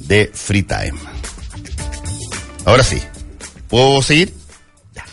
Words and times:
De 0.00 0.30
Free 0.32 0.62
Time. 0.62 0.94
Ahora 2.64 2.82
sí, 2.84 2.98
¿puedo 3.68 4.02
seguir? 4.02 4.32
Ya. 4.94 5.04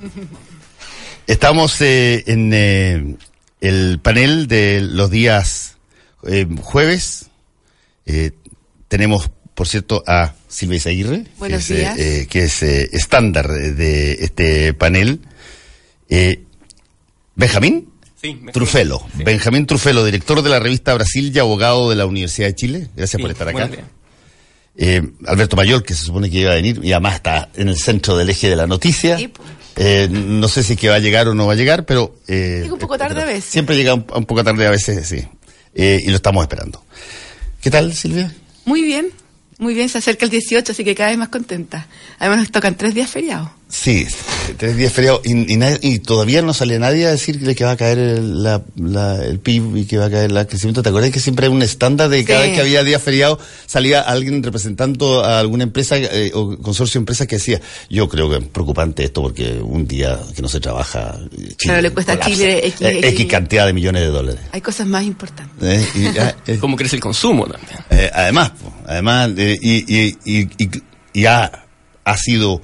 Estamos 1.26 1.80
eh, 1.80 2.22
en 2.26 2.52
eh, 2.54 3.16
el 3.60 3.98
panel 4.00 4.46
de 4.46 4.80
los 4.80 5.10
días 5.10 5.76
eh, 6.26 6.46
jueves. 6.60 7.26
Eh, 8.06 8.30
tenemos, 8.88 9.30
por 9.54 9.66
cierto, 9.66 10.04
a 10.06 10.34
Silvia 10.48 10.76
Isaguirre, 10.76 11.26
Buenos 11.38 11.66
que 11.66 11.72
es, 11.74 11.78
días. 11.80 11.98
eh, 11.98 12.26
que 12.30 12.44
es 12.44 12.62
eh, 12.62 12.88
estándar 12.92 13.48
de 13.48 14.12
este 14.20 14.72
panel. 14.74 15.20
Eh, 16.08 16.44
Benjamín 17.34 17.88
Sí, 18.26 18.40
Trufelo. 18.52 19.06
Benjamín 19.14 19.66
Trufelo, 19.66 20.04
director 20.04 20.42
de 20.42 20.50
la 20.50 20.58
revista 20.60 20.94
Brasil 20.94 21.32
y 21.34 21.38
abogado 21.38 21.90
de 21.90 21.96
la 21.96 22.06
Universidad 22.06 22.48
de 22.48 22.54
Chile. 22.54 22.88
Gracias 22.96 23.18
Sí, 23.18 23.22
por 23.22 23.30
estar 23.30 23.48
acá. 23.48 23.70
Eh, 24.78 25.02
Alberto 25.26 25.56
Mayor, 25.56 25.82
que 25.82 25.94
se 25.94 26.04
supone 26.04 26.30
que 26.30 26.38
iba 26.38 26.52
a 26.52 26.56
venir, 26.56 26.80
y 26.82 26.92
además 26.92 27.14
está 27.14 27.48
en 27.54 27.68
el 27.68 27.76
centro 27.78 28.16
del 28.16 28.28
eje 28.28 28.50
de 28.50 28.56
la 28.56 28.66
noticia. 28.66 29.16
Sí, 29.16 29.28
pues. 29.28 29.48
Eh, 29.76 30.08
no 30.10 30.48
sé 30.48 30.62
si 30.62 30.74
es 30.74 30.78
que 30.78 30.88
va 30.88 30.96
a 30.96 30.98
llegar 30.98 31.28
o 31.28 31.34
no 31.34 31.46
va 31.46 31.52
a 31.52 31.56
llegar, 31.56 31.84
pero... 31.86 32.16
Eh, 32.28 32.60
Llega 32.62 32.74
un 32.74 32.78
poco 32.80 32.96
tarde 32.98 33.22
a 33.22 33.26
veces. 33.26 33.44
Siempre 33.44 33.76
llega 33.76 33.94
un, 33.94 34.04
un 34.14 34.24
poco 34.26 34.42
tarde 34.44 34.66
a 34.66 34.70
veces, 34.70 35.06
sí. 35.06 35.26
Eh, 35.74 36.02
y 36.04 36.08
lo 36.10 36.16
estamos 36.16 36.42
esperando. 36.42 36.82
¿Qué 37.60 37.70
tal, 37.70 37.92
Silvia? 37.94 38.32
Muy 38.64 38.82
bien, 38.82 39.08
muy 39.58 39.74
bien, 39.74 39.88
se 39.88 39.98
acerca 39.98 40.24
el 40.24 40.30
18, 40.30 40.72
así 40.72 40.84
que 40.84 40.94
cada 40.94 41.10
vez 41.10 41.18
más 41.18 41.28
contenta. 41.30 41.86
Además 42.18 42.40
nos 42.40 42.50
tocan 42.50 42.76
tres 42.76 42.94
días 42.94 43.10
feriados. 43.10 43.48
Sí, 43.68 44.06
tres 44.58 44.76
días 44.76 44.92
feriados 44.92 45.22
y, 45.24 45.30
y, 45.52 45.56
nadie- 45.56 45.80
y 45.82 45.98
todavía 45.98 46.40
no 46.40 46.54
sale 46.54 46.78
nadie 46.78 47.04
a 47.06 47.10
decirle 47.10 47.56
que 47.56 47.64
va 47.64 47.72
a 47.72 47.76
caer 47.76 47.98
el, 47.98 48.42
la- 48.44 48.62
la- 48.76 49.24
el 49.24 49.40
PIB 49.40 49.76
y 49.78 49.84
que 49.86 49.98
va 49.98 50.04
a 50.04 50.10
caer 50.10 50.30
el 50.30 50.46
crecimiento. 50.46 50.84
¿Te 50.84 50.90
acuerdas 50.90 51.10
que 51.10 51.18
siempre 51.18 51.46
hay 51.46 51.52
un 51.52 51.62
estándar 51.62 52.08
de 52.08 52.24
cada 52.24 52.42
Sí. 52.42 52.46
vez 52.50 52.54
que 52.54 52.60
había 52.60 52.84
día 52.84 53.00
feriado 53.00 53.40
salía 53.66 54.02
alguien 54.02 54.40
representando 54.44 55.24
a 55.24 55.40
alguna 55.40 55.64
empresa 55.64 55.96
eh, 55.98 56.30
o 56.32 56.56
consorcio 56.58 57.00
de 57.00 57.02
empresas 57.02 57.26
que 57.26 57.36
decía, 57.36 57.60
yo 57.90 58.08
creo 58.08 58.30
que 58.30 58.36
es 58.36 58.44
preocupante 58.44 59.02
esto 59.02 59.20
porque 59.22 59.58
un 59.60 59.84
día 59.88 60.16
que 60.36 60.42
no 60.42 60.48
se 60.48 60.60
trabaja, 60.60 61.16
eh, 61.32 61.36
Chile 61.36 61.56
Claro, 61.56 61.80
le 61.82 61.90
cuesta 61.90 62.12
a. 62.12 62.20
Chile 62.20 62.66
X- 62.68 62.80
Eh, 62.82 62.98
X- 62.98 63.04
X 63.14 63.26
cantidad 63.26 63.66
de 63.66 63.72
millones 63.72 64.02
de 64.02 64.08
dólares. 64.08 64.40
Hay 64.52 64.60
cosas 64.60 64.86
más 64.86 65.02
importantes. 65.04 65.56
Eh, 65.60 65.84
y, 65.96 66.18
ah, 66.18 66.36
eh, 66.46 66.58
¿Cómo 66.60 66.76
crece 66.76 66.94
el 66.94 67.02
consumo 67.02 67.46
también? 67.46 67.78
eh, 67.90 68.10
además, 68.14 68.50
po, 68.50 68.72
además, 68.86 69.30
eh, 69.36 69.58
y, 69.60 69.94
y, 69.96 70.16
y, 70.24 70.48
y, 71.12 71.26
ha, 71.26 71.64
ha 72.04 72.16
sido 72.16 72.62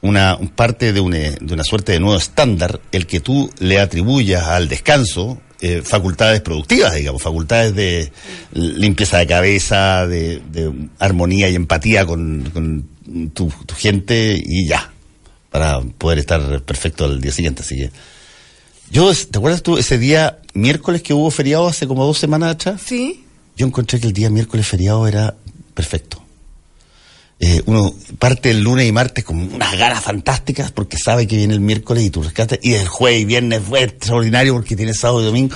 una 0.00 0.36
un 0.36 0.48
parte 0.48 0.92
de 0.92 1.00
una, 1.00 1.18
de 1.18 1.54
una 1.54 1.64
suerte 1.64 1.92
de 1.92 2.00
nuevo 2.00 2.16
estándar 2.16 2.80
el 2.92 3.06
que 3.06 3.20
tú 3.20 3.50
le 3.58 3.80
atribuyas 3.80 4.44
al 4.44 4.68
descanso 4.68 5.40
eh, 5.60 5.82
facultades 5.82 6.40
productivas, 6.40 6.94
digamos, 6.94 7.20
facultades 7.20 7.74
de 7.74 8.12
limpieza 8.52 9.18
de 9.18 9.26
cabeza, 9.26 10.06
de, 10.06 10.40
de 10.52 10.72
armonía 11.00 11.48
y 11.48 11.56
empatía 11.56 12.06
con, 12.06 12.48
con 12.52 12.88
tu, 13.34 13.52
tu 13.66 13.74
gente 13.74 14.40
y 14.40 14.68
ya, 14.68 14.92
para 15.50 15.80
poder 15.80 16.18
estar 16.18 16.62
perfecto 16.62 17.06
al 17.06 17.20
día 17.20 17.32
siguiente. 17.32 17.62
Así 17.62 17.76
que, 17.76 17.90
yo, 18.92 19.12
¿te 19.12 19.38
acuerdas 19.38 19.64
tú 19.64 19.76
ese 19.78 19.98
día 19.98 20.38
miércoles 20.54 21.02
que 21.02 21.12
hubo 21.12 21.30
feriado 21.32 21.66
hace 21.66 21.88
como 21.88 22.06
dos 22.06 22.18
semanas 22.18 22.52
atrás? 22.52 22.80
¿Sí? 22.86 23.24
Yo 23.56 23.66
encontré 23.66 23.98
que 23.98 24.06
el 24.06 24.12
día 24.12 24.30
miércoles 24.30 24.64
feriado 24.64 25.08
era 25.08 25.34
perfecto. 25.78 26.20
Eh, 27.40 27.62
uno 27.66 27.94
parte 28.18 28.50
el 28.50 28.60
lunes 28.62 28.84
y 28.88 28.90
martes 28.90 29.24
con 29.24 29.38
unas 29.54 29.78
ganas 29.78 30.02
fantásticas 30.02 30.72
porque 30.72 30.98
sabe 30.98 31.28
que 31.28 31.36
viene 31.36 31.54
el 31.54 31.60
miércoles 31.60 32.02
y 32.02 32.10
tú 32.10 32.20
rescatas. 32.24 32.58
Y 32.62 32.72
el 32.74 32.88
jueves 32.88 33.20
y 33.20 33.24
viernes 33.26 33.62
fue 33.62 33.84
extraordinario 33.84 34.54
porque 34.54 34.74
tiene 34.74 34.92
sábado 34.92 35.22
y 35.22 35.26
domingo. 35.26 35.54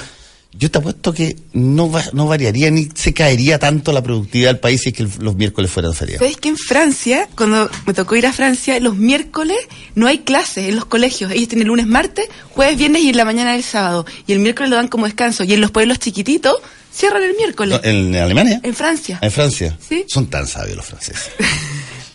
Yo 0.52 0.70
te 0.70 0.78
apuesto 0.78 1.12
que 1.12 1.34
no, 1.54 1.90
va- 1.90 2.04
no 2.12 2.28
variaría 2.28 2.70
ni 2.70 2.88
se 2.94 3.12
caería 3.12 3.58
tanto 3.58 3.90
la 3.92 4.00
productividad 4.02 4.50
del 4.50 4.60
país 4.60 4.80
si 4.82 4.90
es 4.90 4.94
que 4.94 5.08
los 5.18 5.34
miércoles 5.34 5.72
fueran 5.72 5.92
feriados. 5.92 6.20
¿Sabes 6.20 6.36
que 6.36 6.50
en 6.50 6.56
Francia, 6.58 7.28
cuando 7.36 7.68
me 7.86 7.94
tocó 7.94 8.14
ir 8.14 8.26
a 8.26 8.32
Francia, 8.32 8.78
los 8.78 8.94
miércoles 8.96 9.56
no 9.96 10.06
hay 10.06 10.18
clases 10.18 10.68
en 10.68 10.76
los 10.76 10.84
colegios. 10.84 11.32
Ellos 11.32 11.48
tienen 11.48 11.66
lunes, 11.66 11.86
martes, 11.88 12.26
jueves, 12.50 12.76
viernes 12.78 13.02
y 13.02 13.08
en 13.08 13.16
la 13.16 13.24
mañana 13.24 13.52
del 13.54 13.64
sábado. 13.64 14.06
Y 14.28 14.32
el 14.34 14.38
miércoles 14.38 14.70
lo 14.70 14.76
dan 14.76 14.86
como 14.88 15.06
descanso. 15.06 15.42
Y 15.42 15.52
en 15.54 15.60
los 15.62 15.72
pueblos 15.72 15.98
chiquititos 15.98 16.56
cierran 16.92 17.22
el 17.22 17.34
miércoles. 17.36 17.80
No, 17.82 17.88
¿En 17.90 18.14
Alemania? 18.16 18.60
En 18.62 18.74
Francia. 18.74 19.18
En 19.22 19.30
Francia. 19.30 19.76
Sí. 19.86 20.04
Son 20.08 20.26
tan 20.28 20.46
sabios 20.46 20.76
los 20.76 20.86
franceses. 20.86 21.30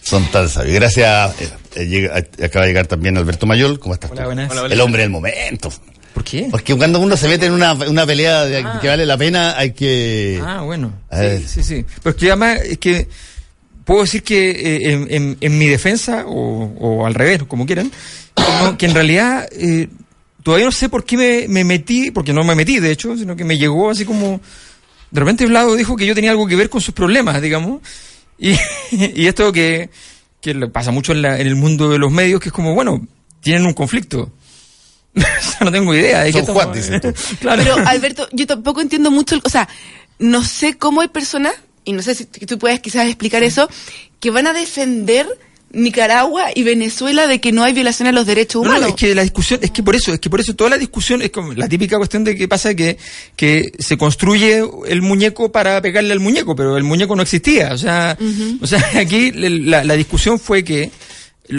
Son 0.02 0.24
tan 0.32 0.48
sabios. 0.50 0.76
Gracias. 0.76 1.34
eh, 1.42 1.50
eh, 1.76 1.86
llega- 1.86 2.16
acaba 2.18 2.66
de 2.66 2.68
llegar 2.72 2.88
también 2.88 3.18
Alberto 3.18 3.46
Mayol. 3.46 3.80
¿Cómo 3.80 3.94
estás 3.94 4.12
Hola, 4.12 4.22
tú? 4.22 4.26
buenas. 4.28 4.52
Hola. 4.52 4.74
El 4.74 4.82
hombre 4.82 5.02
del 5.02 5.10
momento. 5.12 5.72
¿Por 6.14 6.24
qué? 6.24 6.48
Porque 6.50 6.76
cuando 6.76 7.00
uno 7.00 7.16
se 7.18 7.28
mete 7.28 7.46
en 7.46 7.52
una, 7.54 7.74
una 7.74 8.06
pelea 8.06 8.46
de- 8.46 8.66
que 8.82 8.88
vale 8.88 9.06
la 9.06 9.18
pena, 9.18 9.56
hay 9.58 9.72
que... 9.74 10.42
Ah, 10.44 10.62
bueno. 10.62 10.94
A. 11.10 11.22
Sí, 11.22 11.46
sí, 11.48 11.64
sí. 11.64 11.86
Pero 12.02 12.16
es 12.16 12.20
que 12.20 12.28
además 12.28 12.60
es 12.62 12.78
que 12.80 13.08
puedo 13.84 14.02
decir 14.02 14.24
que 14.24 14.50
eh, 14.52 14.92
en, 14.94 15.08
en- 15.10 15.38
en 15.42 15.58
mi 15.58 15.68
defensa, 15.68 16.24
o, 16.26 16.74
o 16.80 17.06
al 17.06 17.14
revés, 17.14 17.44
como 17.44 17.66
quieran, 17.66 17.92
no- 18.64 18.78
que 18.78 18.86
en 18.88 18.96
realidad 18.96 19.48
eh, 19.52 19.90
todavía 20.42 20.66
no 20.66 20.72
sé 20.72 20.90
por 20.90 21.04
qué 21.06 21.18
me, 21.18 21.48
me 21.50 21.64
metí, 21.64 22.10
porque 22.12 22.34
no 22.34 22.44
me 22.44 22.56
metí, 22.56 22.80
de 22.80 22.92
hecho, 22.92 23.16
sino 23.18 23.36
que 23.36 23.44
me 23.44 23.58
llegó 23.58 23.90
así 23.92 24.06
como... 24.06 24.40
De 25.12 25.20
repente 25.20 25.46
Vlado 25.46 25.76
dijo 25.76 25.96
que 25.96 26.06
yo 26.06 26.14
tenía 26.16 26.32
algo 26.32 26.48
que 26.48 26.56
ver 26.56 26.70
con 26.70 26.82
sus 26.82 26.94
problemas, 26.94 27.42
digamos. 27.42 27.82
Y, 28.38 28.52
y 28.92 29.28
esto 29.28 29.52
que, 29.52 29.90
que 30.42 30.54
pasa 30.68 30.92
mucho 30.92 31.12
en, 31.14 31.22
la- 31.22 31.40
en 31.40 31.48
el 31.48 31.56
mundo 31.56 31.90
de 31.90 31.98
los 32.00 32.12
medios, 32.12 32.40
que 32.42 32.50
es 32.50 32.54
como, 32.54 32.74
bueno, 32.76 33.06
tienen 33.42 33.66
un 33.66 33.74
conflicto. 33.74 34.32
O 35.18 35.22
sea, 35.42 35.60
no 35.66 35.72
tengo 35.72 35.96
idea. 35.96 36.24
¿de 36.24 36.32
qué 36.32 36.42
Juan, 36.44 36.76
estamos- 36.76 36.76
dices 36.76 37.02
tú. 37.02 37.36
claro. 37.42 37.64
Pero 37.64 37.88
Alberto, 37.88 38.28
yo 38.34 38.46
tampoco 38.46 38.82
entiendo 38.82 39.10
mucho, 39.10 39.34
el- 39.36 39.42
o 39.44 39.50
sea, 39.50 39.68
no 40.20 40.44
sé 40.44 40.78
cómo 40.78 41.02
hay 41.02 41.08
personas, 41.08 41.54
y 41.86 41.94
no 41.94 42.02
sé 42.04 42.14
si 42.16 42.26
tú 42.26 42.60
puedes 42.60 42.80
quizás 42.82 43.08
explicar 43.08 43.42
eso, 43.44 43.68
que 44.20 44.30
van 44.30 44.46
a 44.46 44.54
defender 44.54 45.26
Nicaragua 45.72 46.46
y 46.56 46.64
Venezuela 46.64 47.28
de 47.28 47.40
que 47.42 47.52
no 47.52 47.64
hay 47.64 47.74
violación 47.74 48.08
a 48.08 48.12
los 48.12 48.26
derechos 48.26 48.64
No, 48.64 48.70
no, 48.72 48.78
humanos. 48.78 48.90
es 48.90 48.96
que 48.96 49.14
la 49.16 49.22
discusión, 49.24 49.60
es 49.62 49.72
que 49.72 49.84
por 49.84 49.96
eso, 49.96 50.14
es 50.14 50.20
que 50.20 50.30
por 50.30 50.40
eso 50.40 50.56
toda 50.56 50.70
la 50.70 50.78
discusión 50.78 51.22
es 51.22 51.30
como 51.30 51.54
la 51.54 51.68
típica 51.68 51.98
cuestión 51.98 52.24
de 52.24 52.36
que 52.36 52.48
pasa 52.48 52.74
que, 52.74 52.98
que 53.36 53.72
se 53.78 53.98
construye 53.98 54.64
el 54.88 55.02
muñeco 55.02 55.52
para 55.52 55.82
pegarle 55.82 56.14
al 56.14 56.20
muñeco, 56.20 56.56
pero 56.56 56.78
el 56.78 56.84
muñeco 56.84 57.16
no 57.16 57.22
existía. 57.22 57.74
O 57.74 57.78
sea, 57.78 58.18
o 58.62 58.68
sea, 58.68 58.84
aquí 58.96 59.32
la, 59.34 59.84
la 59.84 59.94
discusión 59.96 60.40
fue 60.40 60.64
que, 60.64 60.90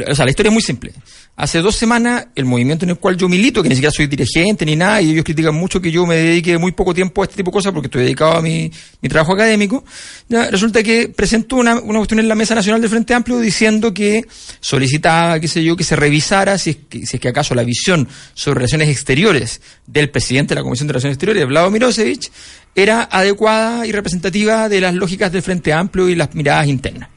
o 0.08 0.14
sea, 0.14 0.24
la 0.24 0.30
historia 0.30 0.48
es 0.50 0.54
muy 0.54 0.62
simple. 0.62 0.92
Hace 1.40 1.60
dos 1.60 1.76
semanas, 1.76 2.26
el 2.34 2.46
movimiento 2.46 2.84
en 2.84 2.90
el 2.90 2.96
cual 2.98 3.16
yo 3.16 3.28
milito, 3.28 3.62
que 3.62 3.68
ni 3.68 3.76
siquiera 3.76 3.92
soy 3.92 4.08
dirigente 4.08 4.66
ni 4.66 4.74
nada, 4.74 5.00
y 5.00 5.12
ellos 5.12 5.22
critican 5.24 5.54
mucho 5.54 5.80
que 5.80 5.92
yo 5.92 6.04
me 6.04 6.16
dedique 6.16 6.58
muy 6.58 6.72
poco 6.72 6.92
tiempo 6.92 7.22
a 7.22 7.26
este 7.26 7.36
tipo 7.36 7.52
de 7.52 7.54
cosas 7.54 7.72
porque 7.72 7.86
estoy 7.86 8.02
dedicado 8.02 8.32
a 8.38 8.42
mi, 8.42 8.68
mi 9.00 9.08
trabajo 9.08 9.34
académico, 9.34 9.84
ya, 10.28 10.50
resulta 10.50 10.82
que 10.82 11.08
presentó 11.08 11.54
una, 11.54 11.76
una 11.78 12.00
cuestión 12.00 12.18
en 12.18 12.26
la 12.26 12.34
Mesa 12.34 12.56
Nacional 12.56 12.80
del 12.80 12.90
Frente 12.90 13.14
Amplio 13.14 13.38
diciendo 13.38 13.94
que 13.94 14.24
solicitaba, 14.58 15.38
qué 15.38 15.46
sé 15.46 15.62
yo, 15.62 15.76
que 15.76 15.84
se 15.84 15.94
revisara 15.94 16.58
si 16.58 16.70
es 16.70 16.76
que, 16.88 17.06
si 17.06 17.16
es 17.18 17.20
que 17.20 17.28
acaso 17.28 17.54
la 17.54 17.62
visión 17.62 18.08
sobre 18.34 18.56
relaciones 18.58 18.88
exteriores 18.88 19.60
del 19.86 20.10
presidente 20.10 20.54
de 20.54 20.60
la 20.60 20.64
Comisión 20.64 20.88
de 20.88 20.94
Relaciones 20.94 21.14
Exteriores, 21.14 21.46
Vlado 21.46 21.70
Mirosevic, 21.70 22.32
era 22.74 23.08
adecuada 23.10 23.86
y 23.86 23.92
representativa 23.92 24.68
de 24.68 24.80
las 24.80 24.92
lógicas 24.92 25.30
del 25.30 25.42
Frente 25.42 25.72
Amplio 25.72 26.08
y 26.08 26.16
las 26.16 26.34
miradas 26.34 26.66
internas. 26.66 27.08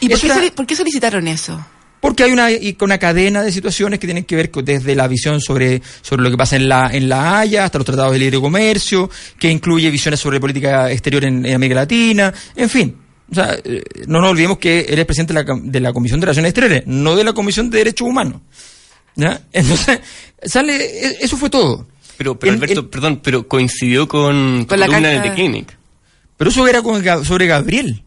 ¿Y 0.00 0.08
por 0.08 0.18
Eso 0.18 0.20
qué, 0.20 0.26
era- 0.26 0.34
soli- 0.36 0.50
por 0.50 0.66
qué 0.66 0.76
solicitaron 0.76 1.26
eso? 1.26 1.64
Porque 2.00 2.22
hay 2.24 2.32
una, 2.32 2.50
y 2.50 2.72
con 2.74 2.86
una 2.86 2.98
cadena 2.98 3.42
de 3.42 3.52
situaciones 3.52 3.98
que 4.00 4.06
tienen 4.06 4.24
que 4.24 4.34
ver 4.34 4.50
con, 4.50 4.64
desde 4.64 4.94
la 4.94 5.06
visión 5.06 5.40
sobre, 5.40 5.82
sobre 6.00 6.22
lo 6.22 6.30
que 6.30 6.36
pasa 6.38 6.56
en 6.56 6.68
la, 6.68 6.88
en 6.92 7.08
la 7.10 7.38
Haya 7.40 7.64
hasta 7.64 7.76
los 7.78 7.84
tratados 7.84 8.12
de 8.12 8.18
libre 8.18 8.40
comercio, 8.40 9.10
que 9.38 9.50
incluye 9.50 9.90
visiones 9.90 10.18
sobre 10.18 10.40
política 10.40 10.90
exterior 10.90 11.24
en, 11.26 11.44
en 11.44 11.54
América 11.54 11.80
Latina, 11.80 12.32
en 12.56 12.70
fin. 12.70 12.96
O 13.30 13.34
sea, 13.34 13.54
eh, 13.62 13.82
no 14.06 14.20
nos 14.20 14.30
olvidemos 14.30 14.58
que 14.58 14.80
él 14.88 14.98
es 14.98 15.04
presidente 15.04 15.34
de 15.34 15.44
la, 15.44 15.54
de 15.62 15.80
la 15.80 15.92
Comisión 15.92 16.18
de 16.20 16.24
Relaciones 16.26 16.48
Exteriores, 16.50 16.82
no 16.86 17.14
de 17.16 17.22
la 17.24 17.32
Comisión 17.34 17.68
de 17.70 17.78
Derechos 17.78 18.08
Humanos. 18.08 18.40
¿Ya? 19.14 19.40
Entonces, 19.52 20.00
sale, 20.42 20.76
e- 20.76 21.18
eso 21.20 21.36
fue 21.36 21.50
todo. 21.50 21.86
Pero, 22.16 22.38
pero 22.38 22.52
En- 22.54 22.58
Alberto, 22.62 22.80
en- 22.80 22.88
perdón, 22.88 23.20
pero 23.22 23.46
coincidió 23.46 24.08
con, 24.08 24.64
Con 24.64 24.80
la 24.80 24.86
columna 24.86 25.12
carta- 25.12 25.28
The 25.30 25.34
Clinic. 25.34 25.76
pero 26.36 26.50
eso 26.50 26.66
era 26.66 26.80
con 26.82 27.04
sobre 27.24 27.46
Gabriel. 27.46 28.02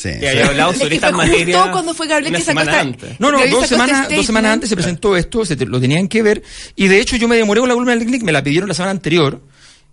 Sí. 0.00 0.10
Que 0.20 0.28
había 0.28 0.46
hablado 0.48 0.70
Es 0.72 0.78
sobre 0.78 0.90
que 0.90 0.94
estas 0.96 1.12
fue 1.12 1.28
justo 1.44 1.68
cuando 1.72 1.94
fue 1.94 2.06
Gabriel 2.06 2.34
que 2.34 2.42
sacó 2.42 2.60
esta-. 2.60 2.84
No, 3.18 3.32
no, 3.32 3.38
dos 3.38 3.46
este 3.64 3.66
semanas, 3.68 4.08
dos 4.08 4.26
semanas 4.26 4.26
statement. 4.26 4.46
antes 4.46 4.68
se 4.68 4.76
presentó 4.76 5.16
esto, 5.16 5.44
se 5.44 5.56
te- 5.56 5.66
lo 5.66 5.80
tenían 5.80 6.06
que 6.08 6.22
ver, 6.22 6.42
y 6.76 6.86
de 6.88 7.00
hecho 7.00 7.16
yo 7.16 7.26
me 7.28 7.36
demoré 7.36 7.60
con 7.60 7.68
la 7.68 7.74
columna 7.74 7.94
del 7.96 8.04
CNIC, 8.06 8.22
me 8.22 8.32
la 8.32 8.42
pidieron 8.42 8.68
la 8.68 8.74
semana 8.74 8.92
anterior, 8.92 9.40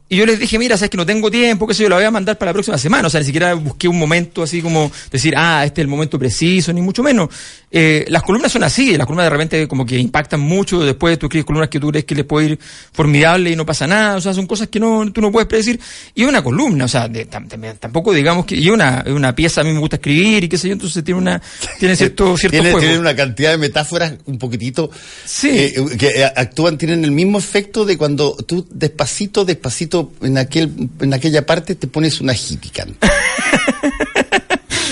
y 0.07 0.17
yo 0.17 0.25
les 0.27 0.37
dije, 0.37 0.59
mira, 0.59 0.77
sabes 0.77 0.91
que 0.91 0.97
no 0.97 1.05
tengo 1.05 1.31
tiempo, 1.31 1.65
qué 1.65 1.73
sé 1.73 1.81
yo, 1.83 1.89
lo 1.89 1.95
voy 1.95 2.05
a 2.05 2.11
mandar 2.11 2.37
para 2.37 2.49
la 2.49 2.53
próxima 2.53 2.77
semana. 2.77 3.07
O 3.07 3.09
sea, 3.09 3.19
ni 3.21 3.25
siquiera 3.25 3.53
busqué 3.55 3.87
un 3.87 3.97
momento 3.97 4.43
así 4.43 4.61
como 4.61 4.91
decir, 5.11 5.33
ah, 5.35 5.63
este 5.65 5.81
es 5.81 5.83
el 5.85 5.87
momento 5.89 6.19
preciso, 6.19 6.71
ni 6.71 6.81
mucho 6.81 7.01
menos. 7.01 7.29
Eh, 7.71 8.05
las 8.09 8.21
columnas 8.23 8.51
son 8.51 8.63
así, 8.63 8.95
las 8.97 9.05
columnas 9.07 9.25
de 9.25 9.29
repente 9.31 9.67
como 9.67 9.85
que 9.85 9.97
impactan 9.97 10.39
mucho, 10.39 10.79
después 10.85 11.17
tú 11.17 11.25
escribes 11.25 11.45
columnas 11.45 11.69
que 11.69 11.79
tú 11.79 11.89
crees 11.89 12.05
que 12.05 12.15
les 12.15 12.23
puede 12.23 12.51
ir 12.51 12.59
formidable 12.93 13.49
y 13.49 13.55
no 13.55 13.65
pasa 13.65 13.87
nada, 13.87 14.15
o 14.15 14.21
sea, 14.21 14.33
son 14.33 14.45
cosas 14.47 14.67
que 14.69 14.79
no, 14.79 15.11
tú 15.11 15.21
no 15.21 15.31
puedes 15.31 15.47
predecir. 15.47 15.79
Y 16.13 16.23
una 16.23 16.43
columna, 16.43 16.85
o 16.85 16.87
sea, 16.87 17.07
de- 17.07 17.27
tam- 17.29 17.47
tam- 17.49 17.77
tampoco 17.79 18.13
digamos 18.13 18.45
que, 18.45 18.55
y 18.55 18.69
una, 18.69 19.03
una 19.07 19.33
pieza 19.35 19.61
a 19.61 19.63
mí 19.63 19.73
me 19.73 19.79
gusta 19.79 19.95
escribir 19.97 20.43
y 20.43 20.47
qué 20.47 20.57
sé 20.57 20.67
yo, 20.67 20.73
entonces 20.73 21.03
tiene 21.03 21.19
una, 21.19 21.41
tiene 21.79 21.95
cierto, 21.97 22.37
cierto 22.37 22.53
Tiene, 22.55 22.71
juego. 22.71 22.79
tienen 22.79 22.99
una 22.99 23.15
cantidad 23.15 23.51
de 23.51 23.57
metáforas 23.57 24.13
un 24.25 24.37
poquitito 24.37 24.89
Sí. 25.25 25.49
eh, 25.51 25.75
que 25.97 26.07
eh, 26.21 26.25
actúan, 26.25 26.77
tienen 26.77 27.03
el 27.03 27.11
mismo 27.11 27.39
efecto 27.39 27.83
de 27.85 27.97
cuando 27.97 28.35
tú 28.35 28.65
despacito, 28.69 29.43
despacito 29.43 29.94
en 30.21 30.37
aquel 30.37 30.89
en 30.99 31.13
aquella 31.13 31.45
parte 31.45 31.75
te 31.75 31.87
pones 31.87 32.21
una 32.21 32.33
hippie 32.33 32.71
canta. 32.71 33.11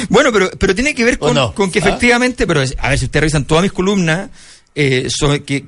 Bueno, 0.10 0.32
pero, 0.32 0.52
pero 0.60 0.76
tiene 0.76 0.94
que 0.94 1.04
ver 1.06 1.16
¿O 1.16 1.28
con, 1.28 1.36
no? 1.36 1.56
con 1.56 1.72
que 1.72 1.80
¿Ah? 1.80 1.82
efectivamente, 1.84 2.46
pero 2.46 2.62
a 2.62 2.90
ver, 2.90 3.00
si 3.00 3.06
ustedes 3.06 3.22
revisan 3.22 3.46
todas 3.46 3.64
mis 3.64 3.72
columnas, 3.72 4.30
eh, 4.76 5.08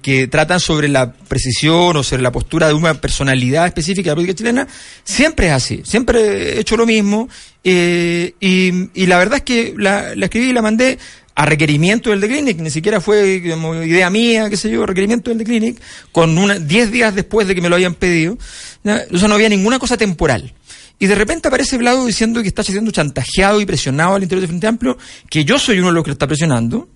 que 0.02 0.28
tratan 0.28 0.60
sobre 0.60 0.88
la 0.88 1.14
precisión 1.14 1.96
o 1.96 2.04
sobre 2.04 2.22
la 2.22 2.32
postura 2.32 2.68
de 2.68 2.74
una 2.74 2.96
personalidad 2.96 3.66
específica 3.68 4.04
de 4.04 4.12
la 4.12 4.16
política 4.16 4.38
chilena, 4.38 4.68
siempre 5.04 5.48
es 5.48 5.54
así, 5.54 5.82
siempre 5.86 6.56
he 6.56 6.60
hecho 6.60 6.76
lo 6.78 6.86
mismo, 6.86 7.30
eh, 7.64 8.34
y, 8.40 8.90
y 9.00 9.06
la 9.06 9.18
verdad 9.18 9.38
es 9.38 9.44
que 9.44 9.74
la, 9.78 10.16
la 10.16 10.26
escribí 10.26 10.50
y 10.50 10.54
la 10.54 10.62
mandé 10.62 10.98
a 11.36 11.46
requerimiento 11.46 12.10
del 12.10 12.22
The 12.22 12.28
Clinic, 12.28 12.60
ni 12.60 12.70
siquiera 12.70 13.02
fue 13.02 13.42
idea 13.86 14.10
mía, 14.10 14.50
qué 14.50 14.56
sé 14.56 14.70
yo, 14.70 14.86
requerimiento 14.86 15.30
del 15.30 15.38
The 15.40 15.44
Clinic, 15.44 15.82
con 16.14 16.38
una, 16.38 16.58
10 16.58 16.92
días 16.92 17.14
después 17.14 17.46
de 17.48 17.54
que 17.54 17.62
me 17.62 17.68
lo 17.68 17.76
habían 17.76 17.94
pedido, 17.94 18.38
¿ya? 18.84 19.04
o 19.12 19.18
sea, 19.18 19.28
no 19.28 19.36
había 19.36 19.50
ninguna 19.50 19.78
cosa 19.78 19.98
temporal. 19.98 20.54
Y 20.98 21.08
de 21.08 21.16
repente 21.16 21.50
aparece 21.50 21.78
Vlado 21.78 22.06
diciendo 22.06 22.42
que 22.42 22.48
está 22.48 22.64
siendo 22.64 22.90
chantajeado 22.90 23.60
y 23.60 23.66
presionado 23.66 24.16
al 24.16 24.24
interior 24.24 24.42
del 24.42 24.48
Frente 24.48 24.68
Amplio, 24.68 24.98
que 25.30 25.44
yo 25.44 25.60
soy 25.60 25.80
uno 25.80 25.90
de 25.90 25.94
los 25.96 26.04
que 26.06 26.12
lo 26.12 26.14
está 26.14 26.26
presionando, 26.28 26.88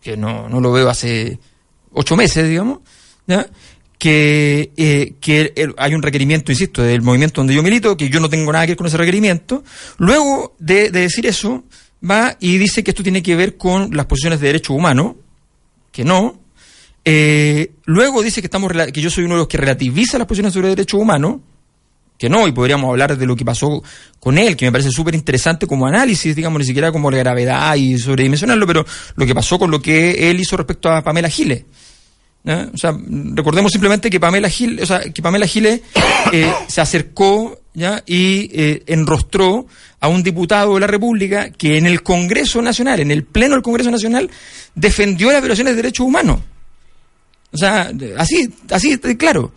que 0.00 0.16
no, 0.16 0.48
no 0.48 0.60
lo 0.60 0.70
veo 0.70 0.88
hace 0.88 1.40
ocho 1.92 2.16
meses, 2.16 2.48
digamos, 2.48 2.78
que, 3.98 4.70
eh, 4.76 5.14
que 5.20 5.52
hay 5.76 5.94
un 5.94 6.02
requerimiento, 6.02 6.52
insisto, 6.52 6.80
del 6.80 7.02
movimiento 7.02 7.40
donde 7.40 7.54
yo 7.54 7.62
milito, 7.64 7.96
que 7.96 8.08
yo 8.08 8.20
no 8.20 8.30
tengo 8.30 8.52
nada 8.52 8.66
que 8.66 8.72
ver 8.72 8.76
con 8.76 8.86
ese 8.86 8.96
requerimiento. 8.96 9.64
Luego 9.98 10.54
de 10.60 10.90
decir 10.90 11.26
eso, 11.26 11.64
va 12.08 12.36
y 12.40 12.58
dice 12.58 12.82
que 12.82 12.90
esto 12.90 13.02
tiene 13.02 13.22
que 13.22 13.36
ver 13.36 13.56
con 13.56 13.90
las 13.94 14.06
posiciones 14.06 14.40
de 14.40 14.48
derechos 14.48 14.76
humanos, 14.76 15.16
que 15.92 16.04
no. 16.04 16.38
Eh, 17.04 17.72
luego 17.84 18.22
dice 18.22 18.40
que, 18.40 18.46
estamos, 18.46 18.72
que 18.92 19.00
yo 19.00 19.10
soy 19.10 19.24
uno 19.24 19.34
de 19.34 19.40
los 19.40 19.48
que 19.48 19.58
relativiza 19.58 20.18
las 20.18 20.26
posiciones 20.26 20.52
sobre 20.52 20.68
derechos 20.68 21.00
humanos, 21.00 21.36
que 22.18 22.28
no, 22.28 22.46
y 22.46 22.52
podríamos 22.52 22.90
hablar 22.90 23.16
de 23.16 23.26
lo 23.26 23.34
que 23.34 23.46
pasó 23.46 23.82
con 24.18 24.36
él, 24.36 24.54
que 24.56 24.66
me 24.66 24.72
parece 24.72 24.90
súper 24.90 25.14
interesante 25.14 25.66
como 25.66 25.86
análisis, 25.86 26.36
digamos, 26.36 26.58
ni 26.58 26.66
siquiera 26.66 26.92
como 26.92 27.10
la 27.10 27.16
gravedad 27.16 27.74
y 27.76 27.98
sobredimensionarlo, 27.98 28.66
pero 28.66 28.84
lo 29.16 29.26
que 29.26 29.34
pasó 29.34 29.58
con 29.58 29.70
lo 29.70 29.80
que 29.80 30.30
él 30.30 30.38
hizo 30.38 30.56
respecto 30.56 30.90
a 30.90 31.02
Pamela 31.02 31.30
Giles. 31.30 31.64
¿Ya? 32.44 32.68
O 32.72 32.76
sea, 32.76 32.96
recordemos 33.34 33.72
simplemente 33.72 34.10
que 34.10 34.20
Pamela 34.20 34.48
Giles, 34.48 34.82
o 34.82 34.86
sea, 34.86 35.00
que 35.00 35.22
Pamela 35.22 35.46
Giles 35.46 35.80
eh, 36.32 36.52
se 36.68 36.80
acercó 36.80 37.60
¿ya? 37.74 38.02
y 38.06 38.50
eh, 38.52 38.82
enrostró 38.86 39.66
a 40.00 40.08
un 40.08 40.22
diputado 40.22 40.74
de 40.74 40.80
la 40.80 40.86
República 40.86 41.50
que 41.50 41.76
en 41.76 41.86
el 41.86 42.02
Congreso 42.02 42.62
Nacional, 42.62 43.00
en 43.00 43.10
el 43.10 43.24
Pleno 43.24 43.54
del 43.54 43.62
Congreso 43.62 43.90
Nacional, 43.90 44.30
defendió 44.74 45.30
las 45.30 45.40
violaciones 45.40 45.72
de 45.72 45.82
derechos 45.82 46.06
humanos. 46.06 46.40
O 47.52 47.56
sea, 47.58 47.90
así, 48.16 48.52
así, 48.70 48.98
claro. 49.16 49.52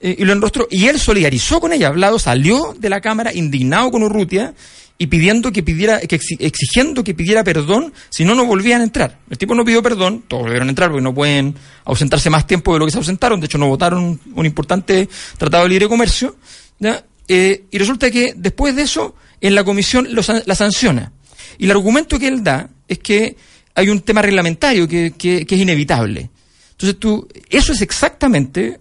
Eh, 0.00 0.16
y 0.18 0.24
lo 0.24 0.32
enrostró. 0.32 0.66
Y 0.70 0.86
él 0.86 0.98
solidarizó 0.98 1.60
con 1.60 1.72
ella. 1.72 1.88
Hablado 1.88 2.18
salió 2.18 2.74
de 2.78 2.90
la 2.90 3.00
Cámara 3.00 3.32
indignado 3.34 3.90
con 3.90 4.02
Urrutia 4.02 4.54
y 4.98 5.06
pidiendo 5.08 5.52
que 5.52 5.62
pidiera, 5.62 6.00
que 6.00 6.18
exi- 6.18 6.36
exigiendo 6.40 7.04
que 7.04 7.12
pidiera 7.14 7.44
perdón, 7.44 7.92
si 8.10 8.24
no, 8.24 8.34
no 8.34 8.46
volvían 8.46 8.80
a 8.80 8.84
entrar. 8.84 9.18
El 9.28 9.36
tipo 9.38 9.54
no 9.54 9.64
pidió 9.64 9.82
perdón, 9.82 10.24
todos 10.26 10.44
volvieron 10.44 10.68
a 10.68 10.70
entrar 10.70 10.88
porque 10.90 11.02
no 11.02 11.14
pueden 11.14 11.54
ausentarse 11.84 12.30
más 12.30 12.46
tiempo 12.46 12.72
de 12.72 12.78
lo 12.78 12.86
que 12.86 12.92
se 12.92 12.98
ausentaron. 12.98 13.38
De 13.40 13.46
hecho, 13.46 13.58
no 13.58 13.68
votaron 13.68 14.18
un 14.34 14.46
importante 14.46 15.08
tratado 15.36 15.64
de 15.64 15.68
libre 15.70 15.88
comercio. 15.88 16.36
¿ya? 16.78 17.04
Eh, 17.28 17.64
y 17.70 17.78
resulta 17.78 18.10
que 18.10 18.32
después 18.36 18.74
de 18.74 18.82
eso, 18.82 19.14
en 19.40 19.54
la 19.54 19.64
comisión 19.64 20.08
lo 20.14 20.22
san- 20.22 20.42
la 20.46 20.54
sanciona. 20.54 21.12
Y 21.58 21.64
el 21.66 21.70
argumento 21.72 22.18
que 22.18 22.28
él 22.28 22.42
da 22.42 22.68
es 22.88 22.98
que 23.00 23.36
hay 23.74 23.90
un 23.90 24.00
tema 24.00 24.22
reglamentario 24.22 24.88
que, 24.88 25.12
que- 25.18 25.44
que 25.44 25.54
es 25.56 25.60
inevitable. 25.60 26.30
Entonces 26.72 26.98
tú, 26.98 27.28
eso 27.50 27.72
es 27.74 27.82
exactamente, 27.82 28.80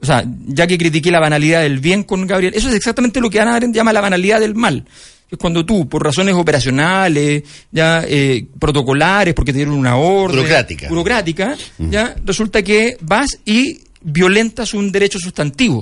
o 0.00 0.06
sea, 0.06 0.24
ya 0.46 0.66
que 0.66 0.76
critiqué 0.78 1.10
la 1.12 1.20
banalidad 1.20 1.62
del 1.62 1.78
bien 1.78 2.02
con 2.02 2.26
Gabriel, 2.26 2.54
eso 2.56 2.68
es 2.68 2.74
exactamente 2.74 3.20
lo 3.20 3.30
que 3.30 3.40
Ana 3.40 3.54
Arendt 3.54 3.74
llama 3.76 3.92
la 3.92 4.00
banalidad 4.00 4.40
del 4.40 4.54
mal. 4.56 4.84
Es 5.32 5.38
cuando 5.38 5.64
tú, 5.64 5.88
por 5.88 6.04
razones 6.04 6.34
operacionales, 6.34 7.42
ya 7.70 8.04
eh, 8.06 8.46
protocolares, 8.58 9.32
porque 9.32 9.50
te 9.52 9.56
dieron 9.60 9.74
una 9.74 9.96
orden. 9.96 10.36
Burocrática. 10.36 10.88
Burocrática, 10.90 11.56
ya 11.78 12.14
resulta 12.24 12.62
que 12.62 12.98
vas 13.00 13.38
y 13.46 13.80
violentas 14.02 14.74
un 14.74 14.92
derecho 14.92 15.18
sustantivo. 15.18 15.78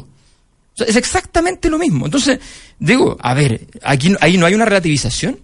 O 0.72 0.76
sea, 0.76 0.86
es 0.86 0.94
exactamente 0.94 1.68
lo 1.68 1.78
mismo. 1.78 2.04
Entonces, 2.06 2.38
digo, 2.78 3.16
a 3.20 3.34
ver, 3.34 3.66
aquí 3.82 4.10
no- 4.10 4.18
ahí 4.20 4.36
no 4.38 4.46
hay 4.46 4.54
una 4.54 4.64
relativización. 4.66 5.40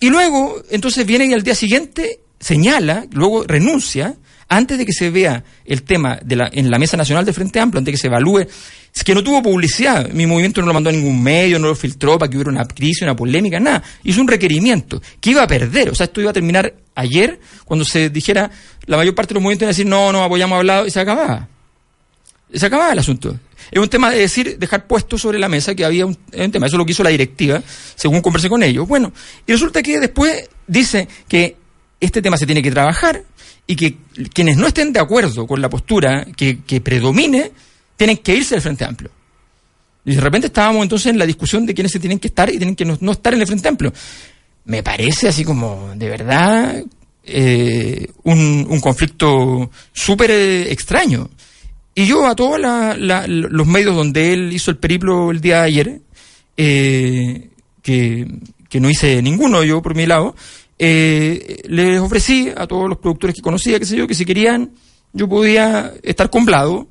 Y 0.00 0.10
luego, 0.10 0.60
entonces 0.70 1.06
viene 1.06 1.26
y 1.26 1.32
al 1.34 1.42
día 1.44 1.54
siguiente 1.54 2.18
señala, 2.40 3.06
luego 3.12 3.44
renuncia, 3.44 4.16
antes 4.48 4.78
de 4.78 4.86
que 4.86 4.92
se 4.92 5.10
vea 5.10 5.44
el 5.64 5.82
tema 5.82 6.18
de 6.22 6.36
la, 6.36 6.50
en 6.52 6.70
la 6.70 6.78
Mesa 6.78 6.96
Nacional 6.96 7.24
del 7.24 7.34
Frente 7.34 7.60
Amplio, 7.60 7.78
antes 7.78 7.92
de 7.92 7.96
que 7.96 8.00
se 8.00 8.06
evalúe, 8.06 8.46
es 8.94 9.04
que 9.04 9.14
no 9.14 9.22
tuvo 9.22 9.42
publicidad, 9.42 10.10
mi 10.10 10.26
movimiento 10.26 10.60
no 10.60 10.66
lo 10.68 10.74
mandó 10.74 10.88
a 10.90 10.92
ningún 10.92 11.22
medio, 11.22 11.58
no 11.58 11.68
lo 11.68 11.74
filtró 11.74 12.18
para 12.18 12.30
que 12.30 12.36
hubiera 12.36 12.50
una 12.50 12.66
crisis, 12.66 13.02
una 13.02 13.14
polémica, 13.14 13.60
nada. 13.60 13.82
Hizo 14.04 14.20
un 14.20 14.28
requerimiento 14.28 15.02
que 15.20 15.30
iba 15.30 15.42
a 15.42 15.46
perder, 15.46 15.90
o 15.90 15.94
sea, 15.94 16.04
esto 16.04 16.20
iba 16.20 16.30
a 16.30 16.32
terminar 16.32 16.74
ayer, 16.94 17.38
cuando 17.64 17.84
se 17.84 18.08
dijera, 18.10 18.50
la 18.86 18.96
mayor 18.96 19.14
parte 19.14 19.28
de 19.30 19.34
los 19.34 19.42
movimientos 19.42 19.62
iban 19.62 19.68
a 19.68 19.74
decir, 19.76 19.86
no, 19.86 20.12
no, 20.12 20.24
apoyamos 20.24 20.56
Hablado, 20.56 20.86
y 20.86 20.90
se 20.90 21.00
acababa. 21.00 21.46
Se 22.52 22.64
acababa 22.64 22.92
el 22.92 22.98
asunto. 22.98 23.38
Es 23.70 23.78
un 23.78 23.88
tema 23.88 24.10
de 24.10 24.20
decir, 24.20 24.58
dejar 24.58 24.86
puesto 24.86 25.18
sobre 25.18 25.38
la 25.38 25.48
mesa 25.48 25.74
que 25.74 25.84
había 25.84 26.06
un, 26.06 26.16
un 26.32 26.50
tema. 26.50 26.66
Eso 26.66 26.76
es 26.76 26.78
lo 26.78 26.86
que 26.86 26.92
hizo 26.92 27.02
la 27.02 27.10
directiva, 27.10 27.62
según 27.94 28.22
conversé 28.22 28.48
con 28.48 28.62
ellos. 28.62 28.88
Bueno, 28.88 29.12
y 29.46 29.52
resulta 29.52 29.82
que 29.82 30.00
después 30.00 30.48
dice 30.66 31.06
que 31.28 31.56
este 32.00 32.22
tema 32.22 32.36
se 32.36 32.46
tiene 32.46 32.62
que 32.62 32.70
trabajar 32.70 33.22
y 33.70 33.76
que 33.76 33.98
quienes 34.32 34.56
no 34.56 34.66
estén 34.66 34.94
de 34.94 34.98
acuerdo 34.98 35.46
con 35.46 35.60
la 35.60 35.68
postura 35.68 36.26
que, 36.34 36.80
predomine, 36.82 37.52
tienen 37.96 38.16
que 38.16 38.34
irse 38.34 38.54
del 38.54 38.62
Frente 38.62 38.86
Amplio. 38.86 39.10
Y 40.06 40.14
de 40.14 40.20
repente 40.22 40.46
estábamos 40.46 40.82
entonces 40.82 41.08
en 41.08 41.18
la 41.18 41.26
discusión 41.26 41.66
de 41.66 41.74
quiénes 41.74 41.92
se 41.92 42.00
tienen 42.00 42.18
que 42.18 42.28
estar 42.28 42.48
y 42.48 42.56
tienen 42.56 42.74
que 42.74 42.86
no, 42.86 43.12
estar 43.12 43.34
en 43.34 43.42
el 43.42 43.46
Frente 43.46 43.68
Amplio. 43.68 43.92
Me 44.64 44.82
parece 44.82 45.28
así 45.28 45.44
como, 45.44 45.92
de 45.94 46.08
verdad, 46.08 46.82
eh, 47.24 48.10
un, 48.22 48.80
conflicto 48.80 49.70
súper 49.92 50.30
eh, 50.30 50.72
extraño. 50.72 51.28
Y 51.94 52.06
yo 52.06 52.26
a 52.26 52.34
todos 52.34 52.58
los 52.58 53.66
medios 53.66 53.94
donde 53.94 54.32
él 54.32 54.50
hizo 54.50 54.70
el 54.70 54.78
periplo 54.78 55.30
el 55.30 55.42
día 55.42 55.58
de 55.58 55.66
ayer, 55.66 56.00
eh, 56.56 57.50
que, 57.82 58.26
que 58.70 58.80
no 58.80 58.88
hice 58.88 59.20
ninguno 59.20 59.62
yo 59.62 59.82
por 59.82 59.94
mi 59.94 60.06
lado, 60.06 60.34
eh, 60.78 61.62
les 61.68 62.00
ofrecí 62.00 62.50
a 62.56 62.66
todos 62.66 62.88
los 62.88 62.98
productores 62.98 63.34
que 63.36 63.42
conocía, 63.42 63.78
qué 63.78 63.84
sé 63.86 63.96
yo, 63.96 64.06
que 64.06 64.14
si 64.14 64.24
querían, 64.24 64.70
yo 65.12 65.28
podía 65.28 65.92
estar 66.02 66.30
con 66.30 66.44
Blado 66.44 66.86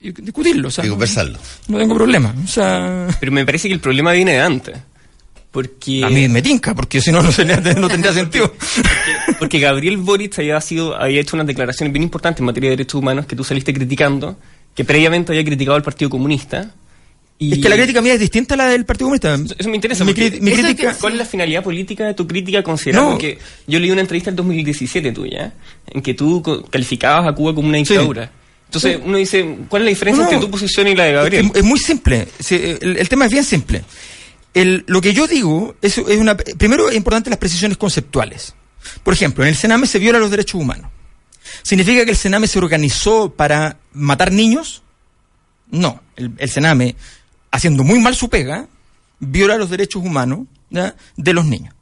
y 0.00 0.12
discutirlo. 0.12 0.68
O 0.68 0.70
sea, 0.70 0.84
Y 0.84 0.88
no- 0.88 0.94
conversarlo. 0.94 1.38
No, 1.68 1.78
tengo 1.78 1.94
problema. 1.94 2.34
O 2.42 2.46
sea, 2.48 3.08
Pero 3.20 3.32
me 3.32 3.44
parece 3.44 3.68
que 3.68 3.74
el 3.74 3.80
problema 3.80 4.12
viene 4.12 4.32
de 4.32 4.40
antes. 4.40 4.78
Porque, 5.50 6.04
a 6.04 6.08
mí 6.08 6.28
me 6.28 6.42
tinca, 6.42 6.74
porque 6.76 7.00
si 7.00 7.10
no, 7.10 7.22
no 7.22 7.30
tendría, 7.32 7.74
no 7.74 7.88
tendría 7.88 8.12
sentido. 8.12 8.54
porque 9.38 9.58
Gabriel 9.58 9.96
Boric 9.96 10.38
había, 10.38 10.60
sido, 10.60 10.94
había 10.96 11.20
hecho 11.20 11.34
unas 11.36 11.46
declaraciones 11.48 11.92
bien 11.92 12.04
importantes 12.04 12.38
en 12.38 12.46
materia 12.46 12.70
de 12.70 12.76
derechos 12.76 12.94
humanos 13.00 13.26
que 13.26 13.34
tú 13.34 13.42
saliste 13.42 13.74
criticando, 13.74 14.38
que 14.76 14.84
previamente 14.84 15.32
había 15.32 15.44
criticado 15.44 15.74
al 15.76 15.82
Partido 15.82 16.08
Comunista. 16.08 16.72
Y 17.42 17.54
Es 17.54 17.58
que 17.58 17.70
la 17.70 17.76
crítica 17.76 18.02
mía 18.02 18.12
es 18.14 18.20
distinta 18.20 18.52
a 18.52 18.58
la 18.58 18.66
del 18.68 18.84
Partido 18.84 19.06
Comunista. 19.06 19.34
Eso 19.58 19.68
me 19.70 19.76
interesa. 19.76 20.04
Mi, 20.04 20.12
crítica... 20.12 20.94
¿Cuál 21.00 21.14
es 21.14 21.18
la 21.20 21.24
finalidad 21.24 21.62
política 21.64 22.04
de 22.06 22.12
tu 22.12 22.26
crítica 22.26 22.62
considerando 22.62 23.12
No. 23.12 23.18
que 23.18 23.38
yo 23.66 23.80
leí 23.80 23.90
una 23.90 24.02
entrevista 24.02 24.28
en 24.28 24.36
2017 24.36 25.10
tuya 25.12 25.54
en 25.86 26.02
que 26.02 26.12
tú 26.12 26.42
calificabas 26.70 27.26
a 27.26 27.32
Cuba 27.34 27.54
como 27.54 27.68
una 27.68 27.78
dictadura? 27.78 28.30
Entonces 28.66 28.96
Sí. 28.96 29.02
uno 29.06 29.16
dice, 29.16 29.56
¿cuál 29.70 29.82
es 29.82 29.84
la 29.86 29.88
diferencia 29.88 30.22
No. 30.24 30.30
entre 30.30 30.46
tu 30.46 30.50
posición 30.50 30.86
y 30.88 30.94
la 30.94 31.04
de 31.04 31.12
Gabriel? 31.14 31.46
Es, 31.46 31.56
es 31.56 31.64
muy 31.64 31.78
simple. 31.78 32.28
El, 32.50 32.98
el 32.98 33.08
tema 33.08 33.24
es 33.24 33.32
bien 33.32 33.44
simple. 33.44 33.84
El- 34.52 34.84
lo 34.86 35.00
que 35.00 35.14
yo 35.14 35.26
digo 35.26 35.74
es, 35.80 35.96
es 35.96 36.18
una. 36.18 36.36
Primero 36.36 36.90
es 36.90 36.94
importante 36.96 37.30
las 37.30 37.38
precisiones 37.38 37.78
conceptuales. 37.78 38.54
Por 39.02 39.14
ejemplo, 39.14 39.44
en 39.44 39.48
el 39.48 39.56
Sename 39.56 39.86
se 39.86 39.98
viola 39.98 40.18
los 40.18 40.30
derechos 40.30 40.60
humanos. 40.60 40.90
¿Significa 41.62 42.04
que 42.04 42.10
el 42.10 42.16
Sename 42.18 42.46
se 42.46 42.58
organizó 42.58 43.32
para 43.34 43.78
matar 43.94 44.30
niños? 44.30 44.82
No. 45.70 46.02
El, 46.16 46.32
el 46.38 46.50
Sename, 46.50 46.96
haciendo 47.50 47.84
muy 47.84 47.98
mal 47.98 48.14
su 48.14 48.28
pega, 48.28 48.68
viola 49.18 49.56
los 49.56 49.70
derechos 49.70 50.02
humanos 50.02 50.46
de 51.16 51.32
los 51.32 51.44
niños. 51.44 51.74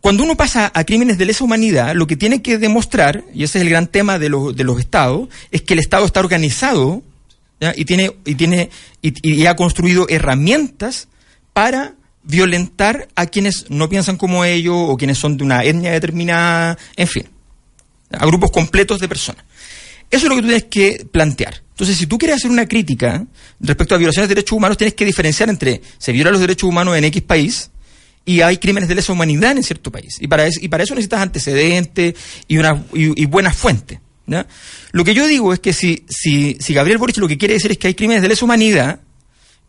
Cuando 0.00 0.22
uno 0.22 0.34
pasa 0.34 0.70
a 0.74 0.84
crímenes 0.84 1.18
de 1.18 1.26
lesa 1.26 1.44
humanidad, 1.44 1.94
lo 1.94 2.06
que 2.06 2.16
tiene 2.16 2.40
que 2.40 2.56
demostrar, 2.56 3.24
y 3.34 3.44
ese 3.44 3.58
es 3.58 3.62
el 3.62 3.70
gran 3.70 3.86
tema 3.86 4.18
de 4.18 4.30
los, 4.30 4.56
de 4.56 4.64
los 4.64 4.80
estados, 4.80 5.28
es 5.50 5.60
que 5.62 5.74
el 5.74 5.80
Estado 5.80 6.06
está 6.06 6.20
organizado 6.20 7.02
y 7.76 7.84
tiene 7.84 8.16
y 8.24 8.34
tiene 8.36 8.70
y, 9.02 9.12
y 9.22 9.44
ha 9.44 9.54
construido 9.54 10.06
herramientas 10.08 11.08
para 11.52 11.94
violentar 12.22 13.08
a 13.14 13.26
quienes 13.26 13.68
no 13.68 13.90
piensan 13.90 14.16
como 14.16 14.46
ellos 14.46 14.74
o 14.76 14.96
quienes 14.96 15.18
son 15.18 15.36
de 15.36 15.44
una 15.44 15.64
etnia 15.64 15.92
determinada, 15.92 16.78
en 16.96 17.08
fin, 17.08 17.28
a 18.10 18.24
grupos 18.24 18.50
completos 18.50 19.00
de 19.00 19.08
personas. 19.08 19.44
Eso 20.10 20.26
es 20.26 20.28
lo 20.28 20.36
que 20.36 20.42
tú 20.42 20.48
tienes 20.48 20.64
que 20.64 21.06
plantear. 21.10 21.62
Entonces, 21.70 21.96
si 21.96 22.06
tú 22.06 22.18
quieres 22.18 22.36
hacer 22.36 22.50
una 22.50 22.66
crítica 22.66 23.24
respecto 23.60 23.94
a 23.94 23.98
violaciones 23.98 24.28
de 24.28 24.34
derechos 24.34 24.56
humanos, 24.56 24.76
tienes 24.76 24.94
que 24.94 25.04
diferenciar 25.04 25.48
entre 25.48 25.80
se 25.98 26.12
violan 26.12 26.32
los 26.32 26.40
derechos 26.40 26.68
humanos 26.68 26.96
en 26.96 27.04
X 27.04 27.22
país 27.22 27.70
y 28.24 28.42
hay 28.42 28.58
crímenes 28.58 28.88
de 28.88 28.96
lesa 28.96 29.12
humanidad 29.12 29.56
en 29.56 29.62
cierto 29.62 29.90
país. 29.90 30.18
Y 30.20 30.28
para 30.28 30.46
eso, 30.46 30.60
y 30.62 30.68
para 30.68 30.84
eso 30.84 30.94
necesitas 30.94 31.20
antecedentes 31.20 32.14
y, 32.46 32.58
y, 32.94 33.24
buenas 33.26 33.56
fuentes. 33.56 33.98
Lo 34.92 35.04
que 35.04 35.14
yo 35.14 35.26
digo 35.26 35.52
es 35.52 35.60
que 35.60 35.72
si, 35.72 36.04
si, 36.08 36.56
si 36.60 36.74
Gabriel 36.74 36.98
Boric 36.98 37.16
lo 37.16 37.26
que 37.26 37.38
quiere 37.38 37.54
decir 37.54 37.72
es 37.72 37.78
que 37.78 37.88
hay 37.88 37.94
crímenes 37.94 38.22
de 38.22 38.28
lesa 38.28 38.44
humanidad, 38.44 39.00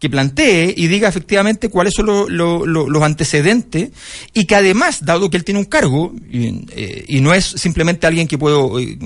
que 0.01 0.10
plantee 0.10 0.74
y 0.75 0.88
diga 0.88 1.08
efectivamente 1.08 1.70
cuáles 1.70 1.93
son 1.93 2.08
lo- 2.08 2.27
lo- 2.27 2.65
lo- 2.65 2.89
los 2.89 3.03
antecedentes 3.03 3.91
y 4.34 4.46
que 4.46 4.55
además, 4.55 5.05
dado 5.05 5.29
que 5.29 5.38
él 5.38 5.43
tiene 5.43 5.60
un 5.60 5.65
cargo, 5.67 6.12
y, 6.29 6.65
eh, 6.75 7.22
no 7.22 7.34
es 7.36 7.46
simplemente 7.46 8.08
alguien 8.08 8.27
que 8.27 8.39
puedo, 8.39 8.79
eh, 8.79 8.98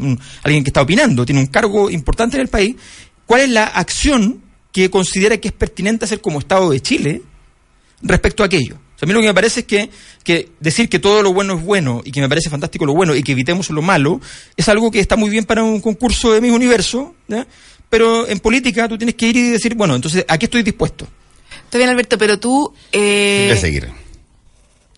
alguien 0.43 0.63
que 0.63 0.69
está 0.69 0.81
opinando, 0.81 1.25
tiene 1.25 1.41
un 1.41 1.47
cargo 1.47 1.89
importante 1.91 2.37
en 2.37 2.41
el 2.41 2.47
país, 2.47 2.77
cuál 3.25 3.41
es 3.41 3.49
la 3.49 3.65
acción 3.65 4.41
que 4.71 4.89
considera 4.89 5.35
que 5.37 5.49
es 5.49 5.53
pertinente 5.53 6.05
hacer 6.05 6.21
como 6.21 6.39
Estado 6.39 6.69
de 6.71 6.79
Chile 6.79 7.21
respecto 8.01 8.43
a 8.43 8.45
aquello. 8.45 8.77
A 9.01 9.05
mí 9.05 9.11
lo 9.11 9.19
que 9.19 9.27
me 9.27 9.33
parece 9.33 9.59
es 9.59 9.65
que, 9.65 9.89
que 10.23 10.49
decir 10.61 10.87
que 10.87 10.99
todo 10.99 11.21
lo 11.21 11.33
bueno 11.33 11.55
es 11.57 11.63
bueno 11.63 12.01
y 12.05 12.11
que 12.11 12.21
me 12.21 12.29
parece 12.29 12.49
fantástico 12.49 12.85
lo 12.85 12.93
bueno 12.93 13.13
y 13.13 13.21
que 13.21 13.33
evitemos 13.33 13.69
lo 13.69 13.81
malo 13.81 14.21
es 14.55 14.69
algo 14.69 14.89
que 14.89 14.99
está 15.01 15.17
muy 15.17 15.29
bien 15.29 15.43
para 15.43 15.61
un 15.63 15.81
concurso 15.81 16.31
de 16.31 16.39
mis 16.39 16.51
universo. 16.51 17.13
Pero 17.97 18.27
en 18.27 18.39
política 18.39 18.89
tú 18.89 18.97
tienes 18.97 19.15
que 19.15 19.27
ir 19.27 19.37
y 19.37 19.49
decir, 19.51 19.73
bueno, 19.75 19.95
entonces, 19.95 20.25
¿a 20.27 20.37
qué 20.37 20.45
estoy 20.47 20.63
dispuesto? 20.63 21.07
Está 21.63 21.77
bien, 21.77 21.89
Alberto, 21.89 22.17
pero 22.17 22.37
tú, 22.37 22.73
eh, 22.91 23.45
Voy 23.49 23.57
a 23.57 23.61
seguir. 23.61 23.89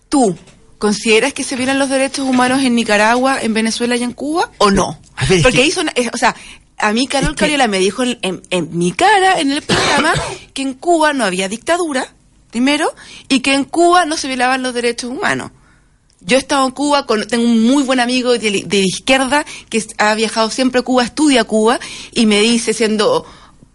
tú, 0.08 0.36
¿consideras 0.78 1.32
que 1.32 1.44
se 1.44 1.54
violan 1.56 1.78
los 1.78 1.88
derechos 1.88 2.26
humanos 2.28 2.62
en 2.62 2.74
Nicaragua, 2.74 3.38
en 3.40 3.54
Venezuela 3.54 3.96
y 3.96 4.02
en 4.02 4.12
Cuba 4.12 4.50
o 4.58 4.70
no? 4.70 4.98
A 5.16 5.26
ver, 5.26 5.38
es 5.38 5.42
Porque 5.42 5.58
que- 5.58 5.62
ahí 5.64 5.70
son, 5.70 5.90
es- 5.94 6.10
o 6.12 6.16
sea, 6.16 6.34
a 6.78 6.92
mí 6.92 7.06
Carol 7.06 7.30
Es 7.30 7.36
que- 7.36 7.40
Cariola 7.40 7.68
me 7.68 7.78
dijo 7.78 8.02
en, 8.02 8.18
en- 8.22 8.42
en 8.50 8.76
mi 8.76 8.92
cara, 8.92 9.40
en 9.40 9.52
el 9.52 9.62
programa, 9.62 10.12
que 10.54 10.62
en 10.62 10.74
Cuba 10.74 11.12
no 11.12 11.24
había 11.24 11.48
dictadura, 11.48 12.12
primero, 12.50 12.92
y 13.28 13.40
que 13.40 13.54
en 13.54 13.64
Cuba 13.64 14.06
no 14.06 14.16
se 14.16 14.28
violaban 14.28 14.62
los 14.62 14.74
derechos 14.74 15.10
humanos. 15.10 15.50
Yo 16.28 16.36
he 16.36 16.40
estado 16.40 16.66
en 16.66 16.72
Cuba, 16.72 17.06
con, 17.06 17.26
tengo 17.26 17.44
un 17.44 17.62
muy 17.62 17.82
buen 17.82 18.00
amigo 18.00 18.36
de, 18.38 18.62
de 18.66 18.80
izquierda 18.80 19.46
que 19.70 19.82
ha 19.96 20.14
viajado 20.14 20.50
siempre 20.50 20.80
a 20.80 20.82
Cuba, 20.82 21.02
estudia 21.02 21.44
Cuba, 21.44 21.80
y 22.12 22.26
me 22.26 22.40
dice, 22.42 22.74
siendo, 22.74 23.24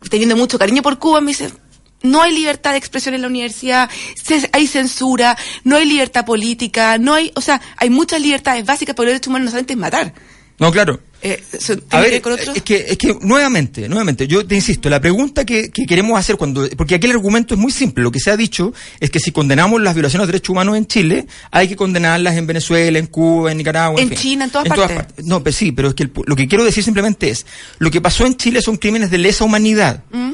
teniendo 0.07 0.37
mucho 0.37 0.59
cariño 0.59 0.83
por 0.83 0.99
Cuba, 0.99 1.19
me 1.19 1.31
dice, 1.31 1.51
no 2.03 2.21
hay 2.21 2.31
libertad 2.31 2.73
de 2.73 2.77
expresión 2.77 3.15
en 3.15 3.23
la 3.23 3.27
universidad, 3.27 3.89
hay 4.51 4.67
censura, 4.67 5.35
no 5.63 5.77
hay 5.77 5.85
libertad 5.85 6.25
política, 6.25 6.99
no 6.99 7.15
hay, 7.15 7.31
o 7.33 7.41
sea, 7.41 7.59
hay 7.75 7.89
muchas 7.89 8.21
libertades 8.21 8.63
básicas, 8.63 8.93
pero 8.93 9.05
los 9.05 9.13
derechos 9.13 9.29
humanos 9.29 9.45
no 9.45 9.51
solamente 9.51 9.73
es 9.73 9.79
matar. 9.79 10.13
No, 10.59 10.71
claro. 10.71 10.99
Eh, 11.25 11.41
A 11.91 12.01
ver, 12.01 12.21
con 12.21 12.37
es 12.37 12.61
que, 12.63 12.85
es 12.89 12.97
que 12.97 13.15
nuevamente, 13.21 13.87
nuevamente, 13.87 14.27
yo 14.27 14.45
te 14.45 14.55
insisto, 14.55 14.89
la 14.89 14.99
pregunta 14.99 15.45
que, 15.45 15.71
que 15.71 15.85
queremos 15.85 16.19
hacer 16.19 16.35
cuando, 16.35 16.67
porque 16.75 16.95
aquí 16.95 17.05
el 17.05 17.13
argumento 17.13 17.53
es 17.53 17.59
muy 17.61 17.71
simple, 17.71 18.03
lo 18.03 18.11
que 18.11 18.19
se 18.19 18.29
ha 18.29 18.35
dicho 18.35 18.73
es 18.99 19.09
que 19.09 19.21
si 19.21 19.31
condenamos 19.31 19.81
las 19.81 19.93
violaciones 19.95 20.27
de 20.27 20.33
derechos 20.33 20.49
humanos 20.49 20.75
en 20.75 20.85
Chile, 20.85 21.25
hay 21.49 21.69
que 21.69 21.77
condenarlas 21.77 22.35
en 22.35 22.45
Venezuela, 22.45 22.99
en 22.99 23.07
Cuba, 23.07 23.51
en 23.53 23.57
Nicaragua, 23.57 24.01
En. 24.01 24.09
China, 24.11 24.45
en 24.45 24.51
todas 24.51 24.67
partes. 24.67 25.25
No, 25.25 25.41
pero 25.41 25.55
sí, 25.55 25.71
pero 25.71 25.87
es 25.87 25.93
que 25.93 26.03
el 26.03 26.11
lo 26.25 26.35
que 26.35 26.45
quiero 26.49 26.65
decir 26.65 26.83
simplemente 26.83 27.29
es, 27.29 27.45
lo 27.79 27.89
que 27.89 28.01
pasó 28.01 28.25
en 28.25 28.35
Chile 28.35 28.61
son 28.61 28.75
crímenes 28.75 29.09
de 29.09 29.17
lesa 29.17 29.45
humanidad. 29.45 30.03
¿Mm? 30.11 30.33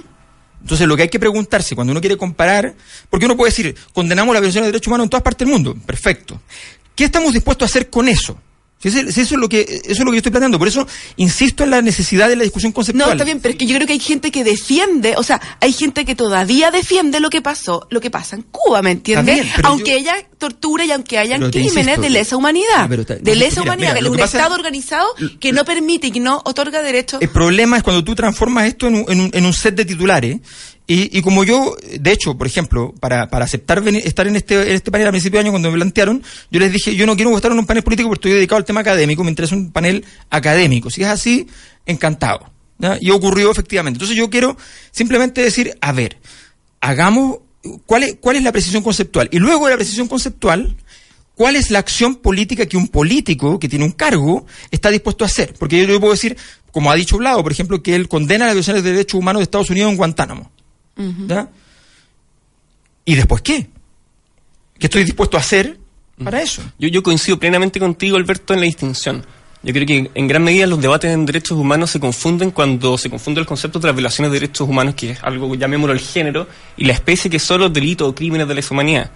Entonces, 0.61 0.87
lo 0.87 0.97
que 0.97 1.03
hay 1.03 1.09
que 1.09 1.19
preguntarse 1.19 1.75
cuando 1.75 1.91
uno 1.91 2.01
quiere 2.01 2.17
comparar, 2.17 2.73
porque 3.11 3.27
uno 3.27 3.37
puede 3.37 3.51
decir, 3.51 3.75
condenamos 3.93 4.33
la 4.33 4.39
violación 4.39 4.63
de 4.63 4.69
derechos 4.69 4.87
humanos 4.87 5.05
en 5.05 5.09
todas 5.11 5.23
partes 5.23 5.47
del 5.47 5.53
mundo, 5.53 5.75
perfecto. 5.85 6.41
¿Qué 6.95 7.05
estamos 7.05 7.31
dispuestos 7.31 7.67
a 7.67 7.69
hacer 7.69 7.91
con 7.91 8.07
eso? 8.07 8.37
Si 8.81 8.87
eso 8.87 9.19
es 9.19 9.31
lo 9.33 9.49
que 9.49 9.59
eso 9.61 9.91
es 9.91 9.99
lo 9.99 10.05
que 10.05 10.11
yo 10.15 10.17
estoy 10.19 10.31
planteando, 10.31 10.57
por 10.57 10.69
eso 10.69 10.87
insisto 11.17 11.65
en 11.65 11.71
la 11.71 11.81
necesidad 11.81 12.29
de 12.29 12.37
la 12.37 12.43
discusión 12.43 12.71
conceptual. 12.71 13.07
No, 13.07 13.11
está 13.11 13.25
bien, 13.25 13.41
pero 13.41 13.51
es 13.51 13.57
que 13.57 13.65
yo 13.65 13.75
creo 13.75 13.85
que 13.85 13.91
hay 13.93 13.99
gente 13.99 14.31
que 14.31 14.45
defiende, 14.45 15.15
o 15.17 15.23
sea, 15.23 15.41
hay 15.59 15.73
gente 15.73 16.05
que 16.05 16.15
todavía 16.15 16.71
defiende 16.71 17.19
lo 17.19 17.29
que 17.29 17.41
pasó, 17.41 17.87
lo 17.89 17.99
que 17.99 18.09
pasa 18.09 18.37
en 18.37 18.43
Cuba, 18.43 18.81
¿me 18.81 18.91
entiendes? 18.91 19.45
Aunque 19.63 19.91
yo- 19.91 19.97
haya 19.97 20.15
tortura 20.37 20.85
y 20.85 20.91
aunque 20.91 21.17
hayan 21.17 21.51
crímenes 21.51 21.77
insisto, 21.77 22.01
de 22.01 22.09
lesa 22.09 22.37
humanidad. 22.37 22.67
Ah, 22.77 22.87
pero 22.89 23.01
está- 23.01 23.15
de 23.17 23.35
lesa 23.35 23.59
mira, 23.59 23.73
humanidad, 23.73 23.89
mira, 23.95 24.01
lo 24.01 24.11
un 24.11 24.17
pasa- 24.17 24.37
Estado 24.37 24.55
organizado 24.55 25.07
que 25.41 25.51
no 25.51 25.65
permite 25.65 26.07
y 26.07 26.11
que 26.11 26.21
no 26.21 26.41
otorga 26.45 26.81
derechos. 26.81 27.21
El 27.21 27.29
problema 27.29 27.75
es 27.75 27.83
cuando 27.83 28.01
tú 28.05 28.15
transformas 28.15 28.65
esto 28.67 28.87
en 28.87 28.95
un, 28.95 29.05
en 29.11 29.19
un- 29.19 29.31
en 29.33 29.45
un 29.45 29.53
set 29.53 29.75
de 29.75 29.83
titulares. 29.83 30.37
Y, 30.91 31.15
y 31.15 31.21
como 31.21 31.43
yo, 31.43 31.75
de 31.99 32.11
hecho, 32.11 32.35
por 32.35 32.47
ejemplo, 32.47 32.95
para, 32.99 33.29
para 33.29 33.45
aceptar 33.45 33.79
venir- 33.83 34.01
estar 34.05 34.25
en 34.25 34.35
este, 34.35 34.55
en 34.55 34.75
este 34.75 34.89
panel 34.89 35.07
a 35.07 35.11
principio 35.11 35.37
de 35.37 35.41
año, 35.41 35.51
cuando 35.51 35.69
me 35.69 35.77
plantearon, 35.77 36.23
yo 36.49 36.59
les 36.59 36.71
dije, 36.71 36.95
yo 36.95 37.05
no 37.05 37.15
quiero 37.15 37.35
estar 37.35 37.51
en 37.51 37.59
un 37.59 37.67
panel 37.67 37.83
político 37.83 38.09
porque 38.09 38.27
estoy 38.27 38.31
dedicado 38.39 38.57
al 38.57 38.65
tema 38.65 38.79
académico, 38.79 39.23
me 39.23 39.29
interesa 39.29 39.55
un 39.55 39.71
panel 39.71 40.03
académico. 40.31 40.89
Si 40.89 41.03
es 41.03 41.07
así, 41.07 41.45
encantado. 41.85 42.49
Y 43.01 43.11
ocurrió 43.11 43.51
efectivamente. 43.51 43.97
Entonces 43.97 44.17
yo 44.17 44.31
quiero 44.31 44.57
simplemente 44.89 45.41
decir, 45.43 45.77
a 45.79 45.91
ver, 45.91 46.17
hagamos, 46.81 47.37
¿cuál 47.85 48.03
es, 48.03 48.15
cuál 48.19 48.37
es 48.37 48.43
la 48.43 48.51
precisión 48.51 48.81
conceptual? 48.81 49.29
Y 49.31 49.37
luego 49.37 49.65
de 49.67 49.71
la 49.73 49.77
precisión 49.77 50.07
conceptual, 50.07 50.75
¿Cuál 51.35 51.55
es 51.55 51.71
la 51.71 51.79
acción 51.79 52.15
política 52.17 52.65
que 52.65 52.75
un 52.75 52.89
político 52.89 53.59
que 53.59 53.69
tiene 53.69 53.85
un 53.85 53.93
cargo 53.93 54.45
está 54.71 54.89
dispuesto 54.89 55.23
a 55.23 55.27
hacer? 55.27 55.53
Porque 55.57 55.79
yo, 55.79 55.85
yo 55.87 55.97
puedo 56.01 56.11
decir, 56.11 56.35
como 56.73 56.91
ha 56.91 56.95
dicho 56.95 57.17
Blado, 57.17 57.41
por 57.41 57.53
ejemplo, 57.53 57.81
que 57.81 57.95
él 57.95 58.09
condena 58.09 58.43
las 58.43 58.55
violaciones 58.55 58.83
de 58.83 58.91
derechos 58.91 59.17
humanos 59.17 59.39
de 59.39 59.43
Estados 59.45 59.69
Unidos 59.69 59.89
en 59.89 59.95
Guantánamo. 59.95 60.51
¿Ya? 61.27 61.49
¿Y 63.05 63.15
después 63.15 63.41
qué? 63.41 63.69
¿Qué 64.77 64.87
estoy 64.87 65.03
dispuesto 65.03 65.37
a 65.37 65.39
hacer 65.39 65.77
para 66.23 66.41
eso? 66.41 66.61
Yo, 66.77 66.89
yo 66.89 67.01
coincido 67.01 67.39
plenamente 67.39 67.79
contigo, 67.79 68.17
Alberto, 68.17 68.53
en 68.53 68.59
la 68.59 68.65
distinción. 68.65 69.25
Yo 69.61 69.73
creo 69.73 69.85
que 69.85 70.11
en 70.13 70.27
gran 70.27 70.43
medida 70.43 70.67
los 70.67 70.79
debates 70.79 71.11
en 71.11 71.25
derechos 71.25 71.57
humanos 71.57 71.91
se 71.91 71.99
confunden 71.99 72.51
cuando 72.51 72.97
se 72.97 73.09
confunde 73.09 73.41
el 73.41 73.47
concepto 73.47 73.79
de 73.79 73.87
las 73.87 73.95
violaciones 73.95 74.31
de 74.31 74.39
derechos 74.39 74.67
humanos, 74.67 74.95
que 74.95 75.11
es 75.11 75.23
algo, 75.23 75.53
llamémoslo 75.55 75.93
el 75.93 75.99
género, 75.99 76.47
y 76.77 76.85
la 76.85 76.93
especie 76.93 77.29
que 77.29 77.39
son 77.39 77.61
los 77.61 77.73
delitos 77.73 78.07
o 78.07 78.15
crímenes 78.15 78.47
de 78.47 78.55
lesa 78.55 78.73
humanidad. 78.73 79.11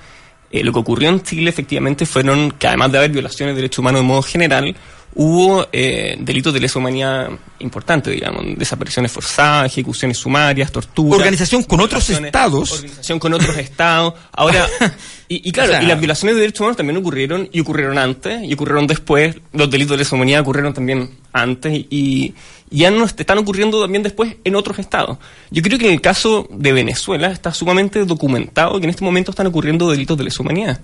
Eh, 0.51 0.63
lo 0.63 0.73
que 0.73 0.79
ocurrió 0.79 1.09
en 1.09 1.21
Chile 1.21 1.49
efectivamente 1.49 2.05
fueron 2.05 2.51
que 2.51 2.67
además 2.67 2.91
de 2.91 2.97
haber 2.97 3.11
violaciones 3.11 3.55
de 3.55 3.61
derechos 3.61 3.79
humanos 3.79 4.01
de 4.01 4.07
modo 4.07 4.21
general, 4.21 4.75
hubo 5.15 5.67
eh, 5.72 6.15
delitos 6.20 6.53
de 6.53 6.60
lesa 6.60 6.79
humanidad 6.79 7.29
importantes, 7.60 8.13
digamos, 8.13 8.43
desapariciones 8.58 9.12
forzadas, 9.12 9.67
ejecuciones 9.72 10.17
sumarias, 10.17 10.72
torturas. 10.72 11.17
Organización 11.20 11.63
con 11.63 11.79
otros 11.79 12.10
estados. 12.10 12.72
Organización 12.74 13.20
con 13.20 13.34
otros 13.34 13.55
estados. 13.58 14.13
Ahora, 14.32 14.67
y, 15.29 15.48
y 15.48 15.51
claro, 15.51 15.70
O 15.70 15.74
sea- 15.75 15.84
y 15.84 15.86
las 15.88 16.00
violaciones 16.00 16.36
de 16.36 16.41
derechos 16.41 16.62
humanos 16.62 16.77
también 16.77 16.98
ocurrieron, 16.98 17.48
y 17.51 17.60
ocurrieron 17.60 17.98
antes, 17.98 18.43
y 18.43 18.53
ocurrieron 18.53 18.88
después. 18.88 19.36
Los 19.53 19.70
delitos 19.70 19.91
de 19.91 19.98
lesa 19.98 20.15
humanidad 20.15 20.41
ocurrieron 20.41 20.74
también 20.74 21.12
antes, 21.32 21.74
y, 21.89 22.34
y 22.70 22.77
ya 22.79 22.91
no 22.91 23.05
est- 23.05 23.20
están 23.20 23.38
ocurriendo 23.38 23.82
también 23.82 24.03
después 24.03 24.36
en 24.43 24.55
otros 24.55 24.79
estados. 24.79 25.17
Yo 25.51 25.62
creo 25.62 25.77
que 25.79 25.88
en 25.88 25.93
el 25.93 26.01
caso 26.01 26.48
de 26.51 26.74
Venezuela 26.74 27.32
está 27.32 27.53
sumamente 27.53 28.03
documentado 28.05 28.79
que 28.79 28.86
en 28.86 28.89
este 28.89 29.03
momento 29.05 29.32
están 29.32 29.48
ocurriendo 29.48 29.89
delitos 29.89 30.17
de 30.17 30.24
lesa 30.25 30.41
humanidad. 30.41 30.79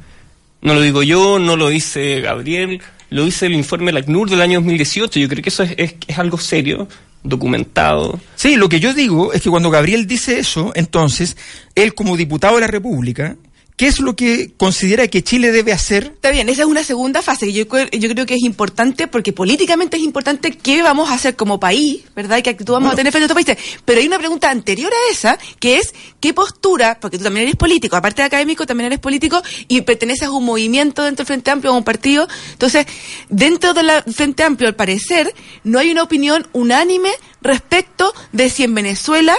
No 0.61 0.73
lo 0.73 0.81
digo 0.81 1.03
yo, 1.03 1.39
no 1.39 1.55
lo 1.55 1.69
dice 1.69 2.21
Gabriel, 2.21 2.81
lo 3.09 3.25
dice 3.25 3.45
el 3.45 3.53
informe 3.53 3.87
de 3.87 3.93
la 3.93 3.99
ACNUR 4.01 4.29
del 4.29 4.41
año 4.41 4.59
2018. 4.59 5.19
Yo 5.19 5.29
creo 5.29 5.43
que 5.43 5.49
eso 5.49 5.63
es, 5.63 5.73
es, 5.77 5.95
es 6.07 6.19
algo 6.19 6.37
serio, 6.37 6.87
documentado. 7.23 8.19
Sí, 8.35 8.55
lo 8.55 8.69
que 8.69 8.79
yo 8.79 8.93
digo 8.93 9.33
es 9.33 9.41
que 9.41 9.49
cuando 9.49 9.69
Gabriel 9.69 10.07
dice 10.07 10.39
eso, 10.39 10.71
entonces, 10.75 11.37
él 11.75 11.93
como 11.93 12.17
diputado 12.17 12.55
de 12.55 12.61
la 12.61 12.67
República, 12.67 13.35
¿qué 13.79 13.87
es 13.87 14.01
lo 14.01 14.13
que 14.13 14.51
considera 14.57 15.07
que 15.07 15.23
Chile 15.23 15.53
debe 15.53 15.71
hacer? 15.71 16.11
Está 16.13 16.31
bien, 16.31 16.49
esa 16.49 16.63
es 16.63 16.67
una 16.67 16.83
segunda 16.83 17.21
fase 17.21 17.45
que 17.45 17.53
yo, 17.53 17.65
cre- 17.65 17.89
yo 17.97 18.09
creo 18.09 18.25
que 18.25 18.33
es 18.33 18.43
importante 18.43 19.07
porque 19.07 19.31
políticamente 19.31 19.95
es 19.95 20.03
importante 20.03 20.51
qué 20.51 20.83
vamos 20.83 21.09
a 21.09 21.13
hacer 21.13 21.37
como 21.37 21.61
país, 21.61 22.03
¿verdad? 22.13 22.39
Y 22.39 22.41
qué 22.41 22.49
actitud 22.49 22.73
vamos 22.73 22.91
a 22.91 22.95
tener 22.97 23.13
frente 23.13 23.23
a 23.23 23.27
otros 23.33 23.41
países. 23.45 23.79
Pero 23.85 24.01
hay 24.01 24.07
una 24.07 24.19
pregunta 24.19 24.49
anterior 24.49 24.91
a 24.91 25.11
esa 25.13 25.39
que 25.61 25.77
es 25.77 25.93
qué 26.19 26.33
postura, 26.33 26.99
porque 26.99 27.17
tú 27.17 27.23
también 27.23 27.43
eres 27.43 27.55
político, 27.55 27.95
aparte 27.95 28.21
de 28.21 28.25
académico, 28.25 28.65
también 28.65 28.87
eres 28.87 28.99
político 28.99 29.41
y 29.69 29.79
perteneces 29.79 30.27
a 30.27 30.31
un 30.31 30.43
movimiento 30.43 31.03
dentro 31.03 31.23
del 31.23 31.27
Frente 31.27 31.49
Amplio, 31.49 31.71
a 31.71 31.77
un 31.77 31.85
partido. 31.85 32.27
Entonces, 32.51 32.85
dentro 33.29 33.73
del 33.73 33.89
Frente 34.13 34.43
Amplio, 34.43 34.67
al 34.67 34.75
parecer, 34.75 35.33
no 35.63 35.79
hay 35.79 35.89
una 35.89 36.03
opinión 36.03 36.45
unánime 36.51 37.11
respecto 37.41 38.13
de 38.33 38.49
si 38.49 38.63
en 38.63 38.75
Venezuela 38.75 39.37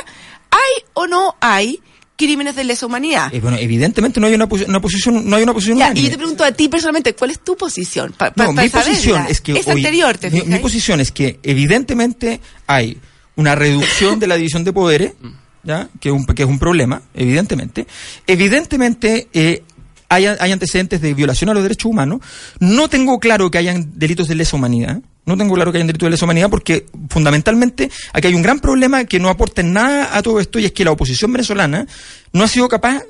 hay 0.50 0.85
o 0.94 1.06
no 1.06 1.37
hay 1.42 1.80
crímenes 2.26 2.54
de 2.54 2.64
lesa 2.64 2.84
humanidad. 2.86 3.32
Eh, 3.34 3.40
bueno, 3.40 3.56
evidentemente 3.56 4.20
no 4.20 4.26
hay 4.26 4.34
una, 4.34 4.46
posi- 4.48 4.68
una 4.68 4.80
posición, 4.80 5.28
no 5.28 5.36
hay 5.36 5.42
una 5.42 5.54
posición 5.54 5.78
Ya, 5.78 5.92
y 5.94 6.02
yo 6.02 6.10
te 6.10 6.18
pregunto 6.18 6.44
a 6.44 6.52
ti 6.52 6.68
personalmente, 6.68 7.14
¿cuál 7.14 7.30
es 7.30 7.40
tu 7.40 7.56
posición? 7.56 8.12
Pa- 8.16 8.30
pa- 8.30 8.44
No, 8.44 8.52
mi 8.52 8.68
saberla. 8.68 8.80
posición 8.92 9.26
es 9.28 9.40
que 9.40 9.52
es 9.52 9.66
hoy- 9.66 9.72
anterior, 9.76 10.18
¿te 10.18 10.30
mi, 10.30 10.58
posición 10.58 11.00
es 11.00 11.10
que 11.12 11.38
evidentemente 11.42 12.40
hay 12.66 12.98
una 13.36 13.54
reducción 13.54 14.18
de 14.20 14.26
la 14.26 14.36
división 14.36 14.62
de 14.64 14.72
poderes, 14.72 15.12
¿ya? 15.64 15.88
Que, 16.00 16.10
es 16.10 16.14
un, 16.14 16.26
que 16.26 16.42
es 16.42 16.48
un 16.48 16.58
problema, 16.58 17.00
evidentemente. 17.14 17.86
Evidentemente 18.26 19.28
eh, 19.32 19.62
hay, 20.10 20.26
antecedentes 20.26 21.00
de 21.00 21.14
violación 21.14 21.50
a 21.50 21.54
los 21.54 21.62
derechos 21.62 21.86
humanos. 21.86 22.20
No 22.58 22.88
tengo 22.88 23.20
claro 23.20 23.50
que 23.50 23.58
hayan 23.58 23.92
delitos 23.94 24.26
de 24.26 24.34
lesa 24.34 24.56
humanidad. 24.56 25.00
No 25.24 25.36
tengo 25.36 25.54
claro 25.54 25.70
que 25.70 25.78
hayan 25.78 25.86
delitos 25.86 26.06
de 26.08 26.10
lesa 26.10 26.24
humanidad 26.24 26.50
porque 26.50 26.86
fundamentalmente 27.08 27.90
aquí 28.12 28.26
hay 28.26 28.34
un 28.34 28.42
gran 28.42 28.58
problema 28.58 29.04
que 29.04 29.20
no 29.20 29.28
aporta 29.28 29.62
nada 29.62 30.16
a 30.16 30.22
todo 30.22 30.40
esto 30.40 30.58
y 30.58 30.64
es 30.64 30.72
que 30.72 30.84
la 30.84 30.90
oposición 30.90 31.32
venezolana 31.32 31.86
no 32.32 32.42
ha 32.42 32.48
sido 32.48 32.68
capaz 32.68 33.02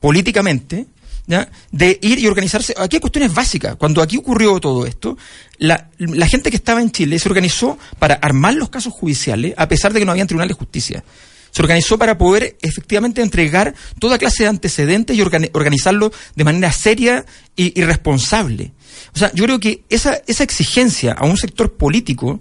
políticamente 0.00 0.86
¿ya? 1.28 1.48
de 1.70 1.96
ir 2.02 2.18
y 2.18 2.26
organizarse. 2.26 2.74
Aquí 2.76 2.96
hay 2.96 3.00
cuestiones 3.00 3.32
básicas. 3.32 3.76
Cuando 3.76 4.02
aquí 4.02 4.16
ocurrió 4.16 4.58
todo 4.58 4.84
esto, 4.84 5.16
la, 5.58 5.88
la 5.98 6.26
gente 6.26 6.50
que 6.50 6.56
estaba 6.56 6.82
en 6.82 6.90
Chile 6.90 7.20
se 7.20 7.28
organizó 7.28 7.78
para 8.00 8.14
armar 8.14 8.54
los 8.54 8.68
casos 8.68 8.92
judiciales 8.92 9.54
a 9.56 9.68
pesar 9.68 9.92
de 9.92 10.00
que 10.00 10.04
no 10.04 10.10
había 10.10 10.26
tribunal 10.26 10.48
de 10.48 10.54
justicia. 10.54 11.04
Se 11.50 11.62
organizó 11.62 11.98
para 11.98 12.18
poder 12.18 12.56
efectivamente 12.62 13.22
entregar 13.22 13.74
toda 13.98 14.18
clase 14.18 14.44
de 14.44 14.48
antecedentes 14.50 15.16
y 15.16 15.20
organi- 15.20 15.50
organizarlo 15.54 16.12
de 16.34 16.44
manera 16.44 16.70
seria 16.72 17.24
y, 17.56 17.78
y 17.80 17.84
responsable. 17.84 18.72
O 19.14 19.18
sea, 19.18 19.32
yo 19.32 19.44
creo 19.44 19.58
que 19.60 19.84
esa, 19.88 20.20
esa 20.26 20.44
exigencia 20.44 21.12
a 21.12 21.24
un 21.24 21.36
sector 21.36 21.72
político, 21.74 22.40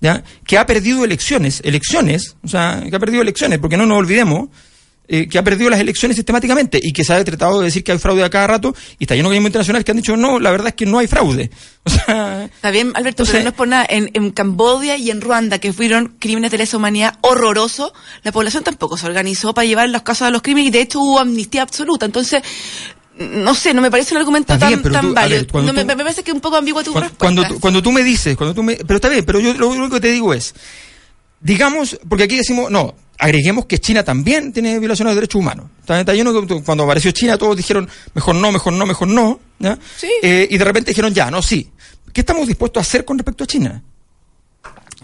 ¿ya? 0.00 0.24
que 0.46 0.58
ha 0.58 0.66
perdido 0.66 1.04
elecciones, 1.04 1.60
elecciones, 1.64 2.36
o 2.42 2.48
sea, 2.48 2.82
que 2.88 2.94
ha 2.96 2.98
perdido 2.98 3.22
elecciones, 3.22 3.58
porque 3.58 3.76
no 3.76 3.86
nos 3.86 3.98
olvidemos 3.98 4.48
eh, 5.08 5.28
que 5.28 5.38
ha 5.38 5.44
perdido 5.44 5.70
las 5.70 5.78
elecciones 5.80 6.16
sistemáticamente 6.16 6.80
y 6.82 6.92
que 6.92 7.04
se 7.04 7.12
ha 7.12 7.22
tratado 7.24 7.60
de 7.60 7.66
decir 7.66 7.84
que 7.84 7.92
hay 7.92 7.98
fraude 7.98 8.24
a 8.24 8.30
cada 8.30 8.46
rato 8.48 8.74
y 8.98 9.04
está 9.04 9.14
lleno 9.14 9.28
de 9.28 9.36
organismos 9.36 9.48
internacionales 9.50 9.84
que 9.84 9.90
han 9.92 9.96
dicho 9.98 10.16
no, 10.16 10.38
la 10.40 10.50
verdad 10.50 10.68
es 10.68 10.74
que 10.74 10.86
no 10.86 10.98
hay 10.98 11.06
fraude. 11.06 11.50
O 11.86 11.90
sea, 11.90 12.44
Está 12.46 12.72
bien, 12.72 12.88
Alberto, 12.94 13.22
Entonces- 13.22 13.32
pero 13.34 13.44
no 13.44 13.50
es 13.50 13.54
por 13.56 13.68
nada. 13.68 13.86
En, 13.88 14.10
en 14.14 14.30
Cambodia 14.32 14.96
y 14.96 15.10
en 15.12 15.20
Ruanda, 15.20 15.58
que 15.60 15.72
fueron 15.72 16.16
crímenes 16.18 16.50
de 16.50 16.58
lesa 16.58 16.76
humanidad 16.76 17.16
horrorosos, 17.20 17.92
la 18.24 18.32
población 18.32 18.64
tampoco 18.64 18.96
se 18.96 19.06
organizó 19.06 19.54
para 19.54 19.66
llevar 19.66 19.88
los 19.90 20.02
casos 20.02 20.26
a 20.26 20.30
los 20.30 20.42
crímenes 20.42 20.68
y 20.68 20.70
de 20.72 20.80
hecho 20.80 20.98
hubo 21.00 21.20
amnistía 21.20 21.62
absoluta. 21.62 22.04
Entonces, 22.06 22.42
no 23.18 23.54
sé, 23.54 23.72
no 23.72 23.80
me 23.82 23.90
parece 23.90 24.14
un 24.14 24.18
argumento 24.18 24.58
tan, 24.58 24.82
tan 24.82 25.06
tú- 25.08 25.14
válido. 25.14 25.40
ver, 25.46 25.54
No, 25.64 25.72
me, 25.72 25.80
tú- 25.82 25.86
me 25.86 25.96
parece 25.96 26.22
que 26.24 26.32
es 26.32 26.34
un 26.34 26.40
poco 26.40 26.56
ambigua 26.56 26.82
tu 26.82 26.90
Cuando, 26.92 27.08
respuesta. 27.08 27.18
cuando, 27.44 27.60
cuando 27.60 27.82
tú 27.82 27.92
me 27.92 28.02
dices, 28.02 28.36
cuando 28.36 28.52
tú 28.54 28.62
me, 28.64 28.74
pero 28.76 28.96
está 28.96 29.08
bien, 29.08 29.24
pero 29.24 29.38
yo 29.38 29.54
lo 29.54 29.68
único 29.68 29.88
que 29.94 30.00
te 30.00 30.10
digo 30.10 30.34
es, 30.34 30.54
digamos, 31.40 31.98
porque 32.08 32.24
aquí 32.24 32.36
decimos, 32.36 32.70
no, 32.70 32.94
agreguemos 33.18 33.66
que 33.66 33.78
China 33.78 34.02
también 34.04 34.52
tiene 34.52 34.78
violaciones 34.78 35.12
de 35.12 35.14
derechos 35.16 35.38
humanos. 35.40 35.66
Está, 35.88 36.12
lleno 36.14 36.32
cuando 36.64 36.84
apareció 36.84 37.10
China 37.12 37.36
todos 37.38 37.56
dijeron, 37.56 37.88
mejor 38.14 38.34
no, 38.36 38.52
mejor 38.52 38.72
no, 38.72 38.86
mejor 38.86 39.08
no, 39.08 39.40
¿ya? 39.58 39.78
Sí. 39.96 40.08
Eh, 40.22 40.48
y 40.50 40.58
de 40.58 40.64
repente 40.64 40.90
dijeron, 40.90 41.12
ya, 41.14 41.30
no, 41.30 41.42
sí. 41.42 41.70
¿Qué 42.12 42.20
estamos 42.22 42.46
dispuestos 42.48 42.80
a 42.80 42.86
hacer 42.86 43.04
con 43.04 43.18
respecto 43.18 43.44
a 43.44 43.46
China? 43.46 43.82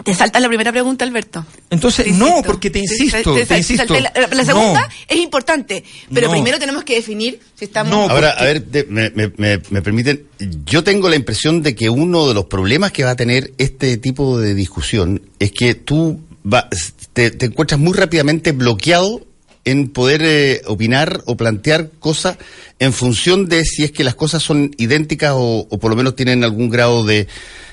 Te 0.04 0.14
saltas 0.14 0.40
la 0.40 0.48
primera 0.48 0.72
pregunta, 0.72 1.04
Alberto. 1.04 1.44
Entonces, 1.68 2.06
Te 2.06 2.12
no, 2.12 2.26
insisto. 2.28 2.42
porque 2.46 2.70
te 2.70 2.78
insisto, 2.78 3.34
te- 3.34 3.40
te, 3.40 3.46
te 3.46 3.58
insisto. 3.58 3.94
La, 4.00 4.10
la 4.32 4.44
segunda 4.44 4.80
No. 4.80 4.86
es 5.06 5.16
importante, 5.18 5.84
pero 6.12 6.28
No. 6.28 6.32
primero 6.32 6.58
tenemos 6.58 6.82
que 6.82 6.94
definir 6.94 7.38
si 7.54 7.66
estamos... 7.66 7.92
No, 7.92 8.08
Ahora, 8.08 8.30
porque- 8.30 8.42
a 8.42 8.46
ver, 8.46 8.64
de- 8.66 8.84
me, 8.88 9.10
me- 9.10 9.32
me- 9.36 9.60
me 9.68 9.82
permiten, 9.82 10.24
yo 10.64 10.82
tengo 10.82 11.10
la 11.10 11.16
impresión 11.16 11.62
de 11.62 11.74
que 11.74 11.90
uno 11.90 12.26
de 12.26 12.32
los 12.32 12.46
problemas 12.46 12.90
que 12.90 13.04
va 13.04 13.10
a 13.10 13.16
tener 13.16 13.52
este 13.58 13.98
tipo 13.98 14.38
de 14.40 14.54
discusión 14.54 15.20
es 15.38 15.52
que 15.52 15.74
tú 15.74 16.18
va- 16.50 16.68
te, 17.12 17.32
encuentras 17.44 17.80
muy 17.80 17.92
rápidamente 17.92 18.52
bloqueado 18.52 19.24
en 19.64 19.88
poder 19.88 20.22
eh, 20.24 20.62
opinar 20.66 21.22
o 21.26 21.36
plantear 21.36 21.90
cosas 22.00 22.36
en 22.78 22.92
función 22.92 23.48
de 23.48 23.64
si 23.64 23.84
es 23.84 23.92
que 23.92 24.02
las 24.04 24.14
cosas 24.16 24.42
son 24.42 24.72
idénticas 24.76 25.32
o, 25.34 25.66
o 25.70 25.78
por 25.78 25.90
lo 25.90 25.96
menos 25.96 26.16
tienen 26.16 26.42
algún 26.42 26.68
grado 26.68 27.04
de, 27.04 27.28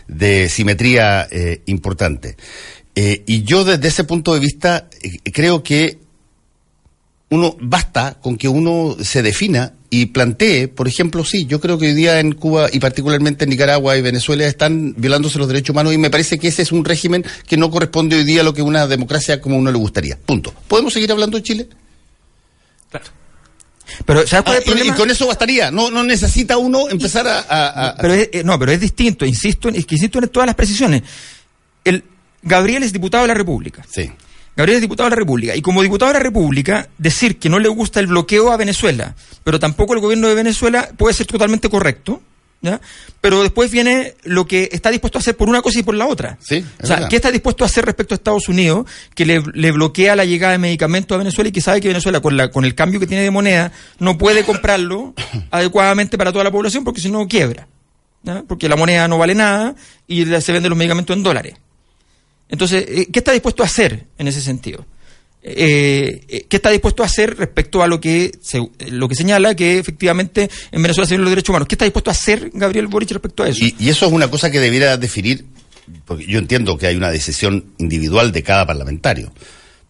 de 0.07 0.49
simetría 0.49 1.27
eh, 1.31 1.61
importante. 1.65 2.37
Eh, 2.95 3.23
y 3.25 3.43
yo 3.43 3.63
desde 3.63 3.87
ese 3.87 4.03
punto 4.03 4.33
de 4.33 4.39
vista 4.39 4.89
creo 5.33 5.63
que 5.63 5.99
uno 7.29 7.55
basta 7.59 8.17
con 8.21 8.37
que 8.37 8.47
uno 8.49 8.97
se 9.01 9.21
defina 9.21 9.73
y 9.91 10.07
plantee, 10.07 10.67
por 10.67 10.87
ejemplo, 10.87 11.25
sí, 11.25 11.45
yo 11.47 11.59
creo 11.59 11.77
que 11.79 11.87
hoy 11.87 11.93
día 11.93 12.19
en 12.19 12.33
Cuba 12.33 12.67
y 12.71 12.79
particularmente 12.79 13.45
en 13.45 13.49
Nicaragua 13.49 13.97
y 13.97 14.01
Venezuela 14.01 14.45
están 14.45 14.93
violándose 14.97 15.39
los 15.39 15.47
derechos 15.47 15.71
humanos 15.73 15.93
y 15.93 15.97
me 15.97 16.11
parece 16.11 16.37
que 16.37 16.47
ese 16.49 16.61
es 16.61 16.71
un 16.71 16.85
régimen 16.85 17.25
que 17.47 17.57
no 17.57 17.71
corresponde 17.71 18.15
hoy 18.15 18.23
día 18.23 18.41
a 18.41 18.43
lo 18.43 18.53
que 18.53 18.61
una 18.61 18.85
democracia 18.85 19.41
como 19.41 19.57
uno 19.57 19.71
le 19.71 19.77
gustaría. 19.79 20.17
Punto. 20.23 20.53
¿Podemos 20.67 20.93
seguir 20.93 21.11
hablando 21.11 21.37
de 21.37 21.43
Chile? 21.43 21.69
Claro. 22.91 23.05
Pero, 24.05 24.27
¿sabes 24.27 24.43
cuál 24.45 24.57
Ah, 24.57 24.59
es 24.59 24.65
el 24.67 24.69
y, 24.69 24.71
y 24.71 24.75
problema? 24.75 24.95
con 24.97 25.09
eso 25.09 25.25
bastaría. 25.27 25.71
No, 25.71 25.89
no 25.89 26.03
necesita 26.03 26.57
uno 26.59 26.87
empezar 26.89 27.27
a... 27.27 27.39
a- 27.39 27.87
a- 27.89 27.95
Pero 27.97 28.13
es, 28.13 28.29
eh, 28.31 28.43
no, 28.43 28.59
pero 28.59 28.71
es 28.71 28.79
distinto, 28.79 29.25
insisto, 29.25 29.69
en- 29.69 29.75
es 29.75 29.85
que 29.87 29.95
insisto 29.95 30.19
en 30.19 30.29
todas 30.29 30.45
las 30.45 30.55
precisiones. 30.55 31.01
El 31.83 32.03
Gabriel 32.43 32.83
es 32.83 32.93
diputado 32.93 33.23
de 33.23 33.29
la 33.29 33.33
República. 33.33 33.83
Sí. 33.89 34.11
Gabriel 34.59 34.75
es 34.75 34.81
diputado 34.81 35.09
de 35.09 35.11
la 35.11 35.19
República. 35.21 35.55
Y 35.55 35.61
como 35.61 35.81
diputado 35.81 36.11
de 36.11 36.19
la 36.19 36.23
República, 36.23 36.89
decir 36.97 37.39
que 37.39 37.47
no 37.47 37.59
le 37.59 37.69
gusta 37.69 38.01
el 38.01 38.07
bloqueo 38.07 38.51
a 38.51 38.57
Venezuela, 38.57 39.15
pero 39.45 39.57
tampoco 39.57 39.93
el 39.93 40.01
gobierno 40.01 40.27
de 40.27 40.35
Venezuela 40.35 40.89
puede 40.97 41.13
ser 41.13 41.27
totalmente 41.27 41.69
correcto. 41.69 42.21
¿ya? 42.61 42.81
Pero 43.21 43.41
después 43.41 43.71
viene 43.71 44.15
lo 44.25 44.47
que 44.47 44.67
está 44.73 44.91
dispuesto 44.91 45.17
a 45.17 45.21
hacer 45.21 45.37
por 45.37 45.47
una 45.47 45.61
cosa 45.61 45.79
y 45.79 45.83
por 45.83 45.95
la 45.95 46.07
otra. 46.07 46.37
Sí, 46.41 46.65
o 46.83 46.85
sea, 46.85 46.97
verdad. 46.97 47.09
¿qué 47.09 47.15
está 47.15 47.31
dispuesto 47.31 47.63
a 47.63 47.67
hacer 47.67 47.85
respecto 47.85 48.13
a 48.13 48.17
Estados 48.17 48.49
Unidos, 48.49 48.85
que 49.15 49.25
le, 49.25 49.41
le 49.53 49.71
bloquea 49.71 50.17
la 50.17 50.25
llegada 50.25 50.51
de 50.51 50.57
medicamentos 50.57 51.15
a 51.15 51.19
Venezuela 51.19 51.47
y 51.47 51.53
que 51.53 51.61
sabe 51.61 51.79
que 51.79 51.87
Venezuela, 51.87 52.19
con, 52.19 52.35
la, 52.35 52.51
con 52.51 52.65
el 52.65 52.75
cambio 52.75 52.99
que 52.99 53.07
tiene 53.07 53.23
de 53.23 53.31
moneda, 53.31 53.71
no 53.99 54.17
puede 54.17 54.43
comprarlo 54.43 55.13
adecuadamente 55.51 56.17
para 56.17 56.33
toda 56.33 56.43
la 56.43 56.51
población 56.51 56.83
porque 56.83 56.99
si 56.99 57.09
no 57.09 57.29
quiebra? 57.29 57.69
¿ya? 58.23 58.43
Porque 58.45 58.67
la 58.67 58.75
moneda 58.75 59.07
no 59.07 59.17
vale 59.17 59.35
nada 59.35 59.75
y 60.05 60.25
se 60.25 60.51
venden 60.51 60.69
los 60.69 60.77
medicamentos 60.77 61.15
en 61.15 61.23
dólares. 61.23 61.55
Entonces, 62.49 62.83
eh, 62.87 63.07
¿qué 63.11 63.19
está 63.19 63.31
dispuesto 63.31 63.63
a 63.63 63.67
hacer 63.67 64.05
en 64.17 64.27
ese 64.27 64.41
sentido? 64.41 64.85
Eh, 65.41 66.21
eh, 66.27 66.45
¿Qué 66.49 66.57
está 66.57 66.69
dispuesto 66.69 67.01
a 67.01 67.05
hacer 67.05 67.37
respecto 67.37 67.81
a 67.81 67.87
lo 67.87 68.01
que 68.01 68.31
se- 68.41 68.69
lo 68.89 69.07
que 69.07 69.15
señala 69.15 69.55
que 69.55 69.77
efectivamente 69.79 70.49
en 70.71 70.81
Venezuela 70.81 71.07
se 71.07 71.17
los 71.17 71.29
derechos 71.29 71.49
humanos? 71.49 71.67
¿Qué 71.67 71.75
está 71.75 71.85
dispuesto 71.85 72.09
a 72.09 72.13
hacer 72.13 72.51
Gabriel 72.53 72.87
Boric 72.87 73.11
respecto 73.11 73.43
a 73.43 73.47
eso? 73.49 73.63
Y 73.63 73.89
eso 73.89 74.05
es 74.05 74.11
una 74.11 74.29
cosa 74.29 74.51
que 74.51 74.59
debiera 74.59 74.97
definir, 74.97 75.45
porque 76.05 76.25
yo 76.27 76.39
entiendo 76.39 76.77
que 76.77 76.87
hay 76.87 76.95
una 76.97 77.09
decisión 77.09 77.65
individual 77.77 78.31
de 78.33 78.43
cada 78.43 78.65
parlamentario, 78.65 79.31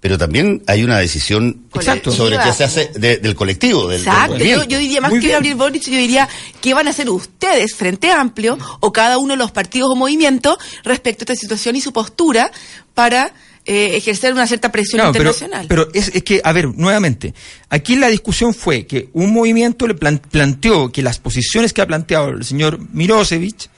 pero 0.02 0.18
también 0.18 0.64
hay 0.68 0.84
una 0.84 0.98
decisión 0.98 1.66
Exacto. 1.76 2.12
sobre 2.12 2.38
qué 2.38 2.54
se 2.54 2.64
hace 2.64 2.90
de- 2.96 3.18
del 3.18 3.36
colectivo, 3.36 3.88
del, 3.88 4.00
del 4.04 4.08
Exacto, 4.08 4.38
yo, 4.38 4.78
diría 4.80 5.02
más 5.02 5.12
Muy 5.12 5.20
que 5.20 5.26
bien. 5.28 5.36
Gabriel 5.36 5.56
Boric, 5.56 5.84
yo 5.84 5.98
diría 5.98 6.30
qué 6.62 6.74
van 6.74 6.88
a 6.88 6.92
hacer 6.92 7.10
ustedes, 7.10 7.76
Frente 7.76 8.10
Amplio, 8.12 8.58
o 8.80 8.94
cada 8.94 9.18
uno 9.18 9.34
de 9.34 9.38
los 9.38 9.52
partidos 9.52 9.90
o 9.92 9.96
movimientos 9.96 10.58
respecto 10.84 11.24
a 11.24 11.26
esta 11.26 11.36
situación 11.36 11.76
y 11.76 11.82
su 11.82 11.92
postura 11.92 12.50
para 12.94 13.34
eh, 13.66 13.98
ejercer 13.98 14.32
una 14.34 14.48
cierta 14.48 14.72
presión 14.72 15.06
internacional. 15.06 15.66
pero 15.68 15.90
es, 15.94 16.12
es 16.16 16.24
que, 16.24 16.42
a 16.44 16.54
ver, 16.54 16.70
nuevamente, 16.76 17.34
aquí 17.70 17.98
la 17.98 18.08
discusión 18.08 18.54
fue 18.54 18.88
que 18.88 19.10
un 19.14 19.34
movimiento 19.34 19.86
le 19.86 19.96
plan- 19.96 20.22
planteó 20.32 20.92
que 20.94 21.02
las 21.04 21.20
posiciones 21.20 21.74
que 21.74 21.82
ha 21.82 21.88
planteado 21.88 22.30
el 22.30 22.46
señor 22.46 22.80
Mirosevic 22.94 23.70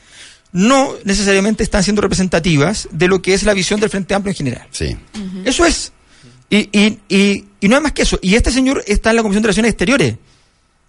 no 0.54 0.94
necesariamente 1.04 1.64
están 1.64 1.84
siendo 1.84 2.02
representativas 2.02 2.88
de 2.92 3.08
lo 3.08 3.22
que 3.22 3.34
es 3.34 3.44
la 3.44 3.54
visión 3.54 3.80
del 3.80 3.90
Frente 3.90 4.14
Amplio 4.14 4.32
en 4.32 4.38
general. 4.38 4.68
Sí. 4.72 4.96
Eso 5.46 5.66
es. 5.66 5.92
Y, 6.52 6.70
y, 6.78 7.00
y, 7.10 7.46
y 7.62 7.68
no 7.68 7.78
es 7.78 7.82
más 7.82 7.94
que 7.94 8.04
eso. 8.04 8.20
Y 8.22 8.36
este 8.36 8.52
señor 8.52 8.84
está 8.86 9.10
en 9.10 9.16
la 9.16 9.22
Comisión 9.24 9.42
de 9.42 9.48
Relaciones 9.48 9.72
Exteriores. 9.72 10.16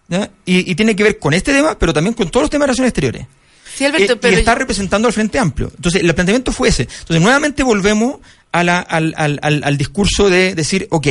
¿ya? 0.09 0.31
Y, 0.45 0.71
y 0.71 0.75
tiene 0.75 0.95
que 0.95 1.05
ver 1.05 1.19
con 1.19 1.33
este 1.33 1.53
tema, 1.55 1.79
pero 1.79 1.93
también 1.95 2.13
con 2.15 2.29
todos 2.31 2.43
los 2.45 2.51
temas 2.51 2.65
de 2.65 2.67
relaciones 2.73 2.91
exteriores. 2.91 3.27
sí, 3.75 3.85
Alberto, 3.87 4.13
Eh, 4.13 4.17
pero 4.21 4.35
y 4.37 4.39
está 4.41 4.53
yo- 4.53 4.59
representando 4.59 5.09
al 5.09 5.15
Frente 5.15 5.39
Amplio. 5.39 5.73
Entonces, 5.75 6.03
el 6.03 6.13
planteamiento 6.15 6.53
fue 6.53 6.69
ese. 6.69 6.83
Entonces, 6.83 7.23
nuevamente 7.23 7.63
volvemos 7.63 8.17
a 8.51 8.65
la- 8.65 8.81
al, 8.81 9.15
al- 9.17 9.39
al- 9.41 9.63
al 9.65 9.79
discurso 9.79 10.29
de 10.29 10.55
decir, 10.55 10.87
ok, 10.91 11.07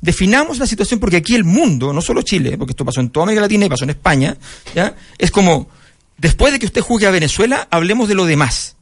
definamos 0.00 0.58
la 0.58 0.66
situación 0.66 0.98
porque 1.00 1.16
aquí 1.16 1.34
el 1.34 1.44
mundo, 1.44 1.92
no 1.92 2.00
solo 2.00 2.22
Chile, 2.22 2.56
porque 2.56 2.70
esto 2.72 2.84
pasó 2.86 3.00
en 3.00 3.10
toda 3.10 3.24
América 3.24 3.42
Latina 3.42 3.66
y 3.66 3.68
pasó 3.68 3.84
en 3.84 3.90
España, 3.90 4.36
¿ya? 4.74 4.94
es 5.18 5.30
como, 5.30 5.68
después 6.16 6.52
de 6.54 6.58
que 6.58 6.64
usted 6.66 6.80
juzgue 6.80 7.06
a 7.06 7.10
Venezuela, 7.10 7.68
hablemos 7.70 8.08
de 8.08 8.14
lo 8.14 8.24
demás. 8.24 8.75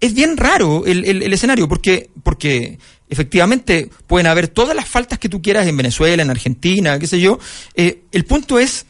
Es 0.00 0.14
bien 0.14 0.36
raro 0.36 0.86
el, 0.86 1.04
el- 1.04 1.32
escenario 1.32 1.68
porque, 1.68 2.10
porque 2.22 2.78
efectivamente 3.08 3.90
pueden 4.06 4.26
haber 4.26 4.48
todas 4.48 4.74
las 4.74 4.88
faltas 4.88 5.18
que 5.18 5.28
tú 5.28 5.42
quieras 5.42 5.66
en 5.66 5.76
Venezuela, 5.76 6.22
en 6.22 6.30
Argentina, 6.30 6.98
qué 6.98 7.06
sé 7.06 7.20
yo. 7.20 7.38
Eh, 7.74 8.02
el 8.12 8.24
punto 8.24 8.58
es, 8.58 8.86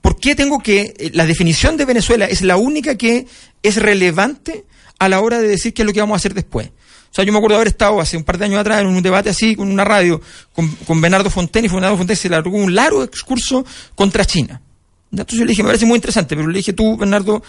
¿por 0.00 0.18
qué 0.20 0.34
tengo 0.34 0.60
que, 0.60 0.94
eh, 0.96 1.10
la 1.14 1.26
definición 1.26 1.76
de 1.76 1.84
Venezuela 1.86 2.26
es 2.26 2.42
la 2.42 2.56
única 2.56 2.96
que 2.96 3.26
es 3.62 3.76
relevante 3.76 4.64
a 4.98 5.08
la 5.08 5.20
hora 5.20 5.40
de 5.40 5.48
decir 5.48 5.74
qué 5.74 5.82
es 5.82 5.86
lo 5.86 5.92
que 5.92 6.00
vamos 6.00 6.14
a 6.14 6.18
hacer 6.18 6.34
después? 6.34 6.68
O 6.68 7.14
sea, 7.14 7.24
yo 7.24 7.32
me 7.32 7.38
acuerdo 7.38 7.56
haber 7.56 7.68
estado 7.68 8.00
hace 8.00 8.16
un 8.16 8.24
par 8.24 8.38
de 8.38 8.46
años 8.46 8.60
atrás 8.60 8.80
en 8.80 8.86
un 8.86 9.02
debate 9.02 9.28
así, 9.28 9.54
con 9.56 9.70
una 9.70 9.84
radio, 9.84 10.20
con, 10.54 10.68
con 10.86 11.00
Bernardo 11.00 11.28
Fontaine, 11.30 11.66
y 11.66 11.70
Bernardo 11.70 11.96
Fontaine 11.98 12.16
se 12.16 12.28
largó 12.30 12.56
un 12.56 12.74
largo 12.74 13.02
excurso 13.02 13.66
contra 13.94 14.24
China. 14.24 14.62
Entonces 15.10 15.38
yo 15.38 15.44
le 15.44 15.50
dije, 15.50 15.62
me 15.62 15.68
parece 15.68 15.84
muy 15.84 15.96
interesante, 15.96 16.34
pero 16.36 16.48
le 16.48 16.56
dije, 16.56 16.72
tú, 16.72 16.96
Bernardo, 16.96 17.42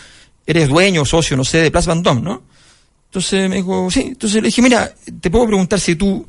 eres 0.46 0.68
dueño, 0.68 1.06
socio, 1.06 1.38
no 1.38 1.46
sé, 1.46 1.60
de 1.60 1.72
Plaza 1.72 1.94
Vendôme, 1.94 2.22
¿no? 2.22 2.42
Entonces 3.14 3.48
me 3.48 3.58
dijo, 3.58 3.92
sí. 3.92 4.06
Entonces 4.08 4.42
le 4.42 4.48
dije, 4.48 4.60
mira, 4.64 4.92
te 5.22 5.30
puedo 5.30 5.46
preguntar 5.46 5.80
si 5.80 5.94
tú 5.94 6.26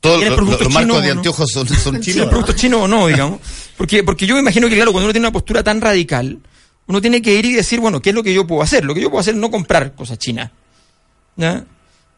Todos 0.00 0.16
¿Tienes 0.16 0.30
los, 0.30 0.38
productos 0.38 0.64
los 0.64 0.74
marcos 0.74 0.88
chinos 0.88 1.04
de 1.04 1.10
anteojos 1.12 1.50
son, 1.52 1.68
son 1.68 2.00
chinos. 2.00 2.22
el 2.24 2.28
producto 2.28 2.50
es 2.50 2.58
chino 2.58 2.82
o 2.82 2.88
no, 2.88 3.06
digamos. 3.06 3.38
Porque, 3.76 4.02
porque 4.02 4.26
yo 4.26 4.34
me 4.34 4.40
imagino 4.40 4.68
que, 4.68 4.74
claro, 4.74 4.90
cuando 4.90 5.06
uno 5.06 5.12
tiene 5.12 5.28
una 5.28 5.32
postura 5.32 5.62
tan 5.62 5.80
radical, 5.80 6.40
uno 6.88 7.00
tiene 7.00 7.22
que 7.22 7.32
ir 7.32 7.44
y 7.44 7.52
decir, 7.52 7.78
bueno, 7.78 8.02
¿qué 8.02 8.08
es 8.08 8.16
lo 8.16 8.24
que 8.24 8.34
yo 8.34 8.44
puedo 8.44 8.60
hacer? 8.60 8.84
Lo 8.84 8.92
que 8.92 9.02
yo 9.02 9.08
puedo 9.08 9.20
hacer 9.20 9.34
es 9.34 9.40
no 9.40 9.52
comprar 9.52 9.94
cosas 9.94 10.18
chinas. 10.18 10.50
¿Ya? 11.36 11.64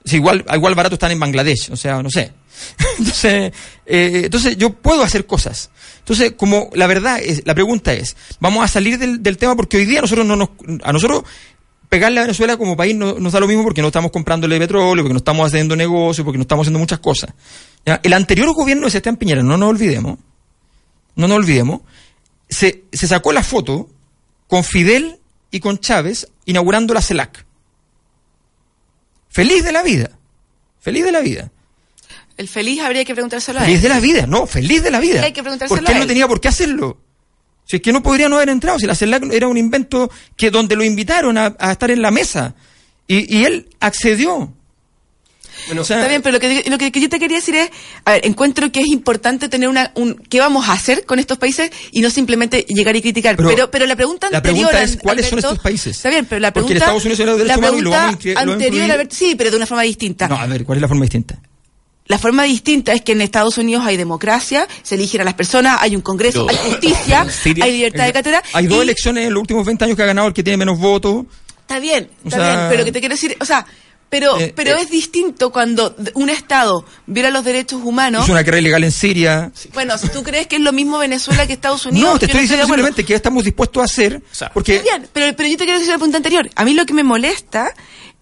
Si 0.07 0.17
igual, 0.17 0.43
igual 0.51 0.75
barato 0.75 0.95
están 0.95 1.13
en 1.13 1.21
Bangladesh, 1.21 1.71
o 1.71 1.77
sea, 1.77 2.03
no 2.03 2.09
sé. 2.09 2.33
entonces, 2.99 3.53
eh, 3.85 4.23
entonces 4.25 4.57
yo 4.57 4.73
puedo 4.73 5.03
hacer 5.03 5.27
cosas. 5.27 5.69
Entonces, 5.99 6.33
como 6.35 6.71
la 6.73 6.87
verdad 6.87 7.21
es, 7.23 7.43
la 7.45 7.55
pregunta 7.55 7.93
es, 7.93 8.17
vamos 8.41 8.65
a 8.65 8.69
salir 8.69 8.99
del, 8.99 9.23
del 9.23 9.37
tema 9.37 9.55
porque 9.55 9.77
hoy 9.77 9.85
día 9.85 10.01
nosotros 10.01 10.27
no 10.27 10.35
nos, 10.35 10.49
a 10.83 10.93
nosotros 10.95 11.25
pegarle 11.93 12.21
a 12.21 12.23
Venezuela 12.23 12.57
como 12.57 12.75
país 12.75 12.97
no, 12.97 13.19
nos 13.19 13.35
da 13.35 13.39
lo 13.41 13.47
mismo 13.47 13.63
porque 13.65 13.83
no 13.83 13.89
estamos 13.89 14.11
comprándole 14.11 14.59
petróleo, 14.59 15.05
porque 15.05 15.13
no 15.13 15.19
estamos 15.19 15.47
haciendo 15.47 15.77
negocios, 15.77 16.25
porque 16.25 16.39
no 16.39 16.43
estamos 16.43 16.65
haciendo 16.65 16.79
muchas 16.79 17.01
cosas. 17.01 17.35
¿Ya? 17.85 18.01
El 18.03 18.15
anterior 18.15 18.51
gobierno 18.55 18.87
de 18.87 18.91
Sebastián 18.93 19.17
Piñera, 19.19 19.43
no 19.43 19.59
nos 19.59 19.69
olvidemos, 19.69 20.19
no 21.17 21.29
nos 21.29 21.37
olvidemos, 21.37 21.83
se, 22.49 22.85
se 22.91 23.07
sacó 23.07 23.35
la 23.35 23.43
foto 23.43 23.91
con 24.49 24.65
Fidel 24.65 25.19
y 25.51 25.61
con 25.61 25.77
Chávez 25.81 26.29
inaugurando 26.47 26.95
la 26.95 27.03
CELAC. 27.03 27.45
Feliz 29.29 29.63
de 29.63 29.73
la 29.73 29.83
vida. 29.83 30.13
Feliz 30.81 31.05
de 31.05 31.13
la 31.13 31.21
vida. 31.21 31.53
El 32.39 32.49
feliz 32.49 32.81
habría 32.81 33.05
que 33.05 33.13
preguntárselo 33.13 33.59
a 33.59 33.63
Feliz 33.65 33.77
él. 33.77 33.83
de 33.83 33.89
la 33.91 34.01
vida, 34.01 34.27
no, 34.27 34.47
feliz 34.47 34.83
de 34.83 34.91
la 34.91 34.99
vida. 34.99 35.23
Hay 35.23 35.35
que 35.35 35.43
preguntárselo 35.43 35.77
Porque 35.79 35.93
él 35.93 35.97
a 35.97 35.99
no 35.99 36.05
él. 36.05 36.09
tenía 36.09 36.27
por 36.27 36.41
qué 36.41 36.49
hacerlo. 36.49 37.02
Si 37.73 37.77
es 37.77 37.83
que 37.83 37.91
no 37.91 38.03
podría 38.03 38.29
no 38.29 38.37
haber 38.37 38.51
entrado, 38.51 38.79
si 38.79 38.85
la 38.87 38.95
CELAC 38.95 39.33
era 39.33 39.49
un 39.49 39.57
invento 39.57 40.11
que 40.37 40.51
donde 40.51 40.77
lo 40.77 40.85
invitaron 40.85 41.39
a, 41.39 41.57
a 41.59 41.73
estar 41.73 41.91
en 41.91 42.03
la 42.03 42.11
mesa. 42.11 42.55
Y, 43.09 43.35
y 43.35 43.47
él 43.47 43.71
accedió. 43.81 44.53
Bueno, 45.69 45.81
O 45.81 45.85
sea, 45.87 45.97
Está 45.97 46.09
bien, 46.11 46.21
pero 46.21 46.35
lo 46.35 46.39
que, 46.41 46.65
lo 46.69 46.77
que 46.77 46.91
yo 47.01 47.09
te 47.09 47.19
quería 47.19 47.39
decir 47.39 47.55
es, 47.55 47.71
a 48.05 48.13
ver, 48.13 48.27
encuentro 48.27 48.71
que 48.71 48.81
es 48.81 48.89
importante 48.89 49.49
tener 49.49 49.71
una, 49.71 49.91
un, 49.95 50.17
qué 50.29 50.39
vamos 50.39 50.69
a 50.69 50.73
hacer 50.75 51.07
con 51.07 51.19
estos 51.19 51.39
países 51.39 51.71
y 51.93 52.03
no 52.03 52.11
simplemente 52.11 52.67
llegar 52.69 52.95
y 52.95 53.01
criticar. 53.01 53.37
Pero 53.39 53.49
Pero, 53.49 53.71
pero, 53.71 53.87
la 53.87 53.97
pregunta 53.97 54.29
la 54.31 54.37
anterior, 54.37 54.69
pregunta 54.69 54.83
es, 54.83 54.99
¿cuáles 54.99 55.29
son 55.31 55.39
estos 55.39 55.59
países? 55.61 55.97
Está 55.97 56.11
bien, 56.11 56.27
pero 56.27 56.41
la 56.41 56.53
Porque 56.53 56.75
pregunta, 56.75 56.75
en 56.75 56.83
Estados 56.83 57.05
Unidos 57.05 57.17
se 57.17 57.23
habla 57.23 57.33
de 57.37 57.39
la 57.39 57.55
derechos 57.57 57.59
humanos 57.59 57.81
y 57.81 57.85
lo 57.85 57.91
pregunta 57.91 58.05
vamos 58.05 58.15
a 58.15 58.19
incluir- 58.19 58.35
lo 58.35 58.41
vamos 58.41 58.51
a 58.51 58.53
anterior, 58.67 58.91
Alberto, 58.91 59.17
sí, 59.17 59.35
pero 59.35 59.51
de 59.51 59.57
una 59.57 59.67
forma 59.67 59.83
distinta. 59.85 60.29
No, 60.29 60.37
a 60.37 60.47
ver, 60.47 60.65
¿cuál 60.67 60.77
es 60.77 60.83
la 60.83 60.89
forma 60.89 61.05
distinta? 61.05 61.41
La 62.07 62.19
forma 62.19 62.43
distinta 62.45 62.93
es 62.93 63.01
que 63.03 63.13
en 63.13 63.21
Estados 63.21 63.59
Unidos 63.59 63.85
hay 63.87 63.97
democracia, 63.97 64.67
se 64.83 64.97
eligen 64.97 65.21
a 65.21 65.25
las 65.25 65.35
personas, 65.35 65.79
hay 65.81 65.95
un 65.97 66.03
congreso, 66.03 66.47
hay 66.49 66.57
justicia, 66.57 67.27
hay 67.63 67.73
libertad 67.73 68.05
de 68.07 68.13
cátedra. 68.13 68.43
Hay 68.53 68.67
dos 68.67 68.79
y- 68.79 68.83
elecciones 68.83 69.27
en 69.29 69.35
los 69.35 69.41
últimos 69.41 69.65
20 69.65 69.85
años 69.85 69.97
que 69.97 70.03
ha 70.03 70.07
ganado 70.07 70.29
el 70.29 70.35
que 70.35 70.43
tiene 70.43 70.57
menos 70.57 70.79
votos. 70.79 71.25
Está 71.61 71.79
bien, 71.79 72.11
O 72.25 72.29
está 72.29 72.41
sea- 72.41 72.57
bien, 72.57 72.69
pero 72.71 72.85
que 72.85 72.93
te 72.93 73.01
quiero 73.01 73.15
decir, 73.15 73.37
o 73.41 73.45
sea, 73.45 73.65
pero, 74.11 74.39
Eh, 74.39 74.53
pero 74.55 74.73
eh. 74.77 74.83
es 74.83 74.91
distinto 74.91 75.51
cuando 75.51 75.97
un 76.15 76.29
Estado 76.29 76.85
viola 77.07 77.31
los 77.31 77.45
derechos 77.45 77.81
humanos. 77.83 78.25
Hizo 78.25 78.33
una 78.33 78.43
guerra 78.43 78.59
ilegal 78.59 78.85
en 78.85 78.93
Siria. 78.93 79.51
Bueno, 79.73 79.97
si 79.97 80.09
tú 80.11 80.23
crees 80.23 80.49
que 80.49 80.57
es 80.57 80.63
lo 80.63 80.73
mismo 80.73 80.99
Venezuela 80.99 81.47
que 81.47 81.55
Estados 81.55 81.87
Unidos, 81.87 82.13
No, 82.15 82.19
te 82.19 82.27
estoy 82.27 82.43
diciendo 82.43 82.67
simplemente 82.67 83.05
que 83.07 83.15
estamos 83.15 83.43
dispuestos 83.45 83.81
a 83.81 83.85
hacer. 83.85 84.21
sea, 84.31 84.51
porque 84.53 84.77
Está 84.77 84.99
bien, 84.99 85.09
pero, 85.15 85.35
pero 85.35 85.49
yo 85.49 85.57
te 85.57 85.65
quiero 85.65 85.79
decir 85.79 85.91
la 85.93 85.99
pregunta 85.99 86.19
anterior. 86.19 86.51
A 86.57 86.65
mí 86.67 86.75
lo 86.75 86.85
que 86.85 86.93
me 86.93 87.05
molesta, 87.05 87.73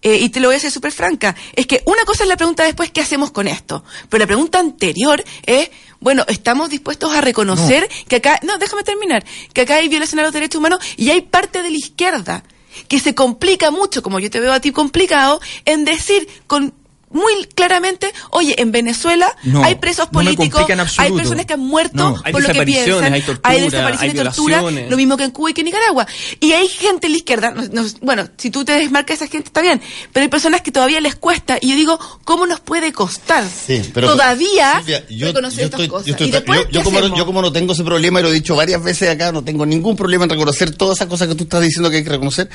eh, 0.01 0.17
y 0.17 0.29
te 0.29 0.39
lo 0.39 0.47
voy 0.47 0.55
a 0.55 0.57
decir 0.57 0.71
súper 0.71 0.91
franca, 0.91 1.35
es 1.53 1.67
que 1.67 1.83
una 1.85 2.03
cosa 2.05 2.23
es 2.23 2.29
la 2.29 2.37
pregunta 2.37 2.63
después, 2.63 2.91
¿qué 2.91 3.01
hacemos 3.01 3.31
con 3.31 3.47
esto? 3.47 3.83
Pero 4.09 4.23
la 4.23 4.27
pregunta 4.27 4.59
anterior 4.59 5.23
es, 5.45 5.69
bueno, 5.99 6.25
¿estamos 6.27 6.69
dispuestos 6.69 7.13
a 7.13 7.21
reconocer 7.21 7.87
que 8.07 8.17
acá, 8.17 8.39
no, 8.41 8.57
déjame 8.57 8.83
terminar, 8.83 9.23
que 9.53 9.61
acá 9.61 9.75
hay 9.75 9.87
violación 9.89 10.19
a 10.19 10.23
los 10.23 10.33
derechos 10.33 10.59
humanos 10.59 10.79
y 10.97 11.11
hay 11.11 11.21
parte 11.21 11.61
de 11.61 11.69
la 11.69 11.77
izquierda 11.77 12.43
que 12.87 12.99
se 12.99 13.13
complica 13.13 13.69
mucho, 13.69 14.01
como 14.01 14.19
yo 14.19 14.29
te 14.29 14.39
veo 14.39 14.53
a 14.53 14.59
ti 14.59 14.71
complicado, 14.71 15.39
en 15.65 15.85
decir 15.85 16.27
con 16.47 16.73
muy 17.13 17.45
claramente, 17.55 18.11
oye, 18.31 18.55
en 18.61 18.71
Venezuela 18.71 19.35
No, 19.43 19.63
hay 19.63 19.75
presos 19.75 20.07
políticos, 20.09 20.65
hay 20.97 21.11
personas 21.11 21.45
que 21.45 21.53
han 21.53 21.59
muerto 21.59 21.95
No. 21.95 22.21
Hay 22.23 22.31
por 22.31 22.41
lo 22.41 22.53
que 22.53 22.63
piensan, 22.63 23.13
hay 23.13 23.21
tortura, 23.21 23.53
desapariciones, 23.55 24.01
hay 24.01 24.23
tortura, 24.25 24.61
lo 24.89 24.97
mismo 24.97 25.17
que 25.17 25.23
en 25.25 25.31
Cuba 25.31 25.49
y 25.51 25.53
que 25.53 25.61
en 25.61 25.65
Nicaragua. 25.65 26.07
Y 26.39 26.53
hay 26.53 26.67
gente 26.67 27.07
en 27.07 27.13
la 27.13 27.17
izquierda, 27.17 27.51
no- 27.51 27.63
no- 27.71 27.87
bueno, 28.01 28.27
si 28.37 28.49
tú 28.49 28.63
te 28.65 28.73
desmarcas 28.73 29.21
a 29.21 29.25
esa 29.25 29.31
gente 29.31 29.47
está 29.47 29.61
bien, 29.61 29.81
pero 30.13 30.23
hay 30.23 30.29
personas 30.29 30.61
que 30.61 30.71
todavía 30.71 30.99
les 31.01 31.15
cuesta 31.15 31.57
y 31.61 31.69
yo 31.69 31.75
digo, 31.75 31.99
¿cómo 32.23 32.45
nos 32.47 32.59
puede 32.59 32.91
costar 32.93 33.43
Sí, 33.47 33.81
pero 33.93 34.11
todavía 34.11 34.77
Silvia, 34.79 35.05
yo, 35.09 35.27
reconocer 35.27 35.59
yo 35.59 35.65
estas 35.65 35.79
estoy- 35.81 35.87
cosas? 35.89 36.05
yo 36.07 36.11
estoy- 36.13 36.27
y 36.27 36.31
después, 36.31 36.59
yo- 36.59 36.69
yo 36.69 36.79
¿qué 36.79 36.83
como 36.83 36.99
no, 37.01 37.17
yo 37.17 37.25
como 37.25 37.41
no 37.41 37.51
tengo 37.51 37.73
ese 37.73 37.83
problema 37.83 38.19
y 38.19 38.23
lo 38.23 38.29
he 38.29 38.33
dicho 38.33 38.55
varias 38.55 38.81
veces 38.83 39.09
acá, 39.09 39.31
no 39.31 39.43
tengo 39.43 39.65
ningún 39.65 39.95
problema 39.95 40.23
en 40.25 40.29
reconocer 40.29 40.75
todas 40.75 40.97
esas 40.97 41.07
cosas 41.07 41.27
que 41.27 41.35
tú 41.35 41.43
estás 41.43 41.61
diciendo 41.61 41.89
que 41.89 41.97
hay 41.97 42.03
que 42.03 42.09
reconocer. 42.09 42.49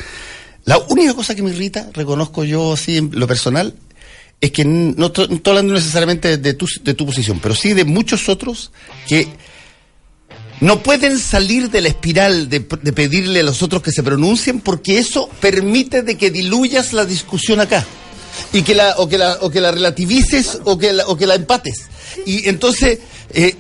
La 0.64 0.78
única 0.88 1.14
cosa 1.14 1.34
que 1.34 1.42
me 1.42 1.50
irrita, 1.50 1.90
reconozco 1.92 2.42
yo 2.42 2.72
así 2.72 2.96
en 2.96 3.10
lo 3.12 3.26
personal, 3.28 3.74
es 4.40 4.50
que 4.50 4.64
no 4.64 5.06
estoy, 5.06 5.40
hablando 5.44 5.74
necesariamente 5.74 6.36
de 6.36 6.54
tu, 6.54 6.66
de 6.82 6.94
tu 6.94 7.06
posición, 7.06 7.40
pero 7.40 7.54
sí 7.54 7.72
de 7.72 7.84
muchos 7.84 8.28
otros 8.28 8.70
que 9.08 9.28
no 10.60 10.82
pueden 10.82 11.18
salir 11.18 11.70
de 11.70 11.80
la 11.80 11.88
espiral 11.88 12.48
de, 12.48 12.60
de 12.60 12.92
pedirle 12.92 13.40
a 13.40 13.42
los 13.42 13.62
otros 13.62 13.82
que 13.82 13.92
se 13.92 14.02
pronuncien 14.02 14.60
porque 14.60 14.98
eso 14.98 15.28
permite 15.40 16.02
de 16.02 16.16
que 16.16 16.30
diluyas 16.30 16.92
la 16.92 17.04
discusión 17.04 17.60
acá 17.60 17.84
y 18.52 18.62
que 18.62 18.74
la 18.74 18.94
o 18.98 19.08
que 19.08 19.18
la 19.18 19.38
o 19.40 19.50
que 19.50 19.60
la 19.60 19.72
relativices 19.72 20.58
o 20.64 20.78
que 20.78 20.92
la, 20.92 21.06
o 21.06 21.16
que 21.16 21.26
la 21.26 21.34
empates. 21.34 21.86
Y 22.24 22.48
entonces 22.48 22.98
eh, 23.32 23.54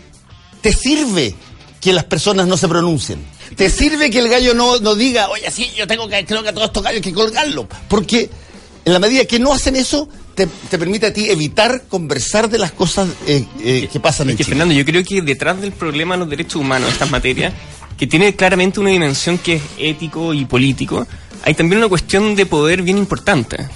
te 0.60 0.72
sirve 0.72 1.34
que 1.80 1.92
las 1.92 2.04
personas 2.04 2.46
no 2.46 2.56
se 2.56 2.68
pronuncien. 2.68 3.24
Te 3.56 3.70
sirve 3.70 4.10
que 4.10 4.18
el 4.18 4.28
gallo 4.28 4.54
no, 4.54 4.78
no 4.80 4.94
diga 4.94 5.28
oye 5.28 5.50
sí 5.50 5.70
yo 5.76 5.86
tengo 5.86 6.08
que 6.08 6.24
creo 6.24 6.42
que 6.42 6.50
a 6.50 6.52
todos 6.52 6.68
estos 6.68 6.82
gallos 6.82 6.96
hay 6.96 7.12
que 7.12 7.12
colgarlo 7.12 7.68
porque 7.88 8.28
en 8.84 8.92
la 8.92 8.98
medida 8.98 9.24
que 9.24 9.38
no 9.38 9.52
hacen 9.52 9.76
eso 9.76 10.08
te, 10.36 10.46
te 10.46 10.78
permite 10.78 11.06
a 11.06 11.12
ti 11.12 11.30
evitar 11.30 11.84
conversar 11.88 12.48
de 12.48 12.58
las 12.58 12.70
cosas 12.70 13.08
eh, 13.26 13.44
eh, 13.64 13.88
que 13.90 13.98
pasan 13.98 14.28
Es 14.28 14.32
en 14.32 14.36
que 14.36 14.44
Chile. 14.44 14.56
Fernando, 14.56 14.74
yo 14.74 14.84
creo 14.84 15.02
que 15.02 15.22
detrás 15.22 15.60
del 15.60 15.72
problema 15.72 16.14
de 16.14 16.20
los 16.20 16.30
derechos 16.30 16.56
humanos, 16.56 16.92
estas 16.92 17.10
materias, 17.10 17.52
que 17.98 18.06
tiene 18.06 18.36
claramente 18.36 18.78
una 18.78 18.90
dimensión 18.90 19.38
que 19.38 19.54
es 19.54 19.62
ético 19.78 20.34
y 20.34 20.44
político, 20.44 21.06
hay 21.42 21.54
también 21.54 21.78
una 21.78 21.88
cuestión 21.88 22.36
de 22.36 22.44
poder 22.44 22.82
bien 22.82 22.98
importante. 22.98 23.66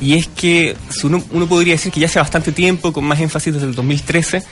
Y 0.00 0.14
es 0.14 0.28
que 0.28 0.76
si 0.88 1.06
uno, 1.06 1.22
uno 1.32 1.46
podría 1.46 1.74
decir 1.74 1.92
que 1.92 2.00
ya 2.00 2.06
hace 2.06 2.20
bastante 2.20 2.52
tiempo, 2.52 2.92
con 2.92 3.04
más 3.04 3.20
énfasis 3.20 3.54
desde 3.54 3.66
el 3.66 3.74
2013, 3.74 4.42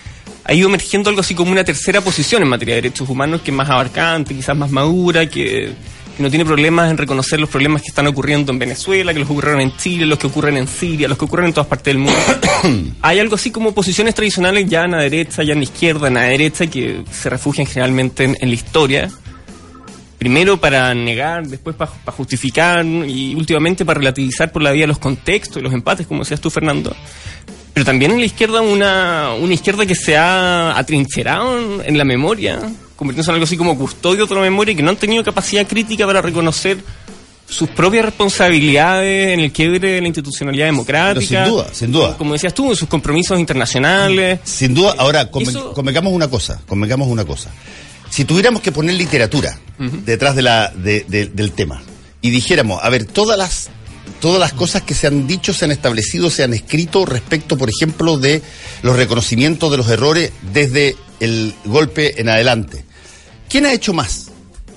ha 0.44 0.54
ido 0.54 0.68
emergiendo 0.68 1.10
algo 1.10 1.20
así 1.20 1.34
como 1.34 1.52
una 1.52 1.64
tercera 1.64 2.00
posición 2.00 2.42
en 2.42 2.48
materia 2.48 2.74
de 2.74 2.82
derechos 2.82 3.08
humanos, 3.08 3.42
que 3.42 3.52
es 3.52 3.56
más 3.56 3.70
abarcante, 3.70 4.34
quizás 4.34 4.56
más 4.56 4.70
madura, 4.70 5.26
que, 5.26 5.72
no 6.22 6.30
tiene 6.30 6.44
problemas 6.44 6.90
en 6.90 6.96
reconocer 6.96 7.40
los 7.40 7.48
problemas 7.48 7.82
que 7.82 7.88
están 7.88 8.06
ocurriendo 8.06 8.52
en 8.52 8.58
Venezuela, 8.58 9.12
que 9.12 9.20
los 9.20 9.30
ocurrieron 9.30 9.60
en 9.60 9.76
Chile, 9.76 10.06
los 10.06 10.18
que 10.18 10.26
ocurren 10.26 10.56
en 10.56 10.68
Siria, 10.68 11.08
los 11.08 11.18
que 11.18 11.24
ocurren 11.24 11.46
en 11.46 11.52
todas 11.52 11.66
partes 11.66 11.86
del 11.86 11.98
mundo. 11.98 12.18
Hay 13.02 13.18
algo 13.18 13.34
así 13.34 13.50
como 13.50 13.72
posiciones 13.72 14.14
tradicionales 14.14 14.68
ya 14.68 14.84
en 14.84 14.92
la 14.92 15.02
derecha, 15.02 15.42
ya 15.42 15.52
en 15.52 15.58
la 15.58 15.64
izquierda, 15.64 16.08
en 16.08 16.14
la 16.14 16.22
derecha, 16.22 16.66
que 16.66 17.04
se 17.10 17.30
refugian 17.30 17.66
generalmente 17.66 18.24
en, 18.24 18.36
en 18.40 18.48
la 18.48 18.54
historia. 18.54 19.10
Primero 20.18 20.60
para 20.60 20.94
negar, 20.94 21.46
después 21.46 21.74
para, 21.76 21.90
para 21.90 22.16
justificar 22.16 22.84
y 22.84 23.34
últimamente 23.34 23.86
para 23.86 23.98
relativizar 23.98 24.52
por 24.52 24.62
la 24.62 24.72
vía 24.72 24.86
los 24.86 24.98
contextos 24.98 25.58
y 25.58 25.60
los 25.62 25.72
empates, 25.72 26.06
como 26.06 26.20
decías 26.20 26.40
tú, 26.40 26.50
Fernando. 26.50 26.94
Pero 27.72 27.86
también 27.86 28.10
en 28.10 28.18
la 28.18 28.26
izquierda 28.26 28.60
una, 28.60 29.32
una 29.40 29.54
izquierda 29.54 29.86
que 29.86 29.94
se 29.94 30.16
ha 30.16 30.76
atrincherado 30.76 31.58
en, 31.58 31.82
en 31.86 31.96
la 31.96 32.04
memoria, 32.04 32.60
convirtiéndose 33.00 33.30
en 33.30 33.34
algo 33.36 33.44
así 33.44 33.56
como 33.56 33.78
custodio 33.78 34.26
de 34.26 34.34
la 34.34 34.42
memoria 34.42 34.72
y 34.72 34.76
que 34.76 34.82
no 34.82 34.90
han 34.90 34.96
tenido 34.98 35.24
capacidad 35.24 35.66
crítica 35.66 36.04
para 36.06 36.20
reconocer 36.20 36.84
sus 37.48 37.66
propias 37.70 38.04
responsabilidades 38.04 39.32
en 39.32 39.40
el 39.40 39.50
quiebre 39.52 39.78
de 39.94 40.00
la 40.02 40.06
institucionalidad 40.06 40.66
democrática. 40.66 41.14
Pero 41.14 41.44
sin 41.46 41.50
duda, 41.54 41.68
sin 41.72 41.92
duda. 41.92 42.16
Como 42.18 42.34
decías 42.34 42.52
tú, 42.52 42.68
en 42.70 42.76
sus 42.76 42.88
compromisos 42.90 43.40
internacionales. 43.40 44.40
Sin 44.44 44.74
duda, 44.74 44.94
ahora, 44.98 45.30
conven- 45.30 45.48
Eso- 45.48 45.72
convengamos 45.72 46.12
una 46.12 46.28
cosa, 46.28 46.60
convengamos 46.68 47.08
una 47.08 47.24
cosa. 47.24 47.50
Si 48.10 48.26
tuviéramos 48.26 48.60
que 48.60 48.70
poner 48.70 48.94
literatura 48.96 49.58
detrás 50.04 50.36
de 50.36 50.42
la, 50.42 50.68
de- 50.68 51.06
de- 51.08 51.26
del 51.28 51.52
tema 51.52 51.82
y 52.20 52.28
dijéramos, 52.28 52.80
a 52.84 52.90
ver, 52.90 53.06
todas 53.06 53.38
las, 53.38 53.70
todas 54.20 54.38
las 54.38 54.52
cosas 54.52 54.82
que 54.82 54.92
se 54.92 55.06
han 55.06 55.26
dicho, 55.26 55.54
se 55.54 55.64
han 55.64 55.70
establecido, 55.70 56.28
se 56.28 56.44
han 56.44 56.52
escrito 56.52 57.06
respecto, 57.06 57.56
por 57.56 57.70
ejemplo, 57.70 58.18
de 58.18 58.42
los 58.82 58.94
reconocimientos 58.96 59.70
de 59.70 59.76
los 59.78 59.88
errores 59.88 60.32
desde 60.52 60.96
el 61.20 61.54
golpe 61.64 62.20
en 62.20 62.28
adelante. 62.28 62.84
¿Quién 63.50 63.66
ha 63.66 63.72
hecho 63.72 63.92
más 63.92 64.28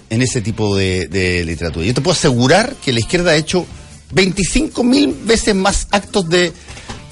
en 0.10 0.22
ese 0.22 0.42
tipo 0.42 0.76
de, 0.76 1.08
de 1.08 1.46
literatura? 1.46 1.86
Yo 1.86 1.94
te 1.94 2.02
puedo 2.02 2.18
asegurar 2.18 2.76
que 2.84 2.92
la 2.92 3.00
izquierda 3.00 3.32
ha 3.32 3.36
hecho 3.36 3.66
25 4.12 4.84
mil 4.84 5.14
veces 5.26 5.56
más 5.56 5.88
actos 5.92 6.28
de, 6.30 6.52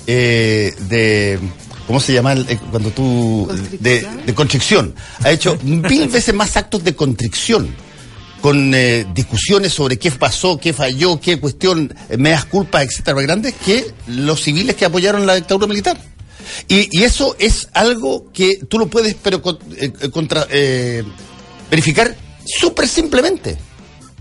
eh, 0.07 0.73
de 0.89 1.39
¿cómo 1.87 1.99
se 1.99 2.13
llama 2.13 2.33
el- 2.33 2.49
eh, 2.49 2.59
cuando 2.69 2.89
tú 2.91 3.47
de, 3.79 4.05
de 4.25 4.33
constricción? 4.33 4.93
Ha 5.23 5.31
hecho 5.31 5.57
mil 5.63 6.07
veces 6.11 6.33
más 6.33 6.57
actos 6.57 6.83
de 6.83 6.95
constricción 6.95 7.73
con 8.41 8.73
eh, 8.73 9.05
discusiones 9.13 9.71
sobre 9.71 9.97
qué 9.99 10.09
pasó, 10.09 10.57
qué 10.57 10.73
falló, 10.73 11.19
qué 11.21 11.39
cuestión, 11.39 11.93
eh, 12.09 12.17
medias 12.17 12.45
culpas, 12.45 12.83
etcétera, 12.85 13.21
grandes, 13.21 13.53
que 13.63 13.85
los 14.07 14.41
civiles 14.41 14.75
que 14.75 14.85
apoyaron 14.85 15.27
la 15.27 15.35
dictadura 15.35 15.67
militar. 15.67 15.95
Y, 16.67 16.89
y 16.91 17.03
eso 17.03 17.35
es 17.39 17.69
algo 17.73 18.31
que 18.33 18.57
tú 18.67 18.79
lo 18.79 18.87
puedes 18.87 19.15
pero 19.21 19.41
con- 19.43 19.59
contra, 20.11 20.47
verificar 21.71 22.15
súper 22.45 22.87
simplemente. 22.87 23.57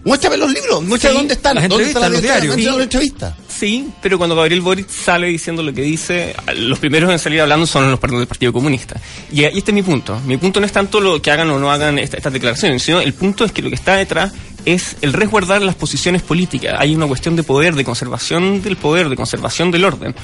Muéstrame 0.03 0.39
los 0.39 0.51
libros, 0.51 0.83
muéstrame 0.83 1.13
Sí, 1.13 1.19
dónde 1.19 1.35
están, 1.35 1.55
las 1.57 1.69
dónde 1.69 1.89
están 1.89 2.11
los 2.11 2.23
diarios. 2.23 2.57
los 2.59 2.81
entrevistas. 2.83 3.35
Sí, 3.49 3.91
pero 4.01 4.17
cuando 4.17 4.35
Gabriel 4.35 4.63
Boric 4.63 4.89
sale 4.89 5.27
diciendo 5.27 5.63
lo 5.63 5.75
que 5.75 5.83
dice, 5.83 6.35
los 6.57 6.79
primeros 6.79 7.11
en 7.13 7.19
salir 7.19 7.43
hablando 7.43 7.67
son 7.67 7.91
los 7.91 8.01
partidos 8.01 8.23
del 8.23 8.29
Partido 8.29 8.51
Comunista. 8.55 8.99
Y, 9.31 9.43
y 9.43 9.45
este 9.45 9.73
es 9.73 9.75
mi 9.75 9.83
punto. 9.83 10.19
Mi 10.25 10.39
punto 10.39 10.59
no 10.59 10.65
es 10.65 10.73
tanto 10.73 11.03
lo 11.03 11.21
que 11.21 11.31
hagan 11.31 11.51
o 11.51 11.59
no 11.59 11.71
hagan 11.71 11.99
esta- 11.99 12.17
estas 12.17 12.33
declaraciones, 12.33 12.83
sino 12.83 13.03
el 13.03 13.13
punto 13.13 13.45
es 13.45 13.53
que 13.53 13.61
lo 13.61 13.69
que 13.69 13.75
está 13.75 13.97
detrás 13.97 14.33
es 14.65 14.97
el 15.03 15.13
resguardar 15.13 15.61
las 15.61 15.75
posiciones 15.75 16.23
políticas. 16.23 16.77
Hay 16.79 16.95
una 16.95 17.07
cuestión 17.07 17.37
de 17.37 17.43
poder, 17.43 17.75
de 17.75 17.85
conservación 17.85 18.63
del 18.63 18.77
poder, 18.79 19.11
de 19.11 19.17
conservación 19.17 19.71
del 19.71 19.85
orden, 19.85 20.15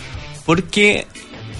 porque 0.46 1.06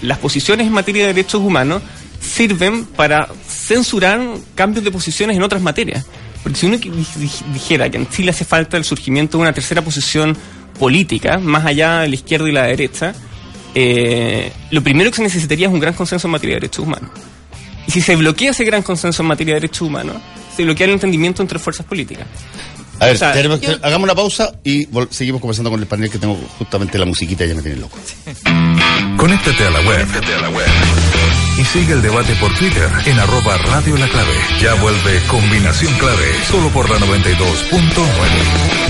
las 0.00 0.16
posiciones 0.18 0.66
en 0.68 0.72
materia 0.72 1.02
de 1.07 1.12
derechos 1.12 1.42
humanos 1.42 1.83
sirven 2.20 2.87
para 2.87 3.29
censurar 3.66 4.20
cambios 4.55 4.85
de 4.85 4.90
posiciones 4.90 5.37
en 5.37 5.42
otras 5.42 5.61
materias. 5.61 6.07
Porque 6.42 6.59
si 6.59 6.66
uno 6.66 6.79
dijera 7.52 7.90
que 7.90 7.96
en 7.96 8.09
Chile 8.09 8.31
hace 8.31 8.44
falta 8.44 8.76
el 8.76 8.85
surgimiento 8.85 9.37
de 9.37 9.42
una 9.42 9.52
tercera 9.52 9.83
posición 9.83 10.37
política, 10.79 11.38
más 11.38 11.66
allá 11.66 12.00
de 12.00 12.09
la 12.09 12.14
izquierda 12.14 12.48
y 12.48 12.52
la 12.52 12.62
derecha, 12.64 13.14
eh, 13.74 14.52
lo 14.70 14.83
primero 14.83 15.11
que 15.11 15.16
se 15.16 15.22
necesitaría 15.22 15.66
es 15.66 15.72
un 15.72 15.81
gran 15.81 15.94
consenso 15.94 16.29
en 16.29 16.33
materia 16.33 16.55
de 16.55 16.61
derechos 16.61 16.87
humanos. 16.87 17.11
Y 17.88 17.90
si 17.90 18.00
se 18.00 18.14
bloquea 18.14 18.50
ese 18.50 18.64
gran 18.64 18.83
consenso 18.83 19.22
en 19.22 19.29
materia 19.29 19.55
de 19.55 19.61
derechos 19.61 19.83
humanos, 19.83 20.16
se 20.57 20.64
bloquea 20.64 20.87
el 20.87 20.92
entendimiento 20.92 21.42
entre 21.42 21.59
fuerzas 21.59 21.85
políticas. 21.85 22.26
A 22.98 23.07
ver, 23.07 23.18
hagamos 23.83 24.05
una 24.05 24.14
pausa 24.14 24.55
y 24.64 24.88
seguimos 25.11 25.40
conversando 25.40 25.70
con 25.70 25.81
el 25.81 25.87
panel 25.87 26.09
que 26.09 26.18
tengo 26.18 26.37
justamente 26.59 26.96
la 26.96 27.05
musiquita 27.05 27.44
y 27.44 27.48
ya 27.48 27.55
me 27.55 27.62
tiene 27.62 27.79
loco. 27.79 27.98
Conéctate 29.16 29.66
a 29.66 29.70
la 29.70 29.81
web. 29.81 30.07
a 30.38 30.40
la 30.40 30.48
web. 30.50 30.66
Sigue 31.72 31.92
el 31.94 32.02
debate 32.02 32.35
por 32.37 32.55
Twitter 32.55 32.90
en 33.07 33.18
arroba 33.18 33.57
Radio 33.59 33.96
La 33.96 34.09
Clave. 34.09 34.35
Ya 34.61 34.74
vuelve 34.74 35.22
Combinación 35.26 35.92
Clave, 35.98 36.33
solo 36.50 36.70
por 36.70 36.88
la 36.88 36.98
92.9. 36.98 38.87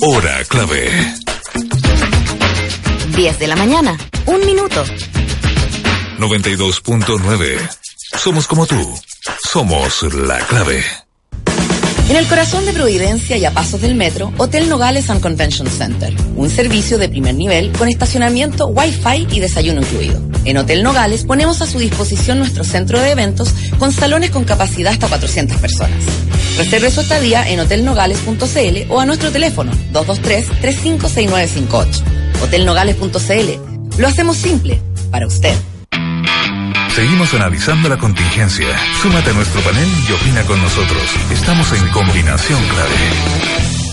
Hora 0.00 0.44
clave. 0.44 1.14
10 3.16 3.38
de 3.38 3.46
la 3.46 3.56
mañana, 3.56 3.96
un 4.26 4.46
minuto. 4.46 4.84
92.9. 6.18 7.70
Somos 8.16 8.46
como 8.46 8.66
tú. 8.66 9.00
Somos 9.50 10.02
la 10.14 10.38
clave. 10.46 10.84
En 12.06 12.16
el 12.16 12.26
corazón 12.26 12.66
de 12.66 12.74
Providencia 12.74 13.38
y 13.38 13.46
a 13.46 13.52
pasos 13.52 13.80
del 13.80 13.94
metro, 13.94 14.30
Hotel 14.36 14.68
Nogales 14.68 15.08
and 15.08 15.22
Convention 15.22 15.66
Center. 15.66 16.14
Un 16.36 16.50
servicio 16.50 16.98
de 16.98 17.08
primer 17.08 17.34
nivel 17.34 17.72
con 17.72 17.88
estacionamiento, 17.88 18.66
wifi 18.66 19.26
y 19.30 19.40
desayuno 19.40 19.80
incluido. 19.80 20.20
En 20.44 20.58
Hotel 20.58 20.82
Nogales 20.82 21.24
ponemos 21.24 21.62
a 21.62 21.66
su 21.66 21.78
disposición 21.78 22.36
nuestro 22.38 22.62
centro 22.62 23.00
de 23.00 23.10
eventos 23.10 23.54
con 23.78 23.90
salones 23.90 24.30
con 24.30 24.44
capacidad 24.44 24.92
hasta 24.92 25.08
400 25.08 25.56
personas. 25.56 25.96
Reserve 26.58 26.90
su 26.90 27.00
estadía 27.00 27.48
en 27.48 27.60
hotelnogales.cl 27.60 28.90
o 28.90 29.00
a 29.00 29.06
nuestro 29.06 29.32
teléfono 29.32 29.72
223-356958. 29.94 32.02
Hotelnogales.cl. 32.42 33.98
Lo 33.98 34.06
hacemos 34.06 34.36
simple 34.36 34.78
para 35.10 35.26
usted. 35.26 35.54
Seguimos 36.94 37.34
analizando 37.34 37.88
la 37.88 37.98
contingencia. 37.98 38.68
Súmate 39.02 39.30
a 39.30 39.32
nuestro 39.32 39.60
panel 39.62 39.88
y 40.08 40.12
opina 40.12 40.44
con 40.44 40.62
nosotros. 40.62 41.02
Estamos 41.28 41.72
en 41.72 41.88
combinación 41.88 42.62
clave. 42.68 43.83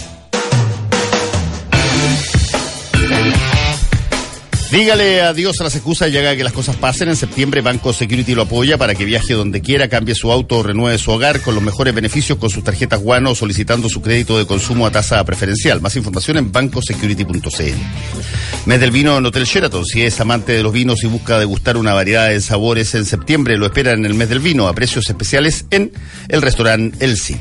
Dígale 4.71 5.21
adiós 5.21 5.59
a 5.59 5.65
las 5.65 5.75
excusas 5.75 6.09
y 6.09 6.17
haga 6.17 6.33
que 6.33 6.45
las 6.45 6.53
cosas 6.53 6.77
pasen. 6.77 7.09
En 7.09 7.17
septiembre 7.17 7.59
Banco 7.59 7.91
Security 7.91 8.33
lo 8.33 8.43
apoya 8.43 8.77
para 8.77 8.95
que 8.95 9.03
viaje 9.03 9.33
donde 9.33 9.59
quiera, 9.59 9.89
cambie 9.89 10.15
su 10.15 10.31
auto 10.31 10.59
o 10.59 10.63
renueve 10.63 10.97
su 10.97 11.11
hogar 11.11 11.41
con 11.41 11.55
los 11.55 11.63
mejores 11.63 11.93
beneficios 11.93 12.37
con 12.37 12.49
sus 12.49 12.63
tarjetas 12.63 13.01
Guano 13.01 13.35
solicitando 13.35 13.89
su 13.89 14.01
crédito 14.01 14.37
de 14.37 14.45
consumo 14.45 14.87
a 14.87 14.91
tasa 14.91 15.21
preferencial. 15.25 15.81
Más 15.81 15.97
información 15.97 16.37
en 16.37 16.53
bancosecurity.cl. 16.53 18.65
Mes 18.65 18.79
del 18.79 18.91
vino 18.91 19.17
en 19.17 19.25
Hotel 19.25 19.43
Sheraton. 19.43 19.85
Si 19.85 20.03
es 20.03 20.21
amante 20.21 20.53
de 20.53 20.63
los 20.63 20.71
vinos 20.71 21.03
y 21.03 21.07
busca 21.07 21.37
degustar 21.37 21.75
una 21.75 21.93
variedad 21.93 22.29
de 22.29 22.39
sabores 22.39 22.95
en 22.95 23.03
septiembre, 23.03 23.57
lo 23.57 23.65
espera 23.65 23.91
en 23.91 24.05
el 24.05 24.13
mes 24.13 24.29
del 24.29 24.39
vino 24.39 24.69
a 24.69 24.73
precios 24.73 25.09
especiales 25.09 25.65
en 25.71 25.91
el 26.29 26.41
restaurante 26.41 27.03
El 27.03 27.17
Cid. 27.17 27.39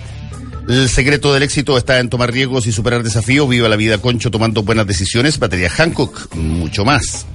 El 0.70 0.88
secreto 0.88 1.34
del 1.34 1.42
éxito 1.42 1.76
está 1.76 1.98
en 1.98 2.08
tomar 2.08 2.32
riesgos 2.32 2.64
y 2.68 2.70
superar 2.70 3.02
desafíos. 3.02 3.48
Viva 3.48 3.68
la 3.68 3.74
vida 3.74 3.98
concho 3.98 4.30
tomando 4.30 4.62
buenas 4.62 4.86
decisiones. 4.86 5.36
Batería 5.40 5.68
Hancock, 5.68 6.32
mucho 6.36 6.84
más. 6.84 7.26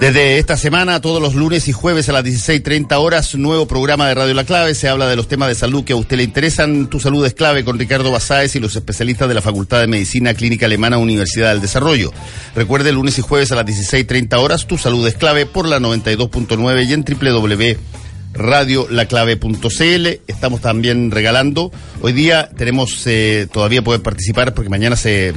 Desde 0.00 0.38
esta 0.38 0.56
semana, 0.56 1.02
todos 1.02 1.20
los 1.20 1.34
lunes 1.34 1.68
y 1.68 1.72
jueves 1.72 2.08
a 2.08 2.12
las 2.12 2.24
16.30 2.24 2.94
horas, 2.94 3.34
nuevo 3.34 3.68
programa 3.68 4.08
de 4.08 4.14
Radio 4.14 4.32
La 4.32 4.44
Clave. 4.44 4.74
Se 4.74 4.88
habla 4.88 5.08
de 5.08 5.16
los 5.16 5.28
temas 5.28 5.48
de 5.48 5.54
salud 5.54 5.84
que 5.84 5.92
a 5.92 5.96
usted 5.96 6.16
le 6.16 6.22
interesan. 6.22 6.88
Tu 6.88 7.00
salud 7.00 7.22
es 7.26 7.34
clave 7.34 7.66
con 7.66 7.78
Ricardo 7.78 8.10
Basáez 8.10 8.56
y 8.56 8.60
los 8.60 8.74
especialistas 8.76 9.28
de 9.28 9.34
la 9.34 9.42
Facultad 9.42 9.80
de 9.80 9.86
Medicina 9.86 10.32
Clínica 10.32 10.64
Alemana 10.64 10.96
Universidad 10.96 11.50
del 11.50 11.60
Desarrollo. 11.60 12.14
Recuerde, 12.56 12.92
lunes 12.92 13.18
y 13.18 13.20
jueves 13.20 13.52
a 13.52 13.56
las 13.56 13.66
16.30 13.66 14.38
horas, 14.38 14.66
tu 14.66 14.78
salud 14.78 15.06
es 15.06 15.16
clave 15.16 15.44
por 15.44 15.68
la 15.68 15.78
92.9 15.80 16.86
y 16.86 16.92
en 16.94 17.04
www 17.04 18.01
radiolaclave.cl. 18.32 20.06
Estamos 20.26 20.60
también 20.60 21.10
regalando. 21.10 21.70
Hoy 22.00 22.12
día 22.12 22.50
tenemos, 22.56 23.06
eh, 23.06 23.46
todavía 23.52 23.82
pueden 23.82 24.02
participar 24.02 24.54
porque 24.54 24.70
mañana 24.70 24.96
se 24.96 25.34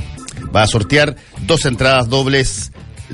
va 0.55 0.63
a 0.63 0.67
sortear 0.67 1.15
dos 1.45 1.65
entradas 1.65 2.09
dobles. 2.09 2.71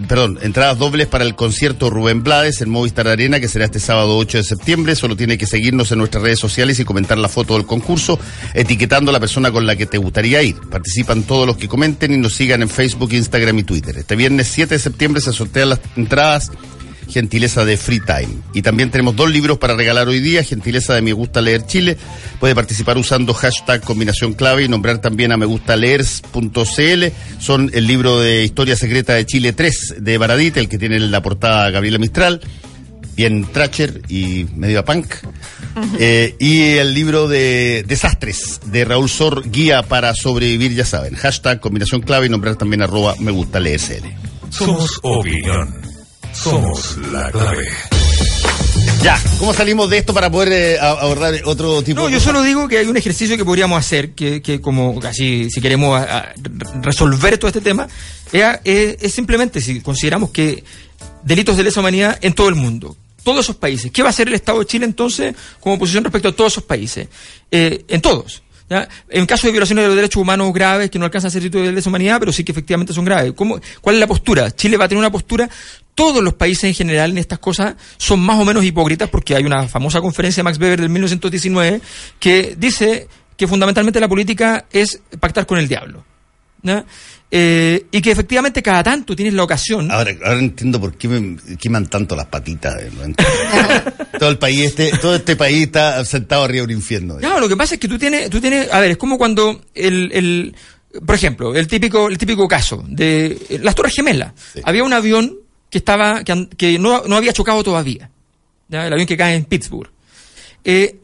Perdón, 0.07 0.39
entradas 0.41 0.77
dobles 0.77 1.07
para 1.07 1.25
el 1.25 1.35
concierto 1.35 1.89
Rubén 1.89 2.23
Blades 2.23 2.61
en 2.61 2.69
Movistar 2.69 3.09
Arena, 3.09 3.41
que 3.41 3.49
será 3.49 3.65
este 3.65 3.81
sábado 3.81 4.17
8 4.17 4.37
de 4.37 4.43
septiembre. 4.45 4.95
Solo 4.95 5.17
tiene 5.17 5.37
que 5.37 5.45
seguirnos 5.45 5.91
en 5.91 5.97
nuestras 5.97 6.23
redes 6.23 6.39
sociales 6.39 6.79
y 6.79 6.85
comentar 6.85 7.17
la 7.17 7.27
foto 7.27 7.55
del 7.55 7.65
concurso, 7.65 8.17
etiquetando 8.53 9.11
a 9.11 9.13
la 9.13 9.19
persona 9.19 9.51
con 9.51 9.67
la 9.67 9.75
que 9.75 9.85
te 9.85 9.97
gustaría 9.97 10.41
ir. 10.43 10.55
Participan 10.69 11.23
todos 11.23 11.45
los 11.45 11.57
que 11.57 11.67
comenten 11.67 12.13
y 12.13 12.17
nos 12.17 12.35
sigan 12.35 12.61
en 12.61 12.69
Facebook, 12.69 13.11
Instagram 13.11 13.59
y 13.59 13.63
Twitter. 13.63 13.97
Este 13.97 14.15
viernes 14.15 14.47
7 14.47 14.75
de 14.75 14.79
septiembre 14.79 15.21
se 15.21 15.33
sortean 15.33 15.69
las 15.69 15.81
entradas 15.97 16.51
gentileza 17.11 17.65
de 17.65 17.77
Free 17.77 17.99
Time. 17.99 18.41
Y 18.53 18.61
también 18.61 18.89
tenemos 18.89 19.15
dos 19.15 19.29
libros 19.29 19.57
para 19.59 19.75
regalar 19.75 20.07
hoy 20.07 20.19
día, 20.19 20.43
gentileza 20.43 20.95
de 20.95 21.01
Me 21.01 21.13
Gusta 21.13 21.41
Leer 21.41 21.65
Chile. 21.65 21.97
Puede 22.39 22.55
participar 22.55 22.97
usando 22.97 23.33
hashtag 23.33 23.81
combinación 23.81 24.33
clave 24.33 24.63
y 24.63 24.67
nombrar 24.67 24.99
también 24.99 25.31
a 25.31 25.37
me 25.37 25.45
gusta 25.45 25.75
leers.cl. 25.75 27.05
Son 27.39 27.69
el 27.73 27.87
libro 27.87 28.19
de 28.19 28.43
Historia 28.43 28.75
Secreta 28.75 29.13
de 29.13 29.25
Chile 29.25 29.53
3 29.53 29.95
de 29.99 30.17
Baradit, 30.17 30.57
el 30.57 30.67
que 30.67 30.77
tiene 30.77 30.99
la 30.99 31.21
portada 31.21 31.69
Gabriela 31.69 31.99
Mistral 31.99 32.41
bien 33.15 33.45
Tracher 33.51 34.01
y 34.09 34.45
medio 34.55 34.83
punk. 34.83 35.07
Eh, 35.99 36.35
y 36.37 36.63
el 36.63 36.93
libro 36.93 37.29
de 37.29 37.85
Desastres 37.87 38.59
de 38.65 38.83
Raúl 38.83 39.09
Sor, 39.09 39.49
Guía 39.49 39.83
para 39.83 40.13
sobrevivir, 40.13 40.73
ya 40.73 40.83
saben. 40.83 41.15
Hashtag 41.15 41.61
combinación 41.61 42.01
clave 42.01 42.25
y 42.25 42.29
nombrar 42.29 42.57
también 42.57 42.81
arroba 42.81 43.15
me 43.19 43.31
gusta 43.31 43.61
leersl. 43.61 44.03
Somos 44.49 44.99
opinión. 45.01 45.80
Somos 46.33 46.97
la 47.11 47.29
clave. 47.31 47.67
Ya, 49.03 49.19
¿cómo 49.39 49.53
salimos 49.53 49.89
de 49.89 49.97
esto 49.97 50.13
para 50.13 50.29
poder 50.29 50.51
eh, 50.51 50.79
ahorrar 50.79 51.33
otro 51.45 51.81
tipo 51.81 52.01
no, 52.01 52.09
yo 52.09 52.19
solo 52.19 52.43
digo 52.43 52.67
que 52.67 52.77
hay 52.77 52.85
un 52.85 52.97
ejercicio 52.97 53.35
que 53.35 53.43
podríamos 53.43 53.79
hacer, 53.79 54.11
que, 54.11 54.41
que 54.41 54.61
como 54.61 54.99
casi 54.99 55.49
si 55.49 55.59
queremos 55.59 55.99
resolver 56.81 57.37
todo 57.37 57.47
este 57.47 57.61
tema, 57.61 57.87
es, 58.31 59.13
simplemente 59.13 59.59
si 59.59 59.81
consideramos 59.81 60.29
que 60.29 60.63
delitos 61.23 61.57
de 61.57 61.63
lesa 61.63 61.79
humanidad 61.79 62.17
en 62.21 62.33
todo 62.33 62.49
el 62.49 62.55
mundo, 62.55 62.95
todos 63.23 63.45
esos 63.45 63.55
países, 63.55 63.91
¿qué 63.91 64.03
va 64.03 64.09
a 64.09 64.11
hacer 64.11 64.27
el 64.27 64.35
Estado 64.35 64.59
de 64.59 64.65
Chile 64.65 64.85
entonces 64.85 65.35
como 65.59 65.79
posición 65.79 66.03
respecto 66.03 66.29
a 66.29 66.31
todos 66.31 66.53
esos 66.53 66.63
países? 66.63 67.07
Eh, 67.49 67.83
en 67.87 68.01
todos. 68.01 68.43
En 69.09 69.25
caso 69.25 69.47
de 69.47 69.51
violaciones 69.51 69.83
de 69.83 69.87
los 69.87 69.95
derechos 69.97 70.21
humanos 70.21 70.53
graves 70.53 70.89
que 70.89 70.97
no 70.97 71.03
alcanzan 71.03 71.27
a 71.27 71.31
ser 71.31 71.41
delitos 71.41 71.61
de 71.61 71.73
lesa 71.73 71.89
humanidad, 71.89 72.19
pero 72.19 72.31
sí 72.31 72.43
que 72.43 72.53
efectivamente 72.53 72.93
son 72.93 73.03
graves. 73.03 73.33
¿Cómo, 73.35 73.59
¿Cuál 73.81 73.95
es 73.95 73.99
la 73.99 74.07
postura? 74.07 74.49
Chile 74.51 74.77
va 74.77 74.85
a 74.85 74.87
tener 74.87 74.99
una 74.99 75.11
postura 75.11 75.49
todos 75.95 76.23
los 76.23 76.33
países 76.33 76.65
en 76.65 76.73
general 76.73 77.11
en 77.11 77.17
estas 77.17 77.39
cosas 77.39 77.75
son 77.97 78.19
más 78.19 78.39
o 78.39 78.45
menos 78.45 78.63
hipócritas 78.63 79.09
porque 79.09 79.35
hay 79.35 79.43
una 79.43 79.67
famosa 79.67 80.01
conferencia 80.01 80.41
de 80.41 80.45
Max 80.45 80.57
Weber 80.59 80.81
del 80.81 80.89
1919 80.89 81.81
que 82.19 82.55
dice 82.57 83.07
que 83.37 83.47
fundamentalmente 83.47 83.99
la 83.99 84.07
política 84.07 84.65
es 84.71 85.01
pactar 85.19 85.45
con 85.45 85.57
el 85.57 85.67
diablo. 85.67 86.03
Eh, 87.33 87.85
y 87.91 88.01
que 88.01 88.11
efectivamente 88.11 88.61
cada 88.61 88.83
tanto 88.83 89.15
tienes 89.15 89.33
la 89.33 89.43
ocasión. 89.43 89.89
Ahora, 89.89 90.11
ahora 90.23 90.39
entiendo 90.39 90.79
por 90.79 90.95
qué 90.95 91.07
me 91.07 91.37
queman 91.57 91.87
tanto 91.87 92.15
las 92.15 92.25
patitas. 92.25 92.75
Eh, 92.81 92.91
todo 94.19 94.29
el 94.29 94.37
país, 94.37 94.65
este, 94.67 94.91
todo 95.01 95.15
este 95.15 95.35
país 95.35 95.63
está 95.63 96.03
sentado 96.03 96.43
arriba 96.43 96.67
de 96.67 96.73
un 96.73 96.79
infierno. 96.79 97.19
No, 97.19 97.39
lo 97.39 97.47
que 97.47 97.55
pasa 97.55 97.75
es 97.75 97.79
que 97.79 97.87
tú 97.87 97.97
tienes, 97.97 98.29
tú 98.29 98.41
tienes, 98.41 98.71
a 98.71 98.79
ver, 98.79 98.91
es 98.91 98.97
como 98.97 99.17
cuando 99.17 99.61
el, 99.73 100.11
el 100.13 100.55
por 101.05 101.15
ejemplo, 101.15 101.55
el 101.55 101.67
típico, 101.67 102.09
el 102.09 102.17
típico 102.17 102.47
caso 102.47 102.83
de 102.87 103.59
las 103.61 103.75
Torres 103.75 103.95
Gemelas. 103.95 104.33
Había 104.63 104.83
un 104.83 104.93
avión 104.93 105.37
que 105.71 105.79
estaba 105.79 106.23
que, 106.23 106.49
que 106.55 106.77
no, 106.77 107.03
no, 107.07 107.15
había 107.15 107.33
chocado 107.33 107.63
todavía. 107.63 108.11
El 108.69 108.93
avión 108.93 109.07
que 109.07 109.17
cae 109.17 109.35
en 109.35 109.45
Pittsburgh. 109.45 109.89
Eh, 110.63 110.99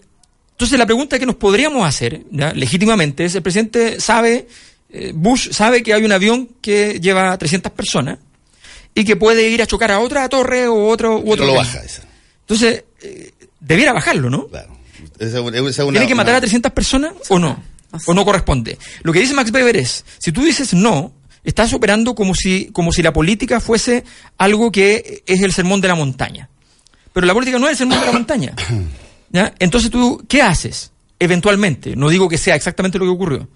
entonces 0.52 0.78
la 0.78 0.86
pregunta 0.86 1.18
que 1.18 1.26
nos 1.26 1.36
podríamos 1.36 1.88
hacer, 1.88 2.24
legítimamente, 2.32 3.26
es, 3.26 3.36
el 3.36 3.42
presidente 3.42 4.00
sabe, 4.00 4.48
eh, 4.90 5.12
Bush 5.14 5.52
sabe 5.52 5.84
que 5.84 5.94
hay 5.94 6.04
un 6.04 6.12
avión 6.12 6.50
que 6.62 7.00
lleva 7.00 7.38
300 7.38 7.72
personas 7.72 8.20
y 8.94 9.06
que 9.06 9.16
puede 9.16 9.50
ir 9.50 9.62
a 9.62 9.68
chocar 9.68 9.92
a 9.92 10.00
otra 10.00 10.28
torre 10.30 10.68
o 10.68 10.88
otro... 10.88 11.20
U 11.20 11.32
otro 11.32 11.46
lo 11.46 11.54
baja 11.54 11.80
esa. 11.84 12.04
Entonces, 12.42 12.84
eh, 13.02 13.32
debiera 13.60 13.94
bajarlo, 13.94 14.30
¿no? 14.30 14.48
Claro. 14.48 14.76
¿Tiene 15.18 16.08
que 16.08 16.16
matar 16.16 16.36
a 16.36 16.40
300 16.40 16.72
personas 16.72 17.14
o 17.30 17.40
no? 17.40 17.62
¿O 18.06 18.14
no 18.14 18.26
corresponde? 18.26 18.78
Lo 19.04 19.14
que 19.14 19.20
dice 19.20 19.34
Max 19.34 19.52
Weber 19.52 19.78
es, 19.78 20.04
si 20.18 20.32
tú 20.32 20.44
dices 20.44 20.74
no, 20.74 21.14
estás 21.48 21.72
operando 21.74 22.14
como 22.14 22.36
si, 22.36 22.70
como 22.74 22.92
si 22.92 23.02
la 23.02 23.14
política 23.14 23.62
fuese 23.62 24.04
algo 24.38 24.70
que 24.70 25.24
es 25.26 25.42
el 25.42 25.54
sermón 25.54 25.80
de 25.80 25.88
la 25.88 25.96
montaña. 25.96 26.50
Pero 27.14 27.26
la 27.26 27.34
política 27.34 27.58
no 27.58 27.68
es 27.68 27.72
el 27.72 27.78
sermón 27.78 28.02
de 28.02 28.06
la 28.06 28.12
montaña. 28.12 28.54
¿Ya? 29.32 29.54
Entonces 29.58 29.90
tú, 29.90 30.24
¿qué 30.28 30.42
haces? 30.42 30.92
Eventualmente, 31.20 31.96
no 31.96 32.10
digo 32.10 32.28
que 32.28 32.38
sea 32.38 32.56
exactamente 32.56 33.00
lo 33.00 33.06
que 33.06 33.12
ocurrió, 33.12 33.48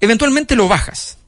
eventualmente 0.00 0.54
lo 0.54 0.68
bajas. 0.68 1.18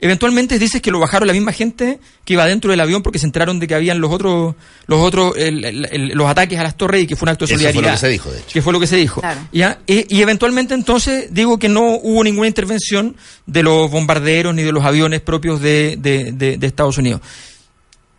Eventualmente 0.00 0.60
dices 0.60 0.80
que 0.80 0.92
lo 0.92 1.00
bajaron 1.00 1.26
la 1.26 1.32
misma 1.32 1.50
gente 1.52 1.98
que 2.24 2.34
iba 2.34 2.46
dentro 2.46 2.70
del 2.70 2.78
avión 2.80 3.02
porque 3.02 3.18
se 3.18 3.26
enteraron 3.26 3.58
de 3.58 3.66
que 3.66 3.74
habían 3.74 4.00
los 4.00 4.12
otros, 4.12 4.54
los 4.86 5.00
otros, 5.00 5.36
el- 5.36 5.64
el- 5.64 5.88
el- 5.90 6.08
los 6.10 6.28
ataques 6.30 6.56
a 6.58 6.62
las 6.62 6.76
torres 6.76 7.02
y 7.02 7.06
que 7.08 7.16
fue 7.16 7.26
un 7.26 7.30
acto 7.30 7.46
de 7.46 7.52
Eso 7.54 7.60
fue 7.60 7.72
solidaridad. 7.72 7.90
lo 7.92 7.96
que 7.96 8.00
se 8.00 8.08
dijo, 8.08 8.30
de 8.30 8.38
hecho. 8.38 8.48
Que 8.52 8.62
fue 8.62 8.72
lo 8.72 8.78
que 8.78 8.86
se 8.86 8.96
dijo. 8.96 9.20
Claro. 9.20 9.40
¿Ya? 9.52 9.80
Y, 9.88 10.14
y 10.16 10.22
eventualmente 10.22 10.74
entonces 10.74 11.34
digo 11.34 11.58
que 11.58 11.68
no 11.68 11.96
hubo 11.96 12.22
ninguna 12.22 12.46
intervención 12.46 13.16
de 13.46 13.62
los 13.64 13.90
bombarderos 13.90 14.54
ni 14.54 14.62
de 14.62 14.70
los 14.70 14.84
aviones 14.84 15.20
propios 15.20 15.60
de, 15.60 15.96
de- 15.98 16.30
de- 16.30 16.58
de 16.58 16.66
Estados 16.68 16.96
Unidos. 16.98 17.20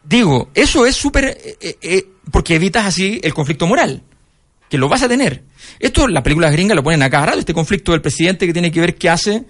Digo, 0.04 0.50
eso 0.56 0.86
es 0.86 0.96
súper, 0.96 1.26
eh, 1.26 1.58
eh, 1.62 1.78
eh, 1.82 2.06
porque 2.32 2.56
evitas 2.56 2.86
así 2.86 3.20
el 3.24 3.34
conflicto 3.34 3.68
moral 3.68 4.02
que 4.70 4.78
lo 4.78 4.88
vas 4.90 5.02
a 5.04 5.08
tener. 5.08 5.44
Esto 5.80 6.08
las 6.08 6.24
películas 6.24 6.52
gringas 6.52 6.76
lo 6.76 6.84
ponen 6.84 7.02
a 7.04 7.10
cada 7.10 7.28
rato, 7.28 7.40
este 7.40 7.54
conflicto 7.54 7.92
del 7.92 8.02
presidente 8.02 8.46
que 8.46 8.54
tiene 8.54 8.72
que 8.72 8.80
ver 8.82 8.96
qué 8.96 9.10
hace 9.10 9.46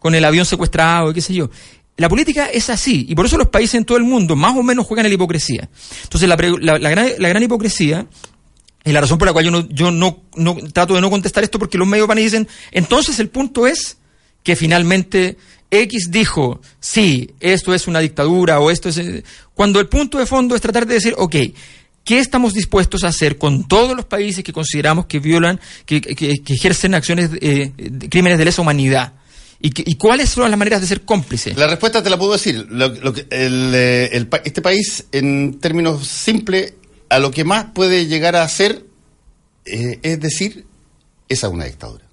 con 0.00 0.16
el 0.16 0.24
avión 0.24 0.44
secuestrado 0.44 1.12
y 1.12 1.14
qué 1.14 1.20
sé 1.20 1.32
yo. 1.34 1.48
La 1.96 2.08
política 2.08 2.46
es 2.46 2.68
así, 2.70 3.06
y 3.08 3.14
por 3.14 3.26
eso 3.26 3.36
los 3.36 3.48
países 3.48 3.74
en 3.76 3.84
todo 3.84 3.98
el 3.98 4.04
mundo 4.04 4.34
más 4.34 4.56
o 4.56 4.62
menos 4.64 4.86
juegan 4.86 5.06
en 5.06 5.10
la 5.10 5.14
hipocresía. 5.14 5.68
Entonces, 6.04 6.28
la, 6.28 6.36
la- 6.36 6.78
la 6.78 6.90
gran, 6.90 7.08
la 7.18 7.28
gran 7.28 7.42
hipocresía, 7.42 8.06
y 8.84 8.92
la 8.92 9.02
razón 9.02 9.18
por 9.18 9.26
la 9.28 9.32
cual 9.34 9.44
yo, 9.44 9.50
no, 9.50 9.68
yo 9.68 9.90
no, 9.90 10.22
trato 10.72 10.94
de 10.94 11.02
no 11.02 11.10
contestar 11.10 11.44
esto, 11.44 11.58
porque 11.58 11.76
los 11.78 11.86
medios 11.86 12.08
van 12.08 12.18
y 12.18 12.22
dicen, 12.22 12.48
entonces 12.72 13.18
el 13.20 13.28
punto 13.28 13.66
es 13.66 13.98
que 14.42 14.56
finalmente 14.56 15.36
X 15.70 16.08
dijo, 16.10 16.62
sí, 16.80 17.30
esto 17.40 17.74
es 17.74 17.86
una 17.86 18.00
dictadura 18.00 18.58
o 18.60 18.70
esto 18.70 18.88
es... 18.88 18.96
eh", 18.96 19.22
Cuando 19.54 19.78
el 19.78 19.86
punto 19.88 20.16
de 20.18 20.24
fondo 20.24 20.54
es 20.54 20.62
tratar 20.62 20.86
de 20.86 20.94
decir, 20.94 21.14
ok, 21.18 21.36
¿qué 22.02 22.18
estamos 22.18 22.54
dispuestos 22.54 23.04
a 23.04 23.08
hacer 23.08 23.36
con 23.36 23.68
todos 23.68 23.94
los 23.94 24.06
países 24.06 24.42
que 24.42 24.54
consideramos 24.54 25.04
que 25.04 25.18
violan, 25.20 25.60
que, 25.84 26.00
que- 26.00 26.38
que 26.42 26.54
ejercen 26.54 26.94
acciones, 26.94 27.28
eh, 27.42 27.72
crímenes 28.08 28.38
de 28.38 28.46
lesa 28.46 28.62
humanidad? 28.62 29.12
¿Y, 29.62 29.70
que- 29.70 29.84
¿Y 29.86 29.96
cuáles 29.96 30.30
son 30.30 30.50
las 30.50 30.58
maneras 30.58 30.80
de 30.80 30.86
ser 30.86 31.02
cómplices? 31.02 31.56
La 31.56 31.66
respuesta 31.66 32.02
te 32.02 32.08
la 32.10 32.18
puedo 32.18 32.32
decir. 32.32 32.66
Lo, 32.70 32.88
lo 32.88 33.12
que- 33.12 33.26
el, 33.30 33.72
eh, 33.74 34.08
el 34.12 34.26
pa- 34.26 34.40
este 34.44 34.62
país, 34.62 35.04
en 35.12 35.58
términos 35.60 36.06
simples, 36.06 36.74
a 37.10 37.18
lo 37.18 37.30
que 37.30 37.44
más 37.44 37.66
puede 37.74 38.06
llegar 38.06 38.36
a 38.36 38.42
hacer 38.42 38.84
eh, 39.66 39.98
es 40.02 40.18
decir, 40.20 40.64
esa 41.28 41.46
es 41.48 41.52
una 41.52 41.66
dictadura. 41.66 42.04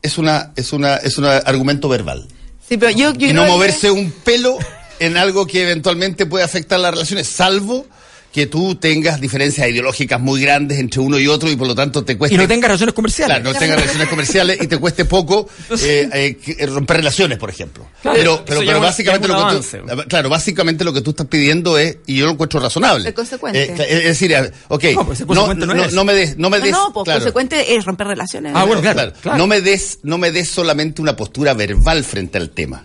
Es 0.00 0.16
una, 0.18 0.52
es 0.56 0.72
una, 0.72 0.96
es 0.96 1.18
un 1.18 1.26
argumento 1.26 1.88
verbal. 1.88 2.26
Sí, 2.66 2.76
pero 2.78 2.90
yo, 2.90 3.12
yo 3.14 3.28
y 3.28 3.32
no 3.34 3.42
que- 3.44 3.50
moverse 3.50 3.90
un 3.90 4.10
pelo 4.10 4.56
en 4.98 5.16
algo 5.18 5.46
que 5.46 5.62
eventualmente 5.62 6.24
puede 6.26 6.44
afectar 6.44 6.80
las 6.80 6.92
relaciones, 6.92 7.26
salvo 7.28 7.86
que 8.34 8.48
tú 8.48 8.74
tengas 8.74 9.20
diferencias 9.20 9.68
ideológicas 9.68 10.20
muy 10.20 10.40
grandes 10.42 10.80
entre 10.80 10.98
uno 10.98 11.20
y 11.20 11.28
otro 11.28 11.48
y 11.48 11.54
por 11.54 11.68
lo 11.68 11.74
tanto 11.76 12.04
te 12.04 12.18
cueste 12.18 12.34
Y 12.34 12.38
no 12.38 12.48
tengas 12.48 12.66
relaciones 12.66 12.92
comerciales. 12.92 13.36
Claro, 13.36 13.52
no 13.52 13.56
tengas 13.56 13.76
relaciones 13.78 14.08
comerciales 14.08 14.58
y 14.60 14.66
te 14.66 14.76
cueste 14.78 15.04
poco 15.04 15.48
eh, 15.80 16.08
eh, 16.12 16.36
que- 16.44 16.66
romper 16.66 16.96
relaciones, 16.96 17.38
por 17.38 17.48
ejemplo. 17.48 17.86
Claro, 18.02 18.42
pero 18.44 18.58
pero, 18.58 18.72
es 18.72 18.80
básicamente 18.80 19.28
es 19.28 19.32
lo 19.32 19.48
que 19.48 19.94
tú, 20.02 20.08
claro, 20.08 20.28
básicamente 20.28 20.82
lo 20.84 20.92
que 20.92 21.00
tú 21.00 21.10
estás 21.10 21.28
pidiendo 21.28 21.78
es 21.78 21.98
y 22.06 22.16
yo 22.16 22.26
lo 22.26 22.32
encuentro 22.32 22.58
razonable. 22.58 23.04
Ser 23.04 23.14
consecuente. 23.14 23.62
Eh, 23.62 23.98
es 24.08 24.18
decir, 24.20 24.34
ok, 24.66 24.84
No, 24.96 25.06
pues 25.06 25.20
no, 25.20 25.54
no 25.54 25.66
no, 25.66 25.84
es. 25.84 25.92
no 25.92 26.04
me 26.04 26.14
des, 26.14 26.36
no 26.36 26.50
me 26.50 26.58
No, 26.58 26.64
des, 26.64 26.72
no, 26.72 26.92
pues 26.92 27.04
claro. 27.04 27.20
consecuente 27.20 27.76
es 27.76 27.84
romper 27.84 28.08
relaciones. 28.08 28.52
Ah, 28.56 28.64
bueno, 28.64 28.82
Claro, 28.82 28.96
claro, 28.96 29.12
claro. 29.22 29.38
No 29.38 29.46
me 29.46 29.60
des, 29.60 30.00
no 30.02 30.18
me 30.18 30.32
des 30.32 30.48
solamente 30.48 31.00
una 31.00 31.14
postura 31.14 31.54
verbal 31.54 32.02
frente 32.02 32.36
al 32.38 32.50
tema. 32.50 32.84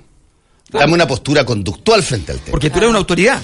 Dame 0.72 0.94
una 0.94 1.08
postura 1.08 1.44
conductual 1.46 2.04
frente 2.04 2.32
al 2.32 2.40
tema. 2.40 2.52
Porque 2.52 2.70
tú 2.70 2.78
eres 2.78 2.90
una 2.90 3.00
autoridad. 3.00 3.42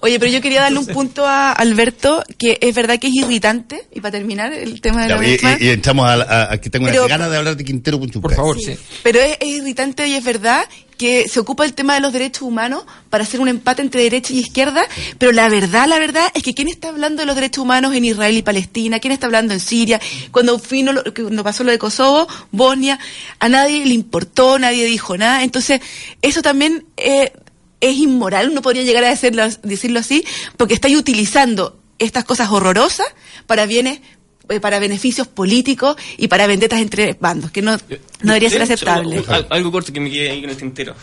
Oye, 0.00 0.18
pero 0.20 0.30
yo 0.30 0.40
quería 0.40 0.62
darle 0.62 0.78
un 0.78 0.86
punto 0.86 1.26
a 1.26 1.52
Alberto, 1.52 2.22
que 2.36 2.58
es 2.60 2.74
verdad 2.74 2.98
que 2.98 3.08
es 3.08 3.14
irritante, 3.14 3.86
y 3.92 4.00
para 4.00 4.12
terminar 4.12 4.52
el 4.52 4.80
tema 4.80 5.02
de 5.02 5.08
Ya, 5.08 5.16
la 5.16 5.26
y, 5.26 5.30
misma, 5.30 5.56
y- 5.60 5.64
y 5.64 5.68
entramos 5.70 6.08
a, 6.08 6.12
a- 6.14 6.52
a 6.52 6.60
que 6.60 6.70
tengo 6.70 6.86
Pero- 6.86 7.08
ganas 7.08 7.30
de 7.30 7.36
hablar 7.36 7.56
de 7.56 7.64
Quintero 7.64 7.98
Punchucay. 7.98 8.20
Por 8.22 8.34
favor, 8.34 8.60
sí. 8.60 8.76
pero 9.02 9.18
es, 9.20 9.36
es 9.40 9.48
irritante 9.48 10.06
y 10.06 10.14
es 10.14 10.24
verdad 10.24 10.64
que 10.98 11.28
se 11.28 11.40
ocupa 11.40 11.64
el 11.64 11.72
tema 11.72 11.94
de 11.94 12.00
los 12.00 12.12
derechos 12.12 12.42
humanos 12.42 12.84
para 13.08 13.24
hacer 13.24 13.40
un 13.40 13.48
empate 13.48 13.80
entre 13.80 14.02
derecha 14.02 14.32
y 14.34 14.40
izquierda, 14.40 14.82
pero 15.16 15.32
la 15.32 15.48
verdad, 15.48 15.86
la 15.88 15.98
verdad 15.98 16.30
es 16.34 16.42
que 16.42 16.54
quién 16.54 16.68
está 16.68 16.88
hablando 16.88 17.22
de 17.22 17.26
los 17.26 17.36
derechos 17.36 17.62
humanos 17.62 17.94
en 17.94 18.04
Israel 18.04 18.36
y 18.36 18.42
Palestina, 18.42 18.98
quién 18.98 19.12
está 19.12 19.26
hablando 19.26 19.54
en 19.54 19.60
Siria, 19.60 20.00
cuando 20.32 20.58
vino 20.58 20.92
lo, 20.92 21.02
cuando 21.14 21.44
pasó 21.44 21.64
lo 21.64 21.70
de 21.70 21.78
Kosovo, 21.78 22.26
Bosnia, 22.50 22.98
a 23.38 23.48
nadie 23.48 23.86
le 23.86 23.94
importó, 23.94 24.58
nadie 24.58 24.84
dijo 24.84 25.16
nada, 25.16 25.44
entonces 25.44 25.80
eso 26.20 26.42
también 26.42 26.84
eh, 26.96 27.32
es 27.80 27.96
inmoral, 27.96 28.50
uno 28.50 28.60
podría 28.60 28.82
llegar 28.82 29.04
a 29.04 29.08
decirlo, 29.08 29.48
decirlo 29.62 30.00
así, 30.00 30.24
porque 30.56 30.74
estáis 30.74 30.96
utilizando 30.96 31.78
estas 31.98 32.24
cosas 32.24 32.50
horrorosas 32.50 33.06
para 33.46 33.66
bienes 33.66 34.00
eh, 34.48 34.60
para 34.60 34.78
beneficios 34.78 35.26
políticos 35.28 35.96
y 36.16 36.28
para 36.28 36.46
vendetas 36.46 36.80
entre 36.80 37.14
bandos, 37.20 37.50
que 37.50 37.62
no, 37.62 37.72
no 37.72 38.32
debería 38.34 38.50
ser 38.50 38.58
De 38.58 38.64
hecho, 38.64 38.74
aceptable. 38.74 39.22
al- 39.28 39.46
algo 39.50 39.72
corto 39.72 39.92
que 39.92 40.00
me 40.00 40.10
quede 40.10 40.30
ahí 40.30 40.40
con 40.40 40.50
el 40.50 40.56
tintero. 40.56 40.94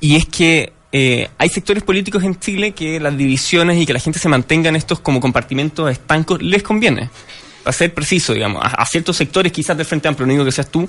Y 0.00 0.16
es 0.16 0.26
que 0.26 0.72
eh, 0.92 1.28
hay 1.38 1.48
sectores 1.48 1.82
políticos 1.82 2.22
en 2.22 2.38
Chile 2.38 2.72
que 2.72 3.00
las 3.00 3.16
divisiones 3.16 3.80
y 3.80 3.86
que 3.86 3.92
la 3.92 4.00
gente 4.00 4.18
se 4.18 4.28
mantenga 4.28 4.68
en 4.68 4.76
estos 4.76 5.00
como 5.00 5.18
compartimentos 5.20 5.90
estancos 5.90 6.40
les 6.42 6.62
conviene. 6.62 7.10
Para 7.64 7.72
ser 7.76 7.94
preciso, 7.94 8.32
digamos, 8.34 8.62
a, 8.62 8.68
a 8.68 8.86
ciertos 8.86 9.16
sectores 9.16 9.50
quizás 9.50 9.76
del 9.76 9.86
Frente 9.86 10.06
Amplio, 10.06 10.26
no 10.26 10.32
digo 10.34 10.44
que 10.44 10.52
seas 10.52 10.70
tú, 10.70 10.86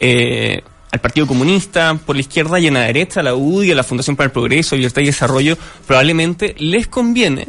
eh, 0.00 0.60
al 0.90 1.00
Partido 1.00 1.26
Comunista, 1.26 1.94
por 2.04 2.16
la 2.16 2.20
izquierda 2.20 2.58
y 2.58 2.66
en 2.66 2.74
la 2.74 2.80
derecha, 2.80 3.20
a 3.20 3.22
la 3.22 3.34
UDI, 3.34 3.72
a 3.72 3.74
la 3.76 3.82
Fundación 3.84 4.16
para 4.16 4.26
el 4.26 4.32
Progreso, 4.32 4.74
Libertad 4.76 5.02
y 5.02 5.06
Desarrollo, 5.06 5.56
probablemente 5.86 6.54
les 6.58 6.86
conviene 6.88 7.46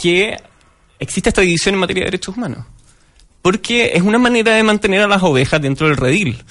que 0.00 0.36
exista 0.98 1.30
esta 1.30 1.40
división 1.42 1.74
en 1.74 1.80
materia 1.80 2.02
de 2.02 2.06
derechos 2.06 2.36
humanos. 2.36 2.64
Porque 3.44 3.90
es 3.94 4.00
una 4.00 4.18
manera 4.18 4.54
de 4.54 4.62
mantener 4.62 5.02
a 5.02 5.06
las 5.06 5.22
ovejas 5.22 5.60
dentro 5.60 5.86
del 5.86 5.98
redil. 5.98 6.42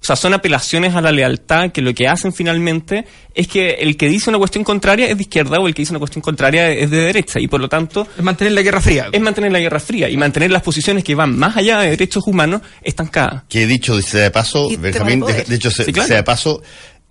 O 0.00 0.04
sea, 0.04 0.16
son 0.16 0.34
apelaciones 0.34 0.96
a 0.96 1.00
la 1.00 1.12
lealtad 1.12 1.70
que 1.70 1.80
lo 1.80 1.94
que 1.94 2.08
hacen 2.08 2.32
finalmente 2.32 3.04
es 3.32 3.46
que 3.46 3.74
el 3.74 3.96
que 3.96 4.08
dice 4.08 4.28
una 4.30 4.38
cuestión 4.40 4.64
contraria 4.64 5.06
es 5.06 5.16
de 5.16 5.22
izquierda 5.22 5.60
o 5.60 5.68
el 5.68 5.74
que 5.74 5.82
dice 5.82 5.92
una 5.92 6.00
cuestión 6.00 6.20
contraria 6.20 6.68
es 6.72 6.90
de 6.90 6.96
derecha. 6.96 7.38
Y 7.38 7.46
por 7.46 7.60
lo 7.60 7.68
tanto, 7.68 8.08
Es 8.18 8.24
mantener 8.24 8.54
la 8.54 8.62
guerra 8.62 8.80
fría. 8.80 9.06
es 9.12 9.20
mantener 9.20 9.52
la 9.52 9.60
guerra 9.60 9.78
fría 9.78 10.08
y 10.10 10.16
mantener 10.16 10.50
las 10.50 10.62
posiciones 10.62 11.04
que 11.04 11.14
van 11.14 11.38
más 11.38 11.56
allá 11.56 11.78
de 11.78 11.90
derechos 11.90 12.24
humanos 12.26 12.62
estancadas. 12.82 13.44
Que 13.48 13.62
he 13.62 13.66
dicho, 13.68 14.02
sea 14.02 14.22
de 14.24 14.30
paso, 14.32 14.68
Benjamín, 14.76 15.20
de 15.20 15.54
hecho, 15.54 15.70
se- 15.70 15.84
Sí, 15.84 15.92
claro. 15.92 16.08
sea 16.08 16.16
de 16.16 16.24
paso, 16.24 16.60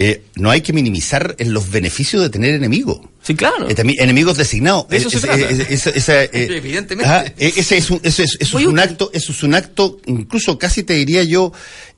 eh, 0.04 0.24
no 0.36 0.50
hay 0.50 0.62
que 0.62 0.74
minimizar 0.74 1.36
en 1.38 1.54
los 1.54 1.70
beneficios 1.70 2.24
de 2.24 2.30
tener 2.30 2.56
enemigos. 2.56 3.02
Sí, 3.22 3.36
claro. 3.36 3.70
Eh, 3.70 3.76
también 3.76 4.02
enemigos 4.02 4.36
designados. 4.38 4.88
De 4.90 4.98
eso 4.98 5.10
ese- 5.10 5.92
esa, 5.96 6.24
eh, 6.24 6.30
Evidentemente. 6.34 7.08
ajá, 7.08 7.26
eh, 7.38 7.54
ese 7.56 7.78
es 7.78 7.92
un, 7.92 8.00
ese 8.04 8.24
es, 8.24 8.38
eso 8.40 8.58
Muy 8.58 8.64
es 8.64 8.68
un 8.70 8.80
útil. 8.80 8.90
acto, 8.90 9.12
eso 9.14 9.32
es 9.32 9.44
un 9.44 9.54
acto, 9.54 10.00
incluso 10.08 10.58
casi 10.58 10.82
te 10.84 10.94
diría 10.96 11.24
yo, 11.24 11.52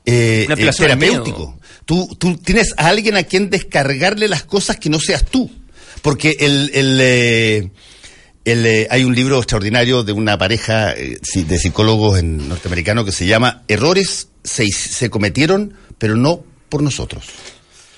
eh, 0.06 0.48
eh, 0.50 0.72
terapéutico. 0.78 1.58
Tú, 1.86 2.13
tú 2.20 2.36
tienes 2.38 2.74
a 2.78 2.88
alguien 2.88 3.16
a 3.16 3.24
quien 3.24 3.50
descargarle 3.50 4.28
las 4.28 4.44
cosas 4.44 4.78
que 4.78 4.89
no 4.89 5.00
seas 5.00 5.24
tú. 5.26 5.50
Porque 6.02 6.36
el, 6.42 6.72
el, 6.74 6.98
eh, 7.02 7.72
el, 8.44 8.66
eh, 8.66 8.88
hay 8.89 9.06
un 9.06 9.16
libro 9.16 9.38
extraordinario 9.38 10.04
de 10.04 10.12
una 10.12 10.38
pareja 10.38 10.92
eh, 10.92 11.20
de 11.34 11.58
psicólogos 11.58 12.20
en 12.20 12.50
norteamericanos 12.50 13.06
que 13.06 13.13
se 13.13 13.26
llama 13.26 13.63
Errores 13.70 14.28
se, 14.44 14.68
se 14.68 15.10
cometieron, 15.10 15.74
pero 15.98 16.18
no 16.18 16.44
por 16.68 16.84
nosotros. 16.84 17.24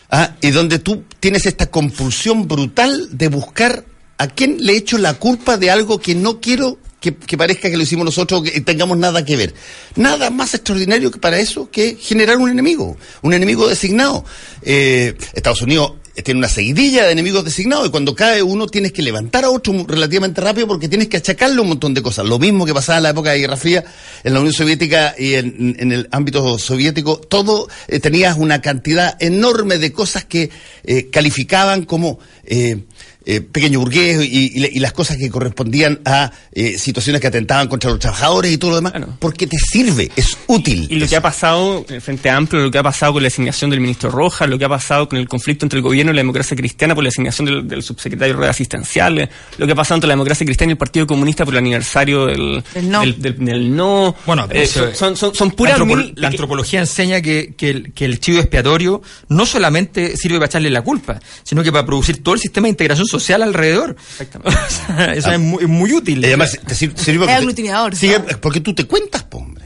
Ah, 0.10 0.36
y 0.42 0.52
donde 0.52 0.80
tú 0.80 1.04
tienes 1.20 1.46
esta 1.46 1.68
compulsión 1.68 2.48
brutal 2.48 3.10
de 3.12 3.28
buscar 3.28 3.86
a 4.18 4.28
quién 4.28 4.58
le 4.60 4.78
echo 4.78 4.98
la 4.98 5.16
culpa 5.16 5.58
de 5.58 5.72
algo 5.72 6.00
que 6.00 6.16
no 6.16 6.40
quiero 6.40 6.78
que, 7.00 7.16
que 7.16 7.38
parezca 7.38 7.70
que 7.70 7.78
lo 7.78 7.84
hicimos 7.84 8.06
nosotros, 8.06 8.44
que 8.44 8.62
tengamos 8.62 8.98
nada 8.98 9.26
que 9.26 9.36
ver. 9.36 9.54
Nada 9.96 10.30
más 10.30 10.54
extraordinario 10.54 11.12
que 11.12 11.20
para 11.20 11.40
eso 11.40 11.70
que 11.70 11.98
generar 12.00 12.38
un 12.38 12.50
enemigo, 12.50 12.98
un 13.22 13.34
enemigo 13.34 13.68
designado. 13.68 14.26
Eh, 14.62 15.16
Estados 15.34 15.62
Unidos 15.62 15.94
tiene 16.24 16.40
una 16.40 16.48
seguidilla 16.48 17.06
de 17.06 17.12
enemigos 17.12 17.44
designados 17.44 17.88
y 17.88 17.92
cuando 17.92 18.16
cae 18.16 18.42
uno 18.42 18.68
tienes 18.68 18.92
que 18.92 19.02
levantar 19.02 19.44
a 19.46 19.50
otro 19.50 19.86
relativamente 19.88 20.42
rápido 20.42 20.68
porque 20.68 20.88
tienes 20.88 21.08
que 21.08 21.18
achacarle 21.18 21.60
un 21.60 21.68
montón 21.68 21.94
de 21.94 22.02
cosas. 22.02 22.26
Lo 22.26 22.40
mismo 22.40 22.66
que 22.66 22.74
pasaba 22.74 22.98
en 22.98 23.04
la 23.04 23.10
época 23.10 23.32
de 23.32 23.40
Guerra 23.40 23.58
Fría 23.58 23.84
en 24.24 24.34
la 24.34 24.40
Unión 24.40 24.54
Soviética 24.54 25.16
y 25.18 25.34
en, 25.34 25.76
en 25.80 25.92
el 25.92 26.08
ámbito 26.12 26.58
soviético, 26.58 27.18
todo 27.18 27.68
eh, 27.88 28.00
tenías 28.00 28.38
una 28.38 28.62
cantidad 28.62 29.18
enorme 29.20 29.78
de 29.78 29.92
cosas 29.92 30.26
que 30.26 30.50
eh, 30.84 31.10
calificaban 31.10 31.84
como 31.84 32.20
eh, 32.48 32.84
eh, 33.28 33.42
pequeño 33.42 33.80
burgués 33.80 34.24
y, 34.24 34.52
y- 34.56 34.70
y 34.74 34.80
las 34.80 34.94
cosas 34.94 35.18
que 35.18 35.32
correspondían 35.32 36.00
a 36.06 36.32
eh, 36.52 36.78
situaciones 36.78 37.20
que 37.22 37.26
atentaban 37.28 37.68
contra 37.68 37.90
los 37.90 37.98
trabajadores 38.00 38.52
y 38.52 38.58
todo 38.60 38.70
lo 38.72 38.76
demás, 38.76 38.92
Claro. 38.92 39.18
porque 39.20 39.48
te 39.48 39.58
sirve, 39.58 40.12
es 40.16 40.38
útil. 40.46 40.86
Y 40.92 40.96
lo 40.96 41.00
que 41.00 41.06
eso. 41.06 41.18
ha 41.18 41.22
pasado 41.22 41.84
en 41.90 41.96
el 41.96 42.02
Frente 42.02 42.30
Amplio, 42.30 42.62
lo 42.62 42.70
que 42.70 42.78
ha 42.78 42.84
pasado 42.84 43.14
con 43.14 43.24
la 43.24 43.28
asignación 43.30 43.72
del 43.72 43.80
ministro 43.82 44.12
Rojas, 44.12 44.48
lo 44.48 44.60
que 44.60 44.66
ha 44.66 44.70
pasado 44.70 45.10
con 45.10 45.18
el 45.18 45.28
conflicto 45.28 45.66
entre 45.66 45.78
el 45.80 45.84
gobierno 45.84 46.12
y 46.12 46.16
la 46.16 46.20
democracia 46.20 46.56
cristiana 46.56 46.94
por 46.94 47.04
la 47.04 47.08
asignación 47.10 47.46
del, 47.48 47.68
del 47.68 47.82
subsecretario 47.82 48.36
de 48.36 48.40
redes 48.42 48.52
asistenciales, 48.52 49.30
lo 49.58 49.66
que 49.66 49.72
ha 49.72 49.76
pasado 49.76 49.96
entre 49.96 50.08
la 50.08 50.14
democracia 50.14 50.46
cristiana 50.46 50.72
y 50.72 50.74
el 50.74 50.78
Partido 50.78 51.08
Comunista 51.08 51.46
por 51.46 51.56
el 51.56 51.58
aniversario 51.58 52.28
del, 52.28 52.64
Del 52.76 52.90
no. 52.92 53.00
del, 53.02 53.20
del- 53.20 53.38
del 53.44 53.76
no. 53.76 54.16
Bueno, 54.28 54.48
Eh, 54.52 54.62
eso- 54.64 54.94
son, 54.94 55.16
son, 55.18 55.34
son 55.34 55.48
la, 55.50 55.56
puras 55.56 55.80
antropo- 55.80 55.96
mini- 55.98 56.14
la 56.16 56.28
antropología 56.28 56.80
enseña 56.80 57.22
que, 57.22 57.56
que 57.58 57.70
el, 57.72 57.92
que 57.94 58.06
el 58.06 58.20
chivo 58.20 58.38
expiatorio 58.38 59.02
no 59.30 59.48
solamente 59.48 60.16
sirve 60.16 60.38
para 60.38 60.46
echarle 60.46 60.70
la 60.70 60.84
culpa, 60.84 61.20
sino 61.44 61.64
que 61.64 61.72
para 61.72 61.88
producir 61.88 62.22
todo 62.22 62.35
el 62.36 62.42
sistema 62.42 62.66
de 62.66 62.70
integración 62.72 63.08
social 63.08 63.42
alrededor. 63.44 63.96
Exactamente. 64.20 64.60
O 64.66 64.96
sea, 64.96 65.14
eso 65.14 65.32
es, 65.32 65.40
muy, 65.40 65.64
es 65.64 65.70
muy 65.70 65.94
útil. 65.94 66.22
Y 66.24 66.26
además 66.28 66.58
te 66.66 66.76
sir- 66.76 66.94
sirve 66.98 67.26
Es 67.26 67.32
aglutinador, 67.32 67.94
porque 68.42 68.60
tú 68.62 68.74
te 68.76 68.86
cuentas, 68.86 69.24
po, 69.24 69.40
hombre. 69.40 69.66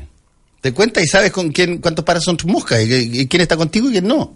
Te 0.61 0.73
cuenta 0.73 1.01
y 1.01 1.07
sabes 1.07 1.31
con 1.31 1.51
quién, 1.51 1.77
cuántos 1.77 2.03
pares 2.03 2.23
son 2.23 2.35
tus 2.37 2.49
moscas 2.51 2.81
y, 2.83 3.21
y 3.21 3.27
quién 3.27 3.41
está 3.41 3.55
contigo 3.55 3.87
y 3.89 3.93
quién 3.93 4.07
no. 4.07 4.35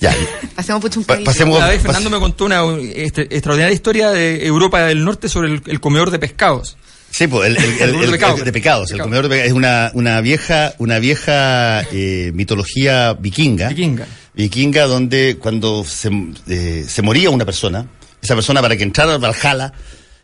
Ya. 0.00 0.14
Hacemos 0.56 0.82
mucho 0.82 0.98
un 1.00 1.04
Pa- 1.04 1.18
pasemos- 1.20 1.58
Una 1.58 1.68
vez 1.68 1.82
Fernando 1.82 2.08
me 2.10 2.18
contó 2.18 2.46
una 2.46 2.62
este, 2.94 3.22
extraordinaria 3.22 3.74
historia 3.74 4.10
de 4.10 4.46
Europa 4.46 4.80
del 4.86 5.04
Norte 5.04 5.28
sobre 5.28 5.48
el, 5.52 5.62
el 5.66 5.78
comedor 5.80 6.10
de 6.10 6.18
pescados. 6.18 6.76
Sí, 7.10 7.26
pues 7.26 7.48
el, 7.48 7.56
el- 7.56 7.64
el- 7.64 7.80
El 7.80 7.92
comedor 7.92 8.06
de 8.06 8.12
pecados. 8.12 8.38
el 8.38 8.44
de 8.44 8.52
pecados. 8.52 8.90
El 8.90 8.94
Pecados. 8.94 9.06
comedor 9.06 9.22
de 9.24 9.28
pecados 9.30 9.46
es 9.48 9.52
una, 9.56 9.90
una 9.94 10.20
vieja, 10.20 10.74
una 10.78 10.98
vieja 10.98 11.82
eh, 11.92 12.30
mitología 12.34 13.14
vikinga. 13.14 13.68
Vikinga. 13.68 14.06
Vikinga 14.34 14.84
donde 14.86 15.36
cuando 15.38 15.84
se, 15.84 16.10
eh, 16.48 16.84
se 16.88 17.02
moría 17.02 17.30
una 17.30 17.44
persona, 17.44 17.86
esa 18.22 18.34
persona 18.34 18.62
para 18.62 18.76
que 18.76 18.84
entrara 18.84 19.12
al 19.14 19.18
Valhalla 19.18 19.72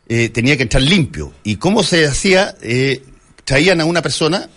eh, 0.08 0.28
tenía 0.28 0.56
que 0.56 0.62
entrar 0.62 0.82
limpio. 0.82 1.32
¿Y 1.42 1.56
cómo 1.56 1.82
se 1.82 2.06
hacía? 2.06 2.54
Traían 3.44 3.80
a 3.80 3.84
una 3.84 4.00
persona, 4.02 4.48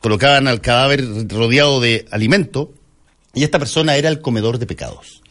colocaban 0.00 0.48
al 0.48 0.60
cadáver 0.60 1.04
rodeado 1.28 1.80
de 1.80 2.06
alimento 2.10 2.72
y 3.32 3.44
esta 3.44 3.58
persona 3.58 3.96
era 3.96 4.08
el 4.08 4.20
comedor 4.20 4.58
de 4.58 4.66
pecados. 4.66 5.22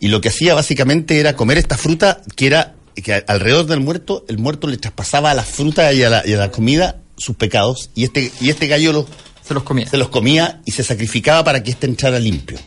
Y 0.00 0.08
lo 0.08 0.20
que 0.20 0.28
hacía 0.28 0.54
básicamente 0.54 1.18
era 1.20 1.36
comer 1.36 1.58
esta 1.58 1.76
fruta 1.76 2.20
que 2.36 2.46
era 2.46 2.74
que 3.02 3.24
alrededor 3.26 3.66
del 3.66 3.80
muerto, 3.80 4.24
el 4.28 4.38
muerto 4.38 4.66
le 4.66 4.76
traspasaba 4.76 5.30
a 5.30 5.34
la 5.34 5.42
fruta 5.42 5.92
y 5.92 6.02
a 6.02 6.10
la, 6.10 6.22
y 6.26 6.34
a 6.34 6.38
la 6.38 6.50
comida 6.50 7.00
sus 7.16 7.36
pecados 7.36 7.90
y 7.94 8.04
este, 8.04 8.32
y 8.40 8.50
este 8.50 8.66
gallo 8.66 8.92
los, 8.92 9.06
Se 9.42 9.54
los 9.54 9.62
comía. 9.62 9.88
se 9.88 9.96
los 9.96 10.08
comía 10.08 10.60
y 10.64 10.72
se 10.72 10.82
sacrificaba 10.82 11.44
para 11.44 11.62
que 11.62 11.70
éste 11.70 11.86
entrara 11.86 12.18
limpio. 12.18 12.58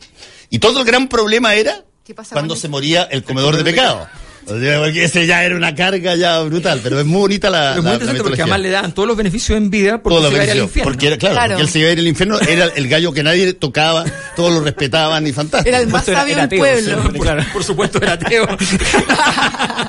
Y 0.49 0.59
todo 0.59 0.79
el 0.79 0.85
gran 0.85 1.07
problema 1.09 1.55
era 1.55 1.83
¿Qué 2.03 2.13
pasaba 2.13 2.39
cuando 2.39 2.55
se 2.55 2.69
moría 2.69 3.03
el 3.03 3.23
comedor 3.23 3.57
de 3.57 3.63
pecado. 3.63 4.07
O 4.49 4.59
sea, 4.59 4.79
Porque 4.79 5.03
ese 5.03 5.27
ya 5.27 5.43
era 5.43 5.55
una 5.55 5.75
carga 5.75 6.15
ya 6.15 6.39
brutal, 6.41 6.79
pero 6.81 6.99
es 6.99 7.05
muy 7.05 7.19
bonita 7.19 7.49
la, 7.49 7.71
Pero 7.75 7.79
es 7.79 7.83
muy 7.83 7.93
interesante 7.93 8.23
porque 8.23 8.41
además 8.41 8.59
le 8.61 8.69
daban 8.69 8.93
todos 8.93 9.07
los 9.07 9.17
beneficios 9.17 9.57
en 9.57 9.69
vida 9.69 10.01
porque 10.01 10.17
Todos 10.17 10.29
se 10.29 10.35
iba 10.35 10.41
a 10.41 10.45
ir 10.45 10.51
al 10.51 10.57
infierno. 10.59 10.91
Porque 10.91 11.07
era, 11.07 11.17
claro, 11.17 11.35
Claro. 11.35 11.49
porque 11.51 11.63
él 11.63 11.69
se 11.69 11.79
iba 11.79 11.89
a 11.89 11.91
ir 11.91 11.99
al 11.99 12.07
infierno, 12.07 12.39
era 12.39 12.65
el 12.75 12.87
gallo 12.87 13.11
que 13.13 13.23
nadie 13.23 13.53
tocaba, 13.53 14.05
todos 14.35 14.53
lo 14.53 14.61
respetaban 14.61 15.27
y 15.27 15.33
fantástico. 15.33 15.67
Era 15.69 15.79
el 15.79 15.87
más 15.87 16.05
sabio 16.05 16.37
del 16.37 16.49
pueblo. 16.49 17.11
claro. 17.19 17.43
Por 17.51 17.63
supuesto 17.63 17.99
era 18.01 18.13
ateo. 18.13 18.47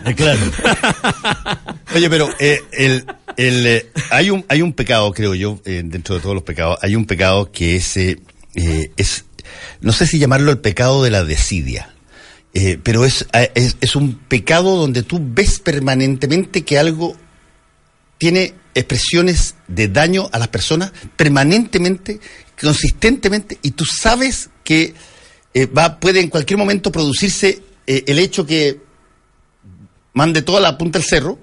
Eh, 0.04 0.14
Claro. 0.14 0.40
Oye, 1.94 2.10
pero 2.10 2.28
eh, 2.38 2.62
el, 2.72 3.04
el, 3.36 3.66
eh, 3.66 3.86
hay, 4.10 4.30
un, 4.30 4.44
hay 4.48 4.62
un 4.62 4.72
pecado, 4.72 5.12
creo 5.12 5.34
yo, 5.34 5.60
eh, 5.64 5.82
dentro 5.84 6.14
de 6.14 6.20
todos 6.20 6.34
los 6.34 6.44
pecados, 6.44 6.78
hay 6.82 6.94
un 6.96 7.06
pecado 7.06 7.50
que 7.50 7.76
es, 7.76 7.96
eh, 7.96 8.18
eh, 8.54 8.90
es 8.96 9.24
no 9.80 9.92
sé 9.92 10.06
si 10.06 10.18
llamarlo 10.18 10.50
el 10.50 10.58
pecado 10.58 11.02
de 11.02 11.10
la 11.10 11.24
desidia, 11.24 11.90
eh, 12.54 12.78
pero 12.82 13.04
es, 13.04 13.26
eh, 13.32 13.52
es, 13.54 13.76
es 13.80 13.96
un 13.96 14.14
pecado 14.14 14.76
donde 14.76 15.02
tú 15.02 15.20
ves 15.22 15.60
permanentemente 15.60 16.64
que 16.64 16.78
algo 16.78 17.16
tiene 18.16 18.54
expresiones 18.74 19.54
de 19.66 19.88
daño 19.88 20.28
a 20.32 20.38
las 20.38 20.48
personas 20.48 20.92
permanentemente, 21.16 22.20
consistentemente, 22.60 23.58
y 23.62 23.72
tú 23.72 23.84
sabes 23.84 24.50
que 24.64 24.94
eh, 25.54 25.66
va, 25.66 26.00
puede 26.00 26.20
en 26.20 26.28
cualquier 26.28 26.58
momento 26.58 26.90
producirse 26.90 27.62
eh, 27.86 28.04
el 28.06 28.18
hecho 28.18 28.46
que 28.46 28.80
mande 30.12 30.42
toda 30.42 30.60
la 30.60 30.76
punta 30.78 30.98
al 30.98 31.04
cerro, 31.04 31.38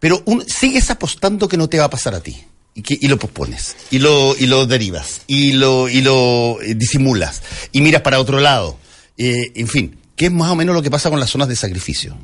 pero 0.00 0.22
sigues 0.46 0.90
apostando 0.90 1.48
que 1.48 1.56
no 1.56 1.68
te 1.68 1.78
va 1.78 1.84
a 1.84 1.90
pasar 1.90 2.14
a 2.14 2.20
ti. 2.20 2.44
Y, 2.76 2.82
que, 2.82 2.98
y 3.00 3.06
lo 3.06 3.16
pospones, 3.16 3.76
y 3.92 4.00
lo, 4.00 4.34
y 4.36 4.46
lo 4.46 4.66
derivas, 4.66 5.20
y 5.28 5.52
lo, 5.52 5.88
y 5.88 6.00
lo 6.00 6.58
disimulas, 6.74 7.40
y 7.70 7.80
miras 7.80 8.02
para 8.02 8.18
otro 8.18 8.40
lado. 8.40 8.80
En 9.16 9.68
fin, 9.68 9.96
que 10.16 10.26
es 10.26 10.32
más 10.32 10.50
o 10.50 10.56
menos 10.56 10.74
lo 10.74 10.82
que 10.82 10.90
pasa 10.90 11.10
con 11.10 11.20
las 11.20 11.30
zonas 11.30 11.48
de 11.48 11.56
sacrificio, 11.56 12.16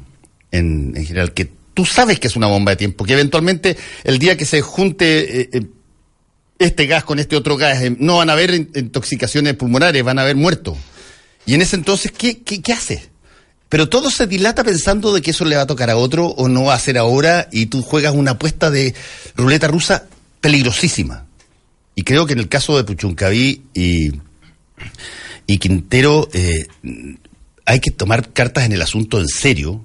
en, 0.51 0.93
en 0.97 1.07
general, 1.07 1.33
que 1.33 1.51
tú 1.75 1.85
sabes 1.85 2.19
que 2.21 2.29
es 2.29 2.37
una 2.37 2.47
bomba 2.47 2.73
de 2.73 2.77
tiempo, 2.77 3.05
que 3.05 3.13
eventualmente 3.15 3.77
el 4.05 4.19
día 4.19 4.37
que 4.37 4.45
se 4.45 4.61
junte 4.61 5.41
eh, 5.43 5.51
eh, 5.53 5.63
este 6.59 6.87
gas 6.87 7.05
con 7.05 7.19
este 7.19 7.37
otro 7.37 7.57
gas, 7.57 7.83
eh, 7.83 7.97
no 7.99 8.19
van 8.19 8.31
a 8.31 8.35
haber 8.35 8.55
in- 8.55 8.71
intoxicaciones 8.75 9.55
pulmonares, 9.55 10.03
van 10.05 10.19
a 10.19 10.23
haber 10.23 10.37
muertos. 10.37 10.77
Y 11.47 11.55
en 11.55 11.63
ese 11.63 11.77
entonces, 11.77 12.13
¿qué, 12.13 12.43
qué, 12.43 12.61
qué 12.61 12.73
haces? 12.73 13.09
Pero 13.69 13.89
todo 13.89 14.11
se 14.11 14.27
dilata 14.27 14.65
pensando 14.65 15.13
de 15.15 15.23
que 15.23 15.31
eso 15.31 15.45
le 15.45 15.57
va 15.57 15.63
a 15.63 15.67
tocar 15.67 15.91
a 15.91 15.97
otro 15.97 16.27
o 16.27 16.49
no 16.49 16.65
va 16.65 16.75
a 16.75 16.79
ser 16.81 16.99
ahora 16.99 17.49
y 17.53 17.67
tú 17.67 17.83
juegas 17.83 18.15
una 18.15 18.33
apuesta 18.33 18.71
de 18.71 18.95
ruleta 19.37 19.69
rusa 19.69 20.07
peligrosísima. 20.41 21.27
Y 21.95 22.03
creo 22.03 22.27
que 22.27 22.33
en 22.33 22.41
el 22.41 22.49
caso 22.49 22.77
de 22.77 22.85
Puchuncaví 22.85 23.63
y, 23.73 24.13
y 25.47 25.59
Quintero 25.59 26.29
eh, 26.33 26.67
hay 27.67 27.81
que 27.81 27.91
tomar 27.91 28.33
cartas 28.33 28.65
en 28.65 28.73
el 28.73 28.83
asunto 28.83 29.21
en 29.21 29.29
serio. 29.29 29.85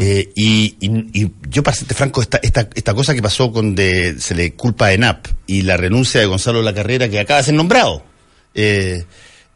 Eh, 0.00 0.28
y, 0.36 0.76
y- 0.80 1.22
y 1.24 1.32
yo, 1.48 1.62
para 1.62 1.74
serte 1.74 1.94
franco, 1.94 2.20
esta, 2.20 2.38
esta, 2.42 2.68
esta 2.74 2.92
cosa 2.92 3.14
que 3.14 3.22
pasó 3.22 3.50
con 3.50 3.74
de, 3.74 4.20
se 4.20 4.34
le 4.34 4.52
culpa 4.52 4.86
a 4.86 4.92
ENAP 4.92 5.26
y 5.46 5.62
la 5.62 5.78
renuncia 5.78 6.20
de 6.20 6.26
Gonzalo 6.26 6.60
La 6.62 6.74
Carrera, 6.74 7.08
que 7.08 7.18
acaba 7.18 7.38
de 7.38 7.44
ser 7.44 7.54
nombrado 7.54 8.04
eh, 8.54 9.04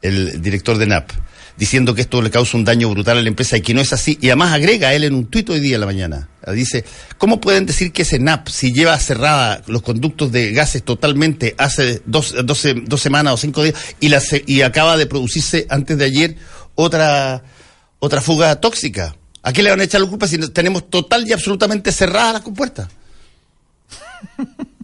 el 0.01 0.41
director 0.41 0.79
de 0.79 0.85
ENAP, 0.85 1.11
diciendo 1.59 1.95
que 1.95 2.01
esto 2.01 2.23
le 2.23 2.31
causa 2.31 2.57
un 2.57 2.65
daño 2.65 2.89
brutal 2.89 3.19
a 3.19 3.21
la 3.23 3.29
empresa 3.29 3.59
y 3.59 3.61
que 3.61 3.75
no 3.75 3.83
es 3.83 3.93
así. 3.93 4.17
Y 4.23 4.29
además 4.29 4.53
agrega 4.55 4.95
él 4.95 5.05
en 5.05 5.15
un 5.15 5.27
tuit 5.27 5.51
hoy 5.51 5.61
día 5.61 5.75
en 5.75 5.81
la 5.81 5.87
mañana, 5.87 6.31
dice, 6.55 6.83
¿cómo 7.19 7.39
pueden 7.39 7.67
decir 7.67 7.93
que 7.93 8.01
es 8.01 8.13
ENAP 8.15 8.49
si 8.49 8.73
lleva 8.73 8.99
cerrada 8.99 9.63
los 9.67 9.83
conductos 9.83 10.33
de 10.33 10.53
gases 10.53 10.83
totalmente 10.83 11.55
hace 11.59 12.01
dos, 12.07 12.35
dos, 12.43 12.57
se- 12.57 12.73
dos 12.75 13.03
semanas 13.03 13.35
o 13.35 13.37
cinco 13.37 13.63
días 13.63 13.77
y, 14.01 14.09
la, 14.09 14.23
y 14.47 14.63
acaba 14.63 14.97
de 14.97 15.05
producirse 15.05 15.67
antes 15.69 15.99
de 15.99 16.07
ayer 16.07 16.37
otra, 16.75 17.43
otra 17.99 18.21
fuga 18.21 18.61
tóxica? 18.61 19.15
¿A 19.43 19.53
qué 19.53 19.63
le 19.63 19.71
van 19.71 19.81
a 19.81 19.85
echar 19.85 20.01
la 20.01 20.07
culpa 20.09 20.27
si 20.29 20.39
no- 20.39 20.51
tenemos 20.51 20.89
total 20.89 21.27
y 21.27 21.33
absolutamente 21.33 21.91
cerradas 21.93 22.35
las 22.35 22.43
compuertas? 22.43 22.89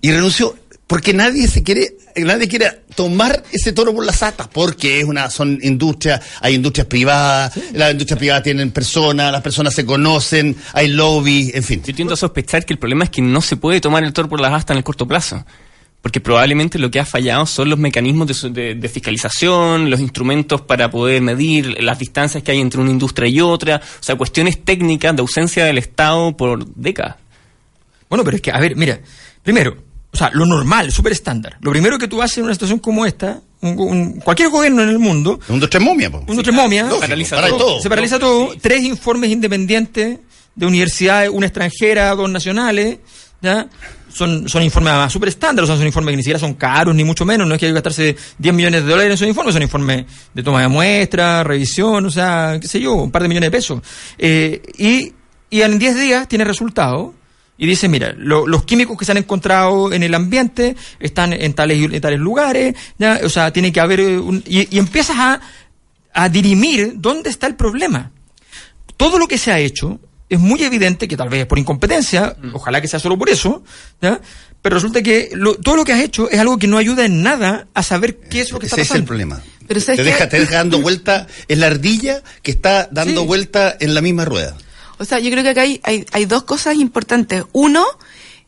Y 0.00 0.10
renunció 0.12 0.56
porque 0.86 1.12
nadie 1.12 1.46
se 1.48 1.62
quiere, 1.62 1.96
nadie 2.16 2.48
quiere 2.48 2.82
tomar 2.94 3.42
ese 3.52 3.72
toro 3.74 3.94
por 3.94 4.06
las 4.06 4.22
atas, 4.22 4.48
porque 4.48 5.00
es 5.00 5.04
una, 5.04 5.28
son 5.28 5.58
industrias, 5.62 6.20
hay 6.40 6.54
industrias 6.54 6.86
privadas, 6.86 7.52
las 7.74 7.92
industrias 7.92 8.18
privadas 8.18 8.42
tienen 8.42 8.70
personas, 8.70 9.30
las 9.30 9.42
personas 9.42 9.74
se 9.74 9.84
conocen, 9.84 10.56
hay 10.72 10.88
lobby, 10.88 11.50
en 11.52 11.62
fin. 11.62 11.82
Yo 11.84 11.94
tiendo 11.94 12.14
a 12.14 12.16
sospechar 12.16 12.64
que 12.64 12.72
el 12.72 12.78
problema 12.78 13.04
es 13.04 13.10
que 13.10 13.20
no 13.20 13.42
se 13.42 13.56
puede 13.56 13.82
tomar 13.82 14.02
el 14.02 14.14
toro 14.14 14.30
por 14.30 14.40
las 14.40 14.52
astas 14.52 14.74
en 14.74 14.78
el 14.78 14.84
corto 14.84 15.06
plazo. 15.06 15.44
Porque 16.00 16.20
probablemente 16.20 16.78
lo 16.78 16.90
que 16.90 17.00
ha 17.00 17.04
fallado 17.04 17.44
son 17.44 17.70
los 17.70 17.78
mecanismos 17.78 18.28
de, 18.28 18.34
su- 18.34 18.50
de- 18.52 18.74
de 18.76 18.88
fiscalización, 18.88 19.90
los 19.90 19.98
instrumentos 20.00 20.60
para 20.60 20.90
poder 20.90 21.20
medir 21.22 21.82
las 21.82 21.98
distancias 21.98 22.42
que 22.42 22.52
hay 22.52 22.60
entre 22.60 22.80
una 22.80 22.90
industria 22.90 23.28
y 23.28 23.40
otra, 23.40 23.76
o 23.84 24.02
sea, 24.02 24.14
cuestiones 24.16 24.64
técnicas 24.64 25.14
de 25.16 25.20
ausencia 25.22 25.64
del 25.64 25.76
Estado 25.78 26.36
por 26.36 26.64
décadas. 26.74 27.16
Bueno, 28.08 28.24
pero 28.24 28.36
es 28.36 28.42
que, 28.42 28.52
a 28.52 28.58
ver, 28.60 28.76
mira, 28.76 29.00
primero, 29.42 29.76
o 30.12 30.16
sea, 30.16 30.30
lo 30.32 30.46
normal, 30.46 30.92
súper 30.92 31.12
estándar. 31.12 31.58
Lo 31.60 31.70
primero 31.72 31.98
que 31.98 32.06
tú 32.08 32.22
haces 32.22 32.38
en 32.38 32.44
una 32.44 32.54
situación 32.54 32.78
como 32.78 33.04
esta, 33.04 33.40
un- 33.60 33.78
un- 33.78 34.12
cualquier 34.20 34.50
gobierno 34.50 34.82
en 34.84 34.90
el 34.90 34.98
mundo, 35.00 35.40
Un, 35.48 35.58
dos, 35.60 35.68
tres 35.68 35.82
momia, 35.82 36.10
po. 36.10 36.18
un 36.26 36.26
dos, 36.36 36.42
tres 36.44 36.54
momias, 36.54 36.84
Lógico, 36.86 37.00
paraliza 37.00 37.36
para 37.36 37.48
todo. 37.48 37.58
todo. 37.58 37.80
se 37.82 37.88
paraliza 37.88 38.18
todo, 38.20 38.54
tres 38.60 38.84
informes 38.84 39.30
independientes 39.30 40.20
de 40.54 40.66
universidades, 40.66 41.28
una 41.32 41.46
extranjera, 41.46 42.14
dos 42.14 42.30
nacionales, 42.30 42.98
¿ya? 43.42 43.68
Son, 44.12 44.48
son 44.48 44.62
informes 44.62 44.92
además 44.92 45.12
súper 45.12 45.28
estándar, 45.28 45.64
o 45.64 45.66
sea, 45.66 45.76
son 45.76 45.86
informes 45.86 46.12
que 46.12 46.16
ni 46.16 46.22
siquiera 46.22 46.38
son 46.38 46.54
caros, 46.54 46.94
ni 46.94 47.04
mucho 47.04 47.24
menos, 47.24 47.46
no 47.46 47.54
es 47.54 47.60
que 47.60 47.66
hay 47.66 47.70
que 47.70 47.74
gastarse 47.74 48.16
10 48.38 48.54
millones 48.54 48.82
de 48.84 48.90
dólares 48.90 49.06
en 49.10 49.14
esos 49.14 49.28
informes, 49.28 49.52
son 49.54 49.62
informes 49.62 50.06
de 50.34 50.42
toma 50.42 50.62
de 50.62 50.68
muestra, 50.68 51.44
revisión, 51.44 52.04
o 52.06 52.10
sea, 52.10 52.58
qué 52.60 52.66
sé 52.68 52.80
yo, 52.80 52.94
un 52.94 53.10
par 53.10 53.22
de 53.22 53.28
millones 53.28 53.48
de 53.48 53.50
pesos. 53.56 53.82
Eh, 54.18 54.62
y, 54.78 55.12
y 55.50 55.60
en 55.62 55.78
10 55.78 56.00
días 56.00 56.28
tiene 56.28 56.44
resultado 56.44 57.14
y 57.58 57.66
dice, 57.66 57.88
mira, 57.88 58.14
lo- 58.16 58.46
los 58.46 58.64
químicos 58.64 58.96
que 58.96 59.04
se 59.04 59.10
han 59.12 59.18
encontrado 59.18 59.92
en 59.92 60.02
el 60.02 60.14
ambiente 60.14 60.74
están 61.00 61.32
en 61.32 61.52
tales, 61.54 61.92
en 61.92 62.00
tales 62.00 62.18
lugares, 62.20 62.74
¿ya? 62.98 63.20
o 63.24 63.28
sea, 63.28 63.52
tiene 63.52 63.72
que 63.72 63.80
haber 63.80 64.00
un... 64.20 64.42
Y, 64.46 64.74
y 64.74 64.78
empiezas 64.78 65.16
a, 65.18 65.40
a 66.14 66.28
dirimir 66.28 66.92
dónde 66.96 67.30
está 67.30 67.46
el 67.46 67.56
problema. 67.56 68.10
Todo 68.96 69.18
lo 69.18 69.26
que 69.28 69.38
se 69.38 69.52
ha 69.52 69.58
hecho 69.60 70.00
es 70.28 70.38
muy 70.38 70.62
evidente 70.62 71.08
que 71.08 71.16
tal 71.16 71.28
vez 71.28 71.40
es 71.42 71.46
por 71.46 71.58
incompetencia, 71.58 72.36
ojalá 72.52 72.80
que 72.80 72.88
sea 72.88 73.00
solo 73.00 73.16
por 73.18 73.30
eso, 73.30 73.62
¿ya? 74.02 74.20
pero 74.62 74.74
resulta 74.76 75.02
que 75.02 75.30
lo- 75.32 75.54
todo 75.56 75.76
lo 75.76 75.84
que 75.84 75.92
has 75.92 76.00
hecho 76.00 76.28
es 76.30 76.38
algo 76.38 76.58
que 76.58 76.66
no 76.66 76.76
ayuda 76.78 77.04
en 77.04 77.22
nada 77.22 77.66
a 77.74 77.82
saber 77.82 78.16
qué 78.18 78.40
es 78.40 78.50
lo 78.52 78.58
que 78.58 78.66
está 78.66 78.76
Ese 78.76 78.82
es 78.82 78.88
pasando. 78.88 79.02
el 79.02 79.06
problema. 79.06 79.42
Pero 79.66 79.80
¿sabes 79.80 79.98
te, 79.98 80.04
qué? 80.04 80.10
deja, 80.10 80.28
te 80.28 80.40
deja 80.40 80.56
dando 80.56 80.80
vuelta, 80.80 81.26
es 81.46 81.58
la 81.58 81.66
ardilla 81.66 82.22
que 82.42 82.50
está 82.50 82.88
dando 82.90 83.20
Sí. 83.22 83.26
vuelta 83.26 83.76
en 83.80 83.94
la 83.94 84.00
misma 84.00 84.24
rueda. 84.24 84.56
O 84.98 85.04
sea, 85.04 85.18
yo 85.20 85.30
creo 85.30 85.42
que 85.44 85.50
acá 85.50 85.62
hay, 85.62 85.80
hay, 85.84 86.04
hay 86.12 86.24
dos 86.24 86.42
cosas 86.44 86.74
importantes. 86.76 87.44
Uno 87.52 87.84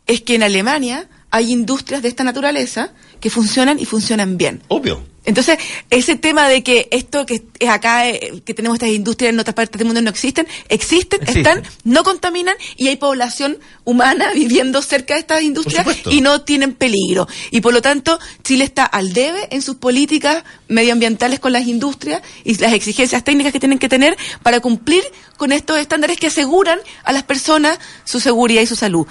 es 0.07 0.20
que 0.22 0.35
en 0.35 0.43
Alemania 0.43 1.09
hay 1.31 1.53
industrias 1.53 2.03
de 2.03 2.09
esta 2.09 2.24
naturaleza 2.24 2.91
que 3.20 3.30
funcionan 3.30 3.78
y 3.78 3.84
funcionan 3.84 4.36
bien. 4.36 4.62
Obvio. 4.68 5.10
Entonces, 5.24 5.58
ese 5.90 6.16
tema 6.16 6.48
de 6.48 6.62
que 6.62 6.88
esto 6.90 7.26
que 7.26 7.42
es 7.58 7.68
acá, 7.68 8.08
eh, 8.08 8.42
que 8.44 8.54
tenemos 8.54 8.76
estas 8.76 8.88
industrias 8.88 9.32
en 9.32 9.38
otras 9.38 9.54
partes 9.54 9.78
del 9.78 9.86
mundo 9.86 10.00
no 10.00 10.08
existen, 10.08 10.48
existen, 10.68 11.20
Existen. 11.20 11.58
están, 11.58 11.62
no 11.84 12.02
contaminan 12.04 12.54
y 12.76 12.88
hay 12.88 12.96
población 12.96 13.58
humana 13.84 14.30
viviendo 14.34 14.80
cerca 14.80 15.14
de 15.14 15.20
estas 15.20 15.42
industrias 15.42 15.86
y 16.06 16.22
no 16.22 16.40
tienen 16.40 16.72
peligro. 16.72 17.28
Y 17.50 17.60
por 17.60 17.74
lo 17.74 17.82
tanto, 17.82 18.18
Chile 18.42 18.64
está 18.64 18.84
al 18.84 19.12
debe 19.12 19.46
en 19.50 19.60
sus 19.60 19.76
políticas 19.76 20.42
medioambientales 20.68 21.38
con 21.38 21.52
las 21.52 21.66
industrias 21.66 22.22
y 22.42 22.56
las 22.56 22.72
exigencias 22.72 23.22
técnicas 23.22 23.52
que 23.52 23.60
tienen 23.60 23.78
que 23.78 23.90
tener 23.90 24.16
para 24.42 24.60
cumplir 24.60 25.04
con 25.36 25.52
estos 25.52 25.78
estándares 25.78 26.16
que 26.16 26.28
aseguran 26.28 26.78
a 27.04 27.12
las 27.12 27.24
personas 27.24 27.78
su 28.04 28.20
seguridad 28.20 28.62
y 28.62 28.66
su 28.66 28.76
salud. 28.76 29.06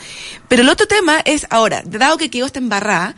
Pero 0.48 0.64
el 0.64 0.70
otro 0.70 0.88
tema 0.88 1.20
es, 1.24 1.46
ahora, 1.52 1.84
dado 1.86 2.18
que 2.18 2.32
quedó 2.32 2.48
esta 2.48 2.60
embarrada, 2.60 3.16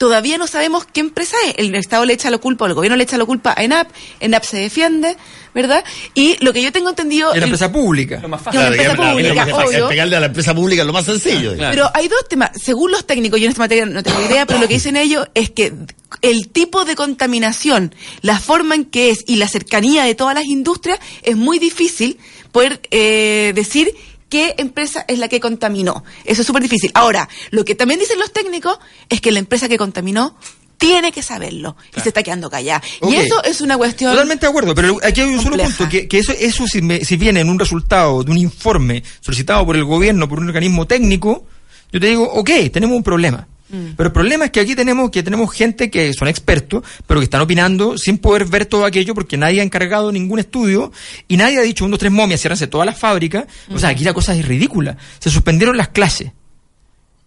todavía 0.00 0.38
no 0.38 0.46
sabemos 0.46 0.86
qué 0.90 1.00
empresa 1.00 1.36
es. 1.46 1.56
El 1.58 1.74
Estado 1.74 2.06
le 2.06 2.14
echa 2.14 2.30
la 2.30 2.38
culpa, 2.38 2.64
o 2.64 2.68
el 2.68 2.72
gobierno 2.72 2.96
le 2.96 3.04
echa 3.04 3.18
la 3.18 3.26
culpa 3.26 3.52
a 3.54 3.62
ENAP, 3.62 3.86
ENAP 4.20 4.44
se 4.44 4.56
defiende, 4.56 5.14
¿verdad? 5.54 5.84
Y 6.14 6.42
lo 6.42 6.54
que 6.54 6.62
yo 6.62 6.72
tengo 6.72 6.88
entendido... 6.88 7.32
Es 7.32 7.36
una 7.36 7.44
empresa 7.44 7.70
pública. 7.70 8.18
Lo 8.22 8.28
más 8.30 8.40
fácil. 8.40 8.62
empresa 8.62 8.94
la- 8.94 9.12
pública, 9.12 9.46
obvio. 9.54 9.88
pegarle 9.88 10.16
a 10.16 10.20
la 10.20 10.26
empresa 10.26 10.54
pública 10.54 10.80
es 10.80 10.86
lo 10.86 10.94
más 10.94 11.04
sencillo. 11.04 11.54
Claro. 11.54 11.74
Pero 11.74 11.90
hay 11.92 12.08
dos 12.08 12.26
temas. 12.30 12.50
Según 12.54 12.92
los 12.92 13.06
técnicos, 13.06 13.38
yo 13.38 13.44
en 13.44 13.50
esta 13.50 13.60
materia 13.60 13.84
no 13.84 14.02
tengo 14.02 14.22
idea, 14.22 14.46
pero 14.46 14.58
lo 14.58 14.66
que 14.68 14.72
dicen 14.72 14.96
ellos 14.96 15.28
es 15.34 15.50
que 15.50 15.74
el 16.22 16.48
tipo 16.48 16.86
de 16.86 16.96
contaminación, 16.96 17.94
la 18.22 18.38
forma 18.38 18.76
en 18.76 18.86
que 18.86 19.10
es 19.10 19.24
y 19.26 19.36
la 19.36 19.48
cercanía 19.48 20.04
de 20.04 20.14
todas 20.14 20.34
las 20.34 20.46
industrias 20.46 20.98
es 21.22 21.36
muy 21.36 21.58
difícil 21.58 22.16
poder 22.52 22.80
eh, 22.90 23.52
decir 23.54 23.94
qué 24.30 24.54
empresa 24.56 25.04
es 25.08 25.18
la 25.18 25.28
que 25.28 25.40
contaminó. 25.40 26.02
Eso 26.24 26.40
es 26.40 26.46
súper 26.46 26.62
difícil. 26.62 26.90
Ahora, 26.94 27.28
lo 27.50 27.64
que 27.66 27.74
también 27.74 28.00
dicen 28.00 28.18
los 28.18 28.32
técnicos 28.32 28.78
es 29.10 29.20
que 29.20 29.30
la 29.32 29.38
empresa 29.40 29.68
que 29.68 29.76
contaminó 29.76 30.34
tiene 30.78 31.12
que 31.12 31.22
saberlo 31.22 31.76
y 31.94 32.00
se 32.00 32.08
está 32.08 32.22
quedando 32.22 32.48
callada. 32.48 32.82
Y 33.02 33.14
eso 33.26 33.44
es 33.44 33.60
una 33.60 33.76
cuestión... 33.76 34.12
Totalmente 34.12 34.46
de 34.46 34.50
acuerdo, 34.50 34.74
pero 34.74 34.96
aquí 35.02 35.20
hay 35.20 35.26
un 35.28 35.42
solo 35.42 35.56
punto, 35.62 35.88
que, 35.90 36.08
que 36.08 36.18
eso, 36.20 36.32
eso 36.32 36.66
si, 36.66 36.80
me- 36.80 37.04
si 37.04 37.16
viene 37.16 37.40
en 37.40 37.50
un 37.50 37.58
resultado 37.58 38.24
de 38.24 38.30
un 38.30 38.38
informe 38.38 39.02
solicitado 39.20 39.66
por 39.66 39.76
el 39.76 39.84
gobierno, 39.84 40.26
por 40.26 40.38
un 40.40 40.48
organismo 40.48 40.86
técnico, 40.86 41.44
yo 41.92 42.00
te 42.00 42.06
digo, 42.06 42.24
ok, 42.24 42.48
tenemos 42.72 42.96
un 42.96 43.02
problema. 43.02 43.46
Mm. 43.70 43.94
Pero 43.96 44.08
el 44.08 44.12
problema 44.12 44.44
es 44.46 44.50
que 44.50 44.60
aquí 44.60 44.74
tenemos 44.74 45.10
que 45.10 45.22
tenemos 45.22 45.52
gente 45.52 45.90
que 45.90 46.12
son 46.12 46.26
expertos, 46.28 46.82
pero 47.06 47.20
que 47.20 47.24
están 47.24 47.40
opinando 47.40 47.96
sin 47.96 48.18
poder 48.18 48.44
ver 48.46 48.66
todo 48.66 48.84
aquello 48.84 49.14
porque 49.14 49.36
nadie 49.36 49.60
ha 49.60 49.64
encargado 49.64 50.10
ningún 50.10 50.38
estudio 50.40 50.90
y 51.28 51.36
nadie 51.36 51.58
ha 51.58 51.62
dicho, 51.62 51.84
un, 51.84 51.90
dos, 51.92 52.00
tres 52.00 52.10
momias, 52.12 52.40
ciérranse 52.40 52.66
todas 52.66 52.84
las 52.86 52.98
fábricas. 52.98 53.44
O 53.72 53.78
sea, 53.78 53.90
aquí 53.90 54.02
la 54.04 54.12
cosa 54.12 54.34
es 54.34 54.44
ridícula. 54.46 54.96
Se 55.20 55.30
suspendieron 55.30 55.76
las 55.76 55.88
clases. 55.88 56.32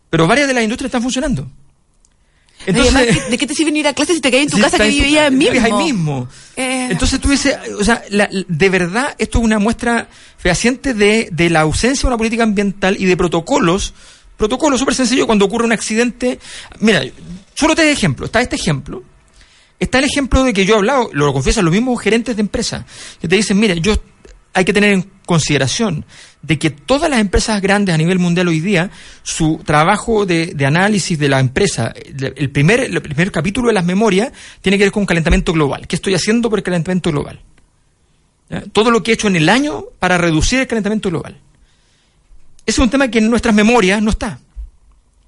Pero 0.10 0.28
varias 0.28 0.48
de 0.48 0.54
las 0.54 0.64
industrias 0.64 0.90
están 0.90 1.02
funcionando. 1.02 1.50
Además, 2.66 3.04
¿qué- 3.04 3.32
¿de 3.32 3.38
qué 3.38 3.48
te 3.48 3.54
sirve 3.56 3.78
ir 3.78 3.88
a 3.88 3.94
clase 3.94 4.14
si 4.14 4.22
te 4.22 4.32
caes 4.32 4.44
en 4.44 4.50
tu 4.50 4.58
casa 4.62 4.78
que 4.78 4.88
vivías 4.88 5.32
mismo? 5.32 5.52
vives 5.54 5.64
ahí 5.64 5.74
mismo. 5.84 6.30
Eh, 6.56 6.88
Entonces 6.92 7.20
tú 7.20 7.30
dices, 7.30 7.58
o 7.78 7.84
sea, 7.84 8.04
la- 8.10 8.30
de 8.32 8.70
verdad 8.70 9.16
esto 9.18 9.40
es 9.40 9.44
una 9.44 9.60
muestra 9.60 10.08
fehaciente 10.38 10.94
de, 10.94 11.28
de 11.32 11.50
la 11.50 11.62
ausencia 11.62 12.04
de 12.04 12.08
una 12.08 12.18
política 12.18 12.44
ambiental 12.44 12.96
y 12.98 13.06
de 13.06 13.18
protocolos. 13.18 13.94
Protocolos 14.44 14.78
súper 14.78 14.94
sencillo 14.94 15.26
cuando 15.26 15.46
ocurre 15.46 15.64
un 15.64 15.72
accidente. 15.72 16.38
Mira, 16.82 17.02
solo 17.54 17.76
te 17.76 17.84
doy 17.84 17.92
ejemplo. 17.92 18.26
Está 18.26 18.42
este 18.42 18.58
ejemplo. 18.58 19.02
Está 19.80 20.00
el 20.00 20.04
ejemplo 20.04 20.44
de 20.44 20.52
que 20.52 20.66
yo 20.66 20.74
he 20.74 20.78
hablado, 20.80 21.10
lo 21.14 21.32
confiesan 21.32 21.64
los 21.64 21.74
mismos 21.74 22.02
gerentes 22.02 22.36
de 22.36 22.42
empresas, 22.42 22.84
que 23.22 23.30
te 23.30 23.38
dicen, 23.38 23.58
mire, 23.58 23.80
yo 23.80 23.96
hay 24.54 24.66
que 24.66 24.74
tener 24.74 24.92
en 24.92 25.10
consideración 25.26 26.04
de 26.42 26.60
que 26.60 26.72
todas 26.72 27.10
las 27.10 27.22
empresas 27.22 27.62
grandes 27.62 27.96
a 27.96 27.98
nivel 27.98 28.20
mundial 28.20 28.50
hoy 28.50 28.60
día, 28.60 28.92
su 29.22 29.62
trabajo 29.66 30.26
de, 30.26 30.54
análisis 30.68 31.18
de 31.18 31.30
la 31.30 31.40
empresa, 31.40 31.94
el 31.96 32.50
primer, 32.50 32.82
el 32.82 33.02
primer 33.02 33.32
capítulo 33.32 33.70
de 33.70 33.76
las 33.76 33.86
memorias 33.86 34.34
tiene 34.60 34.78
que 34.78 34.84
ver 34.84 34.92
con 34.92 35.06
calentamiento 35.06 35.54
global. 35.54 35.88
¿Qué 35.88 35.96
estoy 35.96 36.16
haciendo 36.16 36.50
por 36.50 36.60
el 36.60 36.64
calentamiento 36.64 37.12
global? 37.12 37.40
Todo 38.74 38.92
lo 38.92 39.04
que 39.04 39.12
he 39.12 39.14
hecho 39.14 39.30
en 39.30 39.38
el 39.38 39.48
año 39.48 39.86
para 40.00 40.18
reducir 40.18 40.60
el 40.60 40.68
calentamiento 40.68 41.10
global. 41.10 41.40
Ese 42.66 42.80
es 42.80 42.80
un 42.80 42.90
tema 42.90 43.08
que 43.10 43.20
en 43.20 43.30
nuestras 43.30 43.54
memorias 43.54 44.02
no 44.02 44.10
está 44.12 44.40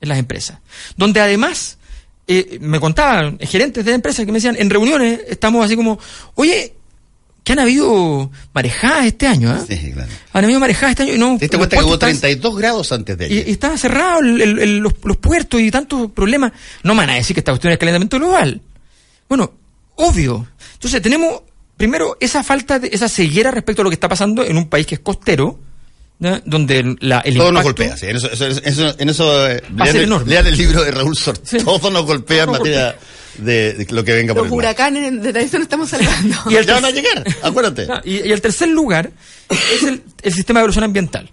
en 0.01 0.09
las 0.09 0.17
empresas. 0.17 0.59
Donde 0.97 1.19
además, 1.21 1.77
eh, 2.27 2.57
me 2.61 2.79
contaban 2.79 3.37
gerentes 3.39 3.83
de 3.85 3.93
empresas 3.93 4.25
que 4.25 4.31
me 4.31 4.37
decían, 4.37 4.55
en 4.57 4.69
reuniones 4.69 5.19
estamos 5.27 5.63
así 5.65 5.75
como, 5.75 5.99
oye, 6.35 6.73
que 7.43 7.51
han 7.53 7.59
habido 7.59 8.31
marejadas 8.53 9.05
este 9.05 9.27
año, 9.27 9.51
¿ah? 9.51 9.63
Sí, 9.67 9.91
claro. 9.93 10.09
Han 10.33 10.43
habido 10.45 10.59
marejadas 10.59 10.91
este 10.91 11.03
año 11.03 11.13
y 11.13 11.17
no... 11.19 11.37
¿Te 11.37 11.45
los 11.47 11.57
cuenta 11.57 11.77
que 11.77 11.83
hubo 11.83 11.89
puertos 11.89 12.09
están- 12.09 12.21
32 12.21 12.57
grados 12.57 12.91
antes 12.91 13.17
de 13.17 13.25
ayer? 13.25 13.47
y 13.47 13.51
está 13.51 13.77
cerrado 13.77 14.19
el- 14.21 14.41
el- 14.41 14.59
el- 14.59 14.77
los, 14.79 14.93
los 15.03 15.17
puertos 15.17 15.61
y 15.61 15.69
tantos 15.69 16.09
problemas. 16.11 16.53
No 16.83 16.95
me 16.95 17.01
van 17.01 17.11
a 17.11 17.15
decir 17.15 17.35
que 17.35 17.41
esta 17.41 17.51
cuestión 17.51 17.71
es 17.73 17.77
calentamiento 17.79 18.17
global. 18.17 18.61
Bueno, 19.29 19.51
obvio. 19.95 20.47
Entonces 20.73 21.01
tenemos, 21.03 21.43
primero, 21.77 22.17
esa 22.19 22.43
falta 22.43 22.79
de, 22.79 22.89
esa 22.91 23.07
ceguera 23.09 23.51
respecto 23.51 23.81
a 23.81 23.83
lo 23.83 23.91
que 23.91 23.95
está 23.95 24.09
pasando 24.09 24.43
en 24.43 24.57
un 24.57 24.67
país 24.67 24.87
que 24.87 24.95
es 24.95 25.01
costero, 25.01 25.59
donde 26.19 26.95
la, 27.01 27.19
el 27.19 27.35
Todo 27.35 27.51
nos 27.51 27.63
golpea, 27.63 27.97
sí, 27.97 28.05
en 28.07 28.15
eso, 28.15 28.31
eso- 28.31 28.45
eso- 28.47 28.95
en 28.97 29.09
eso, 29.09 29.49
eh, 29.49 29.61
Va 29.79 29.83
a 29.83 29.87
ser 29.87 29.95
lean, 29.95 29.95
el, 29.97 30.03
enorme. 30.03 30.29
lean 30.29 30.47
el 30.47 30.57
libro 30.57 30.83
de 30.83 30.91
Raúl 30.91 31.15
Sort. 31.17 31.41
Sí. 31.45 31.57
Todo 31.57 31.91
nos 31.91 32.05
golpea 32.05 32.43
en 32.43 32.45
Todo 32.45 32.51
nos 32.53 32.59
materia 32.59 32.95
de, 33.37 33.73
de 33.73 33.87
lo 33.93 34.03
que 34.03 34.13
venga 34.13 34.33
por 34.33 34.43
Los 34.43 34.51
el 34.51 34.57
mar. 34.57 34.65
huracanes, 34.65 35.21
de 35.33 35.41
eso 35.41 35.57
no 35.57 35.63
estamos 35.63 35.93
hablando. 35.93 36.35
Y 36.49 36.55
el 36.55 36.65
Ya 36.65 36.75
van 36.75 36.85
a 36.85 36.89
tercer- 36.89 36.95
llegar, 36.95 37.25
acuérdate. 37.43 37.87
Y, 38.05 38.27
y 38.27 38.31
el 38.31 38.39
tercer 38.41 38.69
lugar 38.69 39.11
es 39.49 39.83
el, 39.83 40.03
el 40.21 40.33
sistema 40.33 40.59
de 40.59 40.61
evaluación 40.63 40.85
ambiental, 40.85 41.29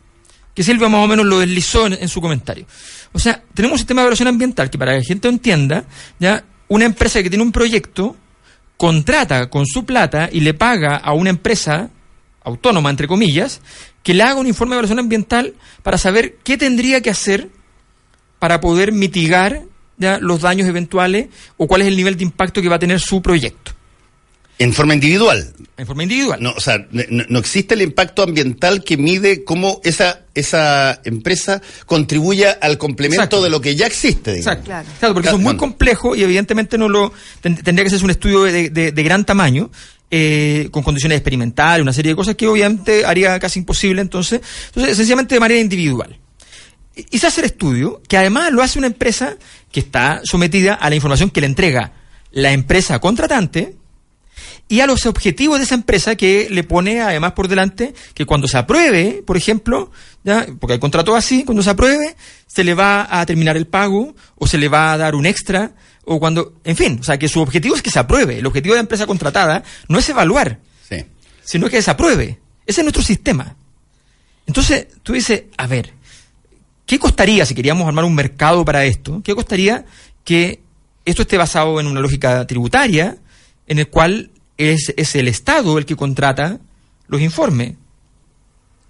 que 0.54 0.62
Silvia 0.64 0.88
más 0.88 1.04
o 1.04 1.06
menos 1.06 1.26
lo 1.26 1.38
deslizó 1.38 1.86
en, 1.86 1.92
en 1.94 2.08
su 2.08 2.20
comentario. 2.20 2.66
O 3.12 3.18
sea, 3.20 3.40
tenemos 3.54 3.74
un 3.74 3.78
sistema 3.78 4.00
de 4.00 4.06
evaluación 4.06 4.28
ambiental 4.28 4.68
que 4.68 4.78
para 4.78 4.92
que 4.92 4.98
la 4.98 5.04
gente 5.04 5.28
lo 5.28 5.34
entienda, 5.34 5.84
ya 6.18 6.42
una 6.68 6.86
empresa 6.86 7.22
que 7.22 7.28
tiene 7.30 7.44
un 7.44 7.52
proyecto 7.52 8.16
contrata 8.76 9.48
con 9.48 9.64
su 9.66 9.84
plata 9.84 10.28
y 10.32 10.40
le 10.40 10.54
paga 10.54 10.96
a 10.96 11.12
una 11.12 11.30
empresa 11.30 11.90
autónoma, 12.44 12.90
entre 12.90 13.06
comillas, 13.08 13.60
que 14.02 14.14
le 14.14 14.22
haga 14.22 14.34
un 14.40 14.46
informe 14.46 14.74
de 14.74 14.78
evaluación 14.78 14.98
ambiental 14.98 15.54
para 15.82 15.98
saber 15.98 16.36
qué 16.44 16.56
tendría 16.58 17.00
que 17.00 17.10
hacer 17.10 17.48
para 18.38 18.60
poder 18.60 18.92
mitigar 18.92 19.62
ya, 19.98 20.18
los 20.18 20.40
daños 20.40 20.66
eventuales 20.68 21.28
o 21.56 21.66
cuál 21.68 21.82
es 21.82 21.88
el 21.88 21.96
nivel 21.96 22.16
de 22.16 22.24
impacto 22.24 22.60
que 22.60 22.68
va 22.68 22.76
a 22.76 22.80
tener 22.80 22.98
su 22.98 23.22
proyecto, 23.22 23.70
En 24.58 24.72
forma 24.72 24.94
individual. 24.94 25.52
en 25.76 25.86
forma 25.86 26.02
individual. 26.02 26.42
No, 26.42 26.50
o 26.56 26.60
sea, 26.60 26.78
no, 26.90 27.02
no 27.28 27.38
existe 27.38 27.74
el 27.74 27.82
impacto 27.82 28.22
ambiental 28.24 28.82
que 28.82 28.96
mide 28.96 29.44
cómo 29.44 29.80
esa, 29.84 30.22
esa 30.34 31.00
empresa 31.04 31.62
contribuye 31.86 32.46
al 32.48 32.78
complemento 32.78 33.22
Exacto. 33.22 33.42
de 33.44 33.50
lo 33.50 33.60
que 33.60 33.76
ya 33.76 33.86
existe. 33.86 34.34
digamos. 34.34 34.46
Exacto, 34.46 34.64
Claro. 34.64 34.88
Claro, 34.98 35.14
porque 35.14 35.28
eso 35.28 35.36
es 35.36 35.42
muy 35.42 35.56
complejo 35.56 36.16
y 36.16 36.22
evidentemente 36.24 36.76
no 36.78 36.88
lo 36.88 37.12
ten- 37.40 37.56
tendría 37.62 37.84
que 37.84 37.90
ser 37.90 38.02
un 38.02 38.10
estudio 38.10 38.42
de, 38.42 38.70
de- 38.70 38.90
de 38.90 39.02
gran 39.04 39.24
tamaño. 39.24 39.70
Eh, 40.14 40.68
con 40.70 40.82
condiciones 40.82 41.16
experimentales, 41.16 41.80
una 41.80 41.94
serie 41.94 42.12
de 42.12 42.16
cosas 42.16 42.34
que 42.34 42.46
obviamente 42.46 43.06
haría 43.06 43.38
casi 43.38 43.60
imposible 43.60 44.02
entonces, 44.02 44.42
entonces 44.66 44.94
sencillamente 44.98 45.34
de 45.34 45.40
manera 45.40 45.58
individual. 45.58 46.18
Y 46.94 47.16
se 47.16 47.26
hace 47.26 47.40
el 47.40 47.46
estudio, 47.46 48.02
que 48.06 48.18
además 48.18 48.52
lo 48.52 48.62
hace 48.62 48.78
una 48.78 48.88
empresa 48.88 49.38
que 49.70 49.80
está 49.80 50.20
sometida 50.24 50.74
a 50.74 50.90
la 50.90 50.96
información 50.96 51.30
que 51.30 51.40
le 51.40 51.46
entrega 51.46 51.94
la 52.30 52.52
empresa 52.52 52.98
contratante 52.98 53.76
y 54.68 54.80
a 54.80 54.86
los 54.86 55.06
objetivos 55.06 55.58
de 55.58 55.64
esa 55.64 55.76
empresa 55.76 56.14
que 56.14 56.48
le 56.50 56.62
pone 56.62 57.00
además 57.00 57.32
por 57.32 57.48
delante 57.48 57.94
que 58.12 58.26
cuando 58.26 58.48
se 58.48 58.58
apruebe, 58.58 59.22
por 59.26 59.38
ejemplo, 59.38 59.90
ya, 60.24 60.46
porque 60.60 60.74
hay 60.74 60.78
contrato 60.78 61.16
así, 61.16 61.44
cuando 61.44 61.62
se 61.62 61.70
apruebe, 61.70 62.16
se 62.46 62.64
le 62.64 62.74
va 62.74 63.08
a 63.10 63.24
terminar 63.24 63.56
el 63.56 63.66
pago 63.66 64.14
o 64.36 64.46
se 64.46 64.58
le 64.58 64.68
va 64.68 64.92
a 64.92 64.98
dar 64.98 65.14
un 65.14 65.24
extra 65.24 65.72
o 66.04 66.18
cuando, 66.18 66.54
en 66.64 66.76
fin, 66.76 66.98
o 67.00 67.04
sea, 67.04 67.18
que 67.18 67.28
su 67.28 67.40
objetivo 67.40 67.74
es 67.76 67.82
que 67.82 67.90
se 67.90 67.98
apruebe. 67.98 68.38
El 68.38 68.46
objetivo 68.46 68.74
de 68.74 68.78
la 68.78 68.82
empresa 68.82 69.06
contratada 69.06 69.62
no 69.88 69.98
es 69.98 70.08
evaluar, 70.08 70.58
Sí. 70.88 71.04
sino 71.44 71.68
que 71.68 71.80
se 71.82 71.90
apruebe. 71.90 72.38
Ese 72.66 72.80
es 72.80 72.84
nuestro 72.84 73.02
sistema. 73.02 73.56
Entonces, 74.46 74.88
tú 75.02 75.12
dices, 75.12 75.44
a 75.56 75.66
ver, 75.66 75.92
¿qué 76.86 76.98
costaría 76.98 77.46
si 77.46 77.54
queríamos 77.54 77.86
armar 77.86 78.04
un 78.04 78.14
mercado 78.14 78.64
para 78.64 78.84
esto? 78.84 79.20
¿Qué 79.24 79.34
costaría 79.34 79.84
que 80.24 80.60
esto 81.04 81.22
esté 81.22 81.36
basado 81.36 81.80
en 81.80 81.86
una 81.86 82.00
lógica 82.00 82.46
tributaria 82.46 83.16
en 83.66 83.78
el 83.78 83.88
cual 83.88 84.30
es, 84.58 84.92
es 84.96 85.14
el 85.16 85.28
Estado 85.28 85.78
el 85.78 85.86
que 85.86 85.96
contrata 85.96 86.58
los 87.06 87.20
informes? 87.20 87.74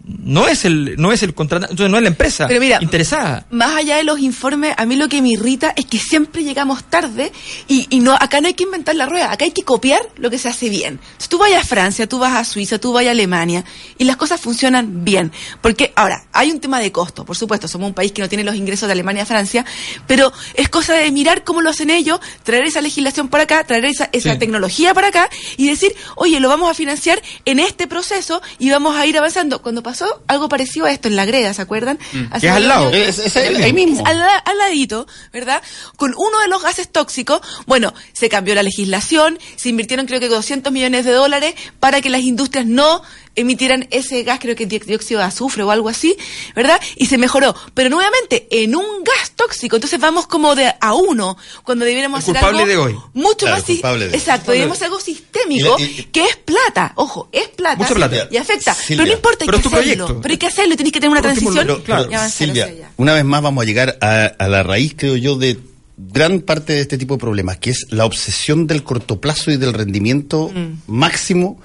No 0.04 0.48
es 0.48 0.64
el, 0.64 0.96
no 0.98 1.12
es 1.12 1.22
el 1.22 1.32
contratante, 1.32 1.74
entonces 1.74 1.90
no 1.90 1.96
es 1.96 2.02
la 2.02 2.08
empresa 2.08 2.48
Pero 2.48 2.58
mira, 2.60 2.78
interesada. 2.82 3.46
Más 3.50 3.76
allá 3.76 3.96
de 3.98 4.02
los 4.04 4.18
informes, 4.18 4.74
a 4.76 4.84
mí 4.84 4.96
lo 4.96 5.08
que 5.08 5.22
me 5.22 5.28
irrita 5.30 5.72
es 5.76 5.86
que 5.86 5.98
siempre 5.98 6.42
llegamos 6.42 6.82
tarde 6.84 7.30
y, 7.68 7.86
y 7.88 8.00
no 8.00 8.12
acá 8.14 8.40
no 8.40 8.48
hay 8.48 8.54
que 8.54 8.64
inventar 8.64 8.96
la 8.96 9.06
rueda, 9.06 9.30
acá 9.30 9.44
hay 9.44 9.52
que 9.52 9.62
copiar 9.62 10.00
lo 10.16 10.28
que 10.28 10.38
se 10.38 10.48
hace 10.48 10.68
bien. 10.70 10.98
Si 11.18 11.28
tú 11.28 11.38
vas 11.38 11.52
a 11.52 11.62
Francia, 11.64 12.08
tú 12.08 12.18
vas 12.18 12.34
a 12.34 12.44
Suiza, 12.44 12.78
tú 12.78 12.92
vas 12.92 13.06
a 13.06 13.12
Alemania 13.12 13.64
y 13.96 14.02
las 14.04 14.16
cosas 14.16 14.40
funcionan 14.40 15.04
bien. 15.04 15.30
Porque 15.60 15.92
ahora, 15.94 16.24
hay 16.32 16.50
un 16.50 16.58
tema 16.58 16.80
de 16.80 16.90
costo, 16.90 17.24
por 17.24 17.36
supuesto, 17.36 17.68
somos 17.68 17.86
un 17.86 17.94
país 17.94 18.10
que 18.10 18.22
no 18.22 18.28
tiene 18.28 18.42
los 18.42 18.56
ingresos 18.56 18.88
de 18.88 18.92
Alemania 18.94 19.22
a 19.22 19.26
Francia, 19.26 19.64
pero 20.08 20.32
es 20.54 20.68
cosa 20.68 20.94
de 20.94 21.10
mirar 21.12 21.44
cómo 21.44 21.60
lo 21.60 21.70
hacen 21.70 21.90
ellos, 21.90 22.18
traer 22.42 22.64
esa 22.64 22.80
legislación 22.80 23.28
para 23.28 23.44
acá, 23.44 23.62
traer 23.64 23.84
esa, 23.84 24.08
esa 24.12 24.32
Sí. 24.32 24.38
tecnología 24.38 24.94
para 24.94 25.08
acá 25.08 25.30
y 25.56 25.68
decir, 25.68 25.94
oye, 26.16 26.40
lo 26.40 26.48
vamos 26.48 26.68
a 26.70 26.74
financiar 26.74 27.22
en 27.44 27.60
este 27.60 27.86
proceso 27.86 28.42
y 28.58 28.70
vamos 28.70 28.96
a 28.96 29.06
ir 29.06 29.16
avanzando. 29.16 29.62
Cuando 29.62 29.82
pasó 29.92 30.22
algo 30.26 30.48
parecido 30.48 30.86
a 30.86 30.90
esto 30.90 31.08
en 31.08 31.16
la 31.16 31.24
greda, 31.24 31.52
¿se 31.52 31.60
acuerdan? 31.62 31.98
Que 32.40 32.46
es 32.46 32.52
al 32.52 32.66
lado. 32.68 32.90
Es- 32.92 33.18
es 33.18 33.36
ahí 33.36 33.72
mismo. 33.72 34.04
al 34.06 34.58
ladito, 34.58 35.06
¿verdad? 35.32 35.62
Con 35.96 36.14
uno 36.16 36.38
de 36.40 36.48
los 36.48 36.62
gases 36.62 36.90
tóxicos, 36.90 37.40
bueno, 37.66 37.92
se 38.12 38.28
cambió 38.28 38.54
la 38.54 38.62
legislación, 38.62 39.38
se 39.56 39.68
invirtieron 39.68 40.06
creo 40.06 40.20
que 40.20 40.28
200 40.28 40.72
millones 40.72 41.04
de 41.04 41.12
dólares 41.12 41.54
para 41.80 42.00
que 42.00 42.10
las 42.10 42.22
industrias 42.22 42.66
no 42.66 43.02
emitieran 43.34 43.86
ese 43.90 44.22
gas, 44.24 44.38
creo 44.40 44.54
que 44.56 44.66
di- 44.66 44.78
dióxido 44.78 45.20
de 45.20 45.26
azufre 45.26 45.62
o 45.62 45.70
algo 45.70 45.88
así, 45.88 46.16
¿verdad? 46.54 46.80
Y 46.96 47.06
se 47.06 47.18
mejoró. 47.18 47.54
Pero 47.74 47.88
nuevamente, 47.90 48.46
en 48.50 48.74
un 48.76 48.84
gas 49.04 49.32
tóxico, 49.36 49.76
entonces 49.76 49.98
vamos 50.00 50.26
como 50.26 50.54
de 50.54 50.72
a 50.80 50.94
uno, 50.94 51.36
cuando 51.64 51.84
debiéramos 51.84 52.18
El 52.28 52.36
hacer 52.36 52.42
culpable 52.50 52.72
algo 52.72 52.86
de 52.86 52.92
hoy. 52.94 53.00
mucho 53.14 53.36
Claro, 53.46 53.56
más... 53.56 53.64
si- 53.66 53.72
culpable 53.74 54.04
de 54.06 54.10
hoy. 54.10 54.16
Exacto, 54.18 54.50
deberíamos 54.52 54.76
hacer 54.76 54.86
algo 54.86 55.00
sistémico, 55.00 55.76
Y 55.78 55.82
la- 55.82 55.88
y- 55.88 56.04
que 56.12 56.24
es 56.24 56.36
plata, 56.36 56.92
ojo, 56.96 57.28
es 57.32 57.48
plata. 57.48 57.76
Mucha 57.78 57.94
plata. 57.94 58.28
Y 58.30 58.36
afecta. 58.36 58.74
Silvia, 58.74 58.96
pero 59.04 59.06
no 59.06 59.12
importa, 59.14 59.44
hay 59.44 59.46
pero 59.46 59.52
que 59.52 59.56
es 59.58 59.62
tu 59.62 59.68
hacerlo. 59.76 60.04
proyecto. 60.06 60.22
Pero 60.22 60.32
hay 60.32 60.38
que 60.38 60.46
hacerlo, 60.46 60.74
y 60.74 60.76
tienes 60.76 60.92
que 60.92 61.00
tener 61.00 61.10
una 61.12 61.22
transición 61.22 61.66
lo- 61.66 61.82
claro, 61.82 62.10
y 62.10 62.14
avanzar 62.14 62.46
Silvia, 62.48 62.92
una 62.96 63.14
vez 63.14 63.24
más 63.24 63.42
vamos 63.42 63.62
a 63.62 63.66
llegar 63.66 63.96
a, 64.00 64.24
a 64.38 64.48
la 64.48 64.62
raíz, 64.62 64.94
creo 64.96 65.16
yo, 65.16 65.36
de, 65.36 65.58
gran 65.96 66.40
parte 66.40 66.72
de 66.72 66.80
este 66.80 66.98
tipo 66.98 67.14
de 67.14 67.20
problemas, 67.20 67.58
que 67.58 67.70
es 67.70 67.86
la 67.90 68.04
obsesión 68.04 68.66
del 68.66 68.82
corto 68.82 69.20
plazo 69.20 69.50
y 69.50 69.56
del 69.56 69.72
rendimiento 69.72 70.50
máximo, 70.86 71.60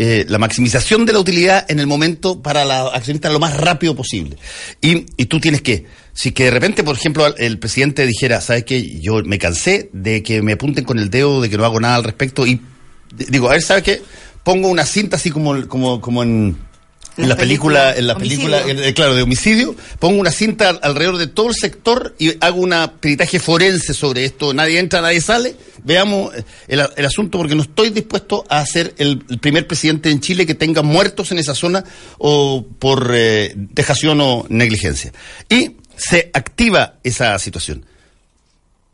eh, 0.00 0.24
la 0.28 0.38
maximización 0.38 1.06
de 1.06 1.12
la 1.12 1.18
utilidad 1.18 1.66
en 1.68 1.80
el 1.80 1.88
momento 1.88 2.40
para 2.40 2.64
la 2.64 2.86
accionista 2.86 3.30
lo 3.30 3.40
más 3.40 3.56
rápido 3.56 3.96
posible. 3.96 4.36
Y, 4.80 5.06
y 5.16 5.26
tú 5.26 5.40
tienes 5.40 5.60
que, 5.60 5.86
si 6.12 6.30
que 6.30 6.44
de 6.44 6.50
repente, 6.52 6.84
por 6.84 6.94
ejemplo, 6.94 7.26
el, 7.36 7.58
presidente 7.58 8.06
dijera, 8.06 8.40
¿sabes 8.40 8.62
qué? 8.62 9.00
Yo 9.00 9.24
me 9.24 9.40
cansé 9.40 9.90
de 9.92 10.22
que 10.22 10.40
me 10.40 10.52
apunten 10.52 10.84
con 10.84 11.00
el 11.00 11.10
dedo, 11.10 11.40
de 11.40 11.50
que 11.50 11.58
no 11.58 11.64
hago 11.64 11.80
nada 11.80 11.96
al 11.96 12.04
respecto, 12.04 12.46
y 12.46 12.60
digo, 13.12 13.48
a 13.48 13.54
ver, 13.54 13.62
¿sabes 13.62 13.82
qué? 13.82 14.00
Pongo 14.44 14.68
una 14.68 14.86
cinta 14.86 15.16
así 15.16 15.32
como, 15.32 15.66
como, 15.66 16.00
como 16.00 16.22
en, 16.22 16.56
en 17.18 17.28
la 17.28 17.36
película, 17.36 17.94
en 17.96 18.06
la 18.06 18.16
película, 18.16 18.62
eh, 18.66 18.94
claro, 18.94 19.14
de 19.14 19.22
homicidio, 19.22 19.74
pongo 19.98 20.20
una 20.20 20.30
cinta 20.30 20.70
al- 20.70 20.80
alrededor 20.82 21.18
de 21.18 21.26
todo 21.26 21.48
el 21.48 21.54
sector 21.54 22.14
y 22.18 22.32
hago 22.42 22.60
una 22.60 22.92
peritaje 23.00 23.38
forense 23.40 23.92
sobre 23.92 24.24
esto. 24.24 24.54
Nadie 24.54 24.78
entra, 24.78 25.00
nadie 25.00 25.20
sale. 25.20 25.56
Veamos 25.84 26.34
eh, 26.34 26.44
el, 26.68 26.82
el 26.96 27.04
asunto 27.04 27.38
porque 27.38 27.54
no 27.54 27.62
estoy 27.62 27.90
dispuesto 27.90 28.44
a 28.48 28.64
ser 28.64 28.94
el, 28.98 29.22
el 29.28 29.38
primer 29.38 29.66
presidente 29.66 30.10
en 30.10 30.20
Chile 30.20 30.46
que 30.46 30.54
tenga 30.54 30.82
muertos 30.82 31.30
en 31.32 31.38
esa 31.38 31.54
zona 31.54 31.84
o 32.18 32.64
por 32.78 33.10
eh, 33.14 33.52
dejación 33.56 34.20
o 34.20 34.46
negligencia. 34.48 35.12
Y 35.48 35.72
se 35.96 36.30
activa 36.32 36.94
esa 37.02 37.38
situación. 37.38 37.84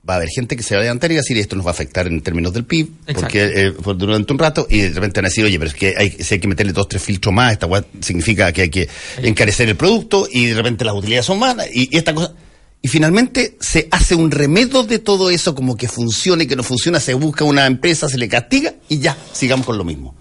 Va 0.09 0.15
a 0.15 0.17
haber 0.19 0.29
gente 0.29 0.55
que 0.57 0.63
se 0.63 0.75
va 0.75 0.81
a 0.81 0.85
levantar 0.85 1.11
y 1.11 1.15
va 1.15 1.21
a 1.21 1.23
decir 1.23 1.39
esto 1.39 1.57
nos 1.57 1.65
va 1.65 1.71
a 1.71 1.73
afectar 1.73 2.07
en 2.07 2.21
términos 2.21 2.53
del 2.53 2.65
PIB, 2.65 2.89
Exacto. 3.07 3.21
porque 3.23 3.45
eh, 3.55 3.73
por- 3.73 3.97
durante 3.97 4.33
un 4.35 4.39
rato, 4.39 4.67
y 4.69 4.81
de 4.83 4.89
repente 4.91 5.21
van 5.21 5.27
a 5.27 5.29
decir, 5.29 5.45
oye, 5.45 5.59
pero 5.59 5.71
es 5.71 5.75
que 5.77 5.95
hay, 5.97 6.11
si 6.11 6.35
hay 6.35 6.41
que 6.41 6.49
meterle 6.49 6.73
dos, 6.75 6.89
tres 6.89 7.03
filtros 7.03 7.35
más, 7.35 7.53
esta 7.53 7.67
weá 7.67 7.83
significa 8.01 8.53
que 8.53 8.63
hay 8.63 8.69
que 8.69 8.89
encarecer 9.23 9.69
el 9.71 9.77
producto, 9.77 10.29
y 10.31 10.47
de 10.47 10.55
repente 10.55 10.85
las 10.85 10.95
utilidades 10.95 11.25
son 11.25 11.41
y, 11.73 11.89
y 11.95 11.97
esta 11.97 12.15
cosa. 12.15 12.35
Y 12.83 12.89
finalmente 12.89 13.57
se 13.61 13.89
hace 13.91 14.15
un 14.15 14.31
remedio 14.31 14.83
de 14.83 14.99
todo 14.99 15.31
eso, 15.31 15.55
como 15.55 15.75
que 15.75 15.89
funcione, 15.89 16.47
que 16.47 16.55
no 16.55 16.63
funciona, 16.63 17.01
se 17.01 17.15
busca 17.15 17.43
una 17.45 17.65
empresa, 17.65 18.07
se 18.11 18.19
le 18.19 18.29
castiga, 18.29 18.75
y 18.91 18.99
ya, 18.99 19.17
sigamos 19.33 19.65
con 19.65 19.79
lo 19.79 19.85
mismo. 19.85 20.15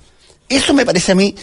Eso 0.48 0.74
me 0.74 0.86
parece 0.86 1.12
a 1.12 1.16
mí 1.16 1.36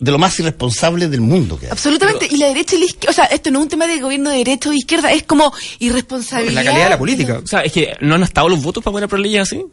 de 0.00 0.10
lo 0.12 0.18
más 0.18 0.38
irresponsable 0.38 1.08
del 1.08 1.20
mundo 1.20 1.58
que 1.58 1.66
hay. 1.66 1.72
Absolutamente. 1.72 2.28
y 2.30 2.36
la 2.36 2.46
derecha 2.46 2.76
y 2.76 2.78
la 2.80 2.84
izquierda, 2.86 3.10
o 3.10 3.14
sea, 3.14 3.24
esto 3.24 3.50
no 3.50 3.58
es 3.58 3.62
un 3.64 3.68
tema 3.68 3.86
de 3.86 3.98
gobierno 4.00 4.30
de 4.30 4.38
derecha 4.38 4.68
o 4.68 4.72
de 4.72 4.78
izquierda, 4.78 5.12
es 5.12 5.24
como 5.24 5.52
irresponsabilidad. 5.80 6.54
La 6.54 6.64
calidad 6.64 6.84
de 6.84 6.90
la 6.90 6.98
política. 6.98 7.40
O 7.42 7.46
sea, 7.46 7.60
es 7.60 7.72
que 7.72 7.94
no 8.00 8.14
han 8.14 8.22
estado 8.22 8.48
los 8.48 8.62
votos 8.62 8.82
para 8.84 8.92
poder 8.92 9.04
aprobar 9.04 9.22
leyes 9.22 9.42
así. 9.42 9.64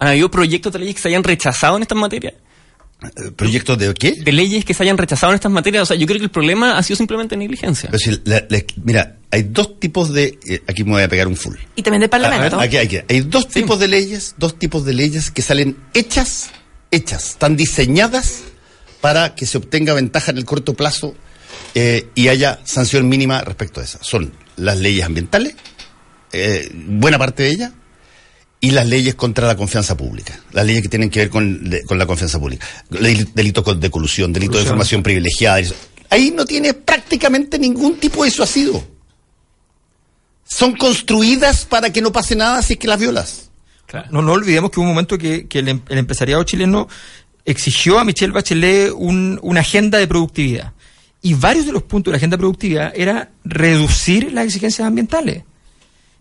¿Han 0.00 0.08
habido 0.08 0.30
proyectos 0.30 0.72
de 0.72 0.78
leyes 0.78 0.94
que 0.94 1.02
se 1.02 1.08
hayan 1.08 1.24
rechazado 1.24 1.76
en 1.76 1.82
estas 1.82 1.98
materias? 1.98 2.34
Eh, 3.02 3.30
¿Proyectos 3.34 3.78
de 3.78 3.92
qué? 3.94 4.12
De 4.12 4.32
leyes 4.32 4.64
que 4.64 4.74
se 4.74 4.82
hayan 4.84 4.96
rechazado 4.98 5.32
en 5.32 5.36
estas 5.36 5.50
materias. 5.52 5.82
O 5.82 5.86
sea, 5.86 5.96
yo 5.96 6.06
creo 6.06 6.18
que 6.18 6.24
el 6.24 6.30
problema 6.30 6.76
ha 6.78 6.82
sido 6.82 6.96
simplemente 6.96 7.36
negligencia. 7.36 7.88
Pero 7.90 7.98
si 7.98 8.20
la- 8.24 8.44
la- 8.48 8.62
mira, 8.84 9.16
hay 9.30 9.42
dos 9.44 9.78
tipos 9.80 10.12
de... 10.12 10.38
eh, 10.46 10.62
aquí 10.68 10.84
me 10.84 10.92
voy 10.92 11.02
a 11.02 11.08
pegar 11.08 11.26
un 11.28 11.36
full. 11.36 11.56
Y 11.76 11.82
también 11.82 12.00
del 12.00 12.10
Parlamento. 12.10 12.58
Ah, 12.60 12.62
Aquí, 12.64 12.76
aquí. 12.76 12.98
Hay 13.08 13.20
dos 13.22 13.48
tipos 13.48 13.78
de 13.80 13.88
leyes, 13.88 14.34
dos 14.38 14.58
tipos 14.58 14.84
de 14.84 14.94
leyes 14.94 15.30
que 15.32 15.42
salen 15.42 15.76
hechas, 15.94 16.50
hechas, 16.92 17.30
están 17.30 17.56
diseñadas 17.56 18.42
para 19.00 19.34
que 19.34 19.46
se 19.46 19.58
obtenga 19.58 19.94
ventaja 19.94 20.30
en 20.30 20.38
el 20.38 20.44
corto 20.44 20.74
plazo 20.74 21.14
eh, 21.74 22.08
y 22.14 22.28
haya 22.28 22.60
sanción 22.64 23.08
mínima 23.08 23.40
respecto 23.42 23.80
a 23.80 23.84
esa. 23.84 23.98
Son 24.02 24.32
las 24.56 24.78
leyes 24.78 25.04
ambientales, 25.04 25.54
eh, 26.32 26.70
buena 26.74 27.18
parte 27.18 27.44
de 27.44 27.50
ellas, 27.50 27.72
y 28.60 28.72
las 28.72 28.88
leyes 28.88 29.14
contra 29.14 29.46
la 29.46 29.56
confianza 29.56 29.96
pública. 29.96 30.40
Las 30.52 30.66
leyes 30.66 30.82
que 30.82 30.88
tienen 30.88 31.10
que 31.10 31.20
ver 31.20 31.30
con, 31.30 31.70
de- 31.70 31.84
con 31.84 31.96
la 31.98 32.06
confianza 32.06 32.40
pública. 32.40 32.66
Del- 32.90 33.32
Delito 33.32 33.62
con- 33.62 33.78
de 33.78 33.90
colusión, 33.90 34.32
delito 34.32 34.56
de 34.56 34.62
información 34.64 35.02
privilegiada. 35.02 35.60
eso. 35.60 35.74
Ahí 36.10 36.32
no 36.34 36.44
tiene 36.44 36.74
prácticamente 36.74 37.58
ningún 37.58 37.98
tipo 38.00 38.24
de 38.24 38.30
disuasivo. 38.30 38.84
Son 40.44 40.74
construidas 40.76 41.66
para 41.66 41.92
que 41.92 42.00
no 42.00 42.10
pase 42.10 42.34
nada 42.34 42.62
si 42.62 42.72
es 42.74 42.78
que 42.78 42.88
las 42.88 42.98
violas. 42.98 43.50
No, 44.10 44.22
no 44.22 44.32
olvidemos 44.32 44.70
que 44.70 44.80
hubo 44.80 44.84
un 44.84 44.90
momento 44.94 45.16
que, 45.18 45.46
que 45.46 45.60
el, 45.60 45.68
em- 45.68 45.82
el 45.88 45.98
empresariado 45.98 46.42
chileno 46.44 46.88
exigió 47.50 47.98
a 47.98 48.04
Michelle 48.04 48.32
Bachelet 48.32 48.92
un- 48.94 49.38
una 49.42 49.60
agenda 49.60 49.98
de 49.98 50.06
productividad. 50.06 50.72
Y 51.22 51.34
varios 51.34 51.66
de 51.66 51.72
los 51.72 51.82
puntos 51.82 52.10
de 52.10 52.12
la 52.12 52.16
agenda 52.18 52.36
de 52.36 52.40
productividad 52.40 52.92
era 52.94 53.30
reducir 53.44 54.32
las 54.32 54.44
exigencias 54.46 54.86
ambientales. 54.86 55.42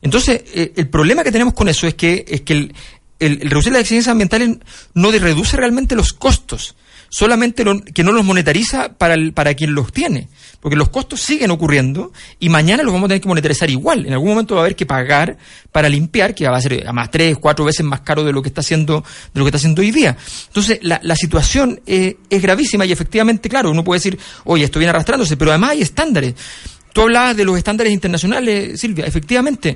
Entonces, 0.02 0.44
eh, 0.54 0.74
el 0.76 0.88
problema 0.90 1.24
que 1.24 1.32
tenemos 1.32 1.54
con 1.54 1.68
eso 1.70 1.86
es 1.88 1.96
que, 1.96 2.26
es 2.28 2.42
que 2.42 2.54
el, 2.54 2.74
el- 3.20 3.42
reducir 3.42 3.72
las 3.74 3.82
exigencias 3.82 4.12
ambientales 4.12 4.58
no 4.94 5.12
reduce 5.12 5.58
realmente 5.58 5.96
los 5.96 6.14
costos, 6.14 6.76
solamente 7.18 7.64
lo- 7.64 7.82
que 7.82 8.04
no 8.04 8.12
los 8.12 8.24
monetariza 8.24 8.90
para, 8.96 9.16
el- 9.16 9.34
para 9.34 9.56
quien 9.56 9.74
los 9.74 9.92
tiene. 9.92 10.30
Porque 10.60 10.76
los 10.76 10.90
costos 10.90 11.20
siguen 11.20 11.50
ocurriendo 11.50 12.14
y 12.40 12.48
mañana 12.50 12.84
los 12.84 12.94
vamos 12.94 13.08
a 13.08 13.10
tener 13.10 13.22
que 13.22 13.28
monetarizar 13.28 13.72
igual. 13.72 14.06
En 14.06 14.14
algún 14.14 14.30
momento 14.30 14.54
va 14.54 14.62
a 14.62 14.64
haber 14.66 14.76
que 14.76 14.86
pagar 14.86 15.36
para 15.72 15.90
limpiar, 15.90 16.36
que 16.36 16.48
va 16.48 16.58
a 16.58 16.62
ser 16.62 16.88
a 16.88 16.94
más 16.94 17.10
tres, 17.10 17.36
cuatro 17.40 17.66
veces 17.66 17.84
más 17.84 18.02
caro 18.02 18.24
de 18.24 18.32
lo 18.32 18.44
que 18.44 18.50
está 18.50 18.62
haciendo, 18.62 19.04
de 19.34 19.40
lo 19.40 19.44
que 19.46 19.50
está 19.50 19.58
haciendo 19.58 19.82
hoy 19.82 19.90
día. 19.90 20.16
Entonces, 20.46 20.78
la, 20.84 21.00
la 21.02 21.16
situación 21.16 21.82
eh, 21.88 22.18
es 22.30 22.40
gravísima 22.40 22.86
y 22.86 22.92
efectivamente, 22.92 23.50
claro, 23.50 23.72
uno 23.72 23.84
puede 23.84 23.98
decir, 23.98 24.20
oye, 24.44 24.66
esto 24.66 24.78
viene 24.78 24.92
arrastrándose, 24.92 25.38
pero 25.38 25.50
además 25.50 25.72
hay 25.72 25.82
estándares. 25.82 26.36
Tú 26.94 27.02
hablabas 27.02 27.36
de 27.36 27.46
los 27.46 27.58
estándares 27.58 27.92
internacionales, 27.94 28.80
Silvia, 28.80 29.06
efectivamente. 29.06 29.76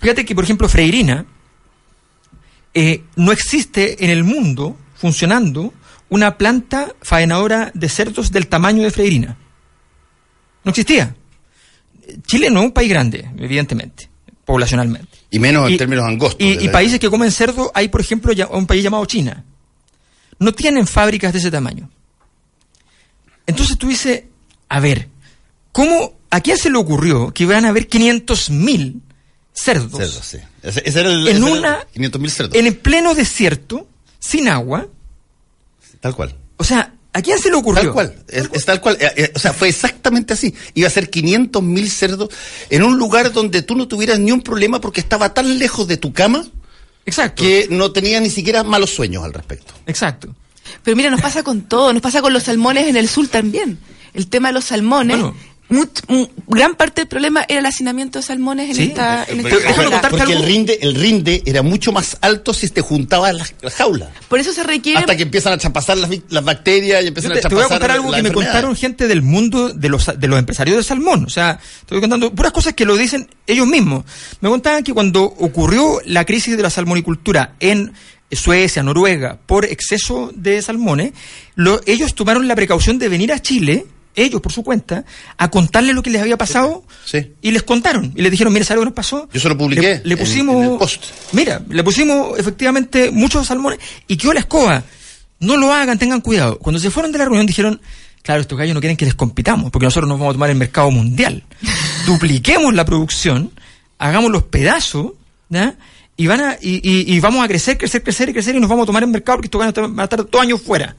Fíjate 0.00 0.24
que, 0.24 0.34
por 0.34 0.44
ejemplo, 0.44 0.66
Freirina, 0.70 1.26
eh, 2.72 3.02
no 3.16 3.30
existe 3.32 4.02
en 4.04 4.10
el 4.10 4.24
mundo 4.24 4.78
funcionando 4.94 5.74
una 6.10 6.38
planta 6.38 6.94
faenadora 7.02 7.70
de 7.74 7.88
cerdos 7.88 8.30
del 8.32 8.46
tamaño 8.48 8.82
de 8.82 8.90
Freirina. 8.90 9.36
No 10.64 10.70
existía. 10.70 11.14
Chile 12.26 12.50
no 12.50 12.60
es 12.60 12.66
un 12.66 12.72
país 12.72 12.88
grande, 12.88 13.28
evidentemente, 13.38 14.08
poblacionalmente. 14.44 15.18
Y 15.30 15.38
menos 15.38 15.66
en 15.68 15.74
Y- 15.74 15.76
términos 15.76 16.04
angostos. 16.06 16.40
Y, 16.40 16.64
y 16.64 16.68
países 16.68 16.98
que 16.98 17.10
comen 17.10 17.30
cerdo, 17.30 17.70
hay 17.74 17.88
por 17.88 18.00
ejemplo 18.00 18.32
ya- 18.32 18.46
un 18.48 18.66
país 18.66 18.82
llamado 18.82 19.04
China. 19.04 19.44
No 20.38 20.52
tienen 20.52 20.86
fábricas 20.86 21.32
de 21.32 21.38
ese 21.40 21.50
tamaño. 21.50 21.90
Entonces 23.46 23.76
tú 23.78 23.88
dices, 23.88 24.24
a 24.68 24.80
ver, 24.80 25.08
¿cómo, 25.72 26.14
a 26.30 26.40
quién 26.40 26.56
se 26.58 26.70
le 26.70 26.78
ocurrió 26.78 27.32
que 27.32 27.44
iban 27.44 27.64
a 27.64 27.70
haber 27.70 27.88
500 27.88 28.50
mil 28.50 29.02
cerdos, 29.52 29.98
Cerdos, 29.98 30.24
sí. 30.26 30.38
Ese, 30.62 30.82
ese 30.84 31.00
era 31.00 31.10
el. 31.10 31.26
en 31.28 31.36
ese 31.42 31.52
una, 31.52 31.74
el 31.80 31.86
500 31.88 32.20
mil 32.20 32.30
cerdos. 32.30 32.54
en 32.56 32.66
el 32.66 32.76
pleno 32.76 33.14
desierto, 33.14 33.88
sin 34.18 34.48
agua? 34.48 34.86
Tal 36.00 36.14
cual. 36.14 36.34
O 36.56 36.64
sea, 36.64 36.94
¿a 37.12 37.22
quién 37.22 37.38
se 37.38 37.48
le 37.50 37.56
ocurrió? 37.56 37.82
Tal 37.82 37.92
cual. 37.92 38.14
Es, 38.28 38.48
es 38.52 38.64
tal 38.64 38.80
cual. 38.80 38.96
Eh, 39.00 39.12
eh, 39.16 39.32
o 39.34 39.38
sea, 39.38 39.52
fue 39.52 39.68
exactamente 39.68 40.32
así. 40.34 40.54
Iba 40.74 40.88
a 40.88 40.90
ser 40.90 41.10
500 41.10 41.62
mil 41.62 41.90
cerdos 41.90 42.30
en 42.70 42.82
un 42.82 42.98
lugar 42.98 43.32
donde 43.32 43.62
tú 43.62 43.74
no 43.76 43.88
tuvieras 43.88 44.18
ni 44.18 44.32
un 44.32 44.42
problema 44.42 44.80
porque 44.80 45.00
estaba 45.00 45.34
tan 45.34 45.58
lejos 45.58 45.86
de 45.88 45.96
tu 45.96 46.12
cama 46.12 46.44
Exacto. 47.06 47.42
que 47.42 47.66
no 47.70 47.92
tenía 47.92 48.20
ni 48.20 48.30
siquiera 48.30 48.62
malos 48.64 48.90
sueños 48.90 49.24
al 49.24 49.32
respecto. 49.32 49.72
Exacto. 49.86 50.34
Pero 50.82 50.96
mira, 50.96 51.10
nos 51.10 51.20
pasa 51.22 51.42
con 51.42 51.62
todo, 51.62 51.92
nos 51.92 52.02
pasa 52.02 52.20
con 52.20 52.32
los 52.32 52.42
salmones 52.42 52.86
en 52.86 52.96
el 52.96 53.08
sur 53.08 53.26
también. 53.28 53.78
El 54.14 54.28
tema 54.28 54.48
de 54.48 54.54
los 54.54 54.64
salmones, 54.64 55.18
Bueno. 55.18 55.36
Much- 55.70 56.28
gran 56.46 56.74
parte 56.74 57.02
del 57.02 57.08
problema 57.08 57.44
era 57.48 57.60
el 57.60 57.66
hacinamiento 57.66 58.18
de 58.18 58.22
salmones 58.24 58.70
en 58.70 58.76
Sí. 58.76 58.82
esta, 58.84 59.24
en 59.24 59.40
esta 59.40 59.56
jaula. 59.74 59.90
contarte 59.90 60.08
porque 60.18 60.32
algo. 60.32 60.44
el 60.44 60.46
rinde, 60.46 60.78
el 60.82 60.94
rinde 60.94 61.42
era 61.46 61.62
mucho 61.62 61.92
más 61.92 62.16
alto 62.20 62.54
si 62.54 62.68
te 62.70 62.80
juntabas 62.80 63.34
las, 63.34 63.54
las 63.60 63.74
jaulas. 63.74 64.08
Por 64.28 64.38
eso 64.38 64.52
se 64.52 64.62
requiere 64.62 65.00
Hasta 65.00 65.16
que 65.16 65.24
empiezan 65.24 65.52
a 65.52 65.58
traspasar 65.58 65.98
las, 65.98 66.44
bacterias 66.44 67.04
y 67.04 67.08
empiezan 67.08 67.32
te, 67.32 67.38
a 67.38 67.42
te 67.42 67.54
voy 67.54 67.64
a 67.64 67.68
contar 67.68 67.90
algo 67.90 68.10
la 68.10 68.16
que 68.18 68.22
me 68.22 68.32
contaron 68.32 68.74
gente 68.76 69.06
del 69.08 69.22
mundo 69.22 69.68
de 69.70 69.88
los, 69.88 70.06
de 70.18 70.26
los 70.28 70.38
empresarios 70.38 70.76
del 70.76 70.84
salmón. 70.84 71.24
O 71.26 71.30
sea, 71.30 71.58
te 71.86 71.94
voy 71.94 72.00
contando 72.00 72.34
puras 72.34 72.52
cosas 72.52 72.72
que 72.74 72.84
lo 72.84 72.96
dicen 72.96 73.28
ellos 73.46 73.66
mismos. 73.66 74.04
Me 74.40 74.48
contaban 74.48 74.82
que 74.82 74.94
cuando 74.94 75.22
ocurrió 75.24 76.00
la 76.06 76.24
crisis 76.24 76.56
de 76.56 76.62
la 76.62 76.70
salmonicultura 76.70 77.54
en 77.60 77.92
Suecia, 78.30 78.82
Noruega, 78.82 79.38
por 79.46 79.64
exceso 79.64 80.30
de 80.34 80.60
salmones, 80.60 81.12
lo- 81.54 81.80
ellos 81.86 82.14
tomaron 82.14 82.46
la 82.46 82.54
precaución 82.54 82.98
de 82.98 83.08
venir 83.08 83.32
a 83.32 83.40
Chile, 83.40 83.86
ellos 84.16 84.40
por 84.40 84.52
su 84.52 84.62
cuenta, 84.64 85.04
a 85.36 85.50
contarles 85.50 85.94
lo 85.94 86.02
que 86.02 86.10
les 86.10 86.20
había 86.22 86.36
pasado 86.36 86.84
Sí. 87.04 87.32
y 87.42 87.50
les 87.52 87.62
contaron. 87.62 88.12
Y 88.16 88.22
les 88.22 88.30
dijeron, 88.30 88.52
mira, 88.52 88.64
¿sabes 88.64 88.78
lo 88.78 88.82
que 88.82 88.90
nos 88.90 88.94
pasó? 88.96 89.28
Yo 89.32 89.40
se 89.40 89.48
lo 89.48 89.56
publiqué 89.56 90.00
Le, 90.04 90.16
pusimos, 90.16 90.56
en 90.64 90.72
el 90.72 90.78
post. 90.78 91.04
mira, 91.32 91.62
le 91.68 91.82
pusimos 91.84 92.38
efectivamente 92.38 93.10
muchos 93.10 93.46
salmones 93.46 93.78
y 94.06 94.16
quedó 94.16 94.32
la 94.32 94.40
escoba. 94.40 94.82
No 95.40 95.56
lo 95.56 95.72
hagan, 95.72 95.98
tengan 95.98 96.20
cuidado. 96.20 96.58
Cuando 96.58 96.80
se 96.80 96.90
fueron 96.90 97.12
de 97.12 97.18
la 97.18 97.24
reunión 97.24 97.46
dijeron, 97.46 97.80
claro, 98.22 98.40
estos 98.40 98.58
gallos 98.58 98.74
no 98.74 98.80
quieren 98.80 98.96
que 98.96 99.04
les 99.04 99.14
compitamos, 99.14 99.70
porque 99.70 99.84
nosotros 99.86 100.08
nos 100.08 100.18
vamos 100.18 100.32
a 100.32 100.34
tomar 100.34 100.50
el 100.50 100.56
mercado 100.56 100.90
mundial. 100.90 101.44
Dupliquemos 102.06 102.74
la 102.74 102.84
producción, 102.84 103.52
hagamos 103.98 104.30
los 104.32 104.42
pedazos, 104.44 105.12
¿ya? 105.48 105.76
Y, 106.16 106.26
van 106.26 106.40
a, 106.40 106.56
y, 106.60 106.80
y- 106.82 107.14
y 107.14 107.20
vamos 107.20 107.44
a 107.44 107.46
crecer, 107.48 107.78
crecer, 107.78 108.02
crecer 108.02 108.28
y 108.30 108.32
crecer 108.32 108.56
y 108.56 108.60
nos 108.60 108.68
vamos 108.68 108.82
a 108.82 108.86
tomar 108.86 109.04
el 109.04 109.08
mercado 109.10 109.36
porque 109.38 109.46
estos 109.46 109.60
gallos 109.60 109.74
van 109.94 110.00
a 110.00 110.04
estar 110.04 110.28
dos 110.28 110.42
años 110.42 110.60
fuera. 110.60 110.96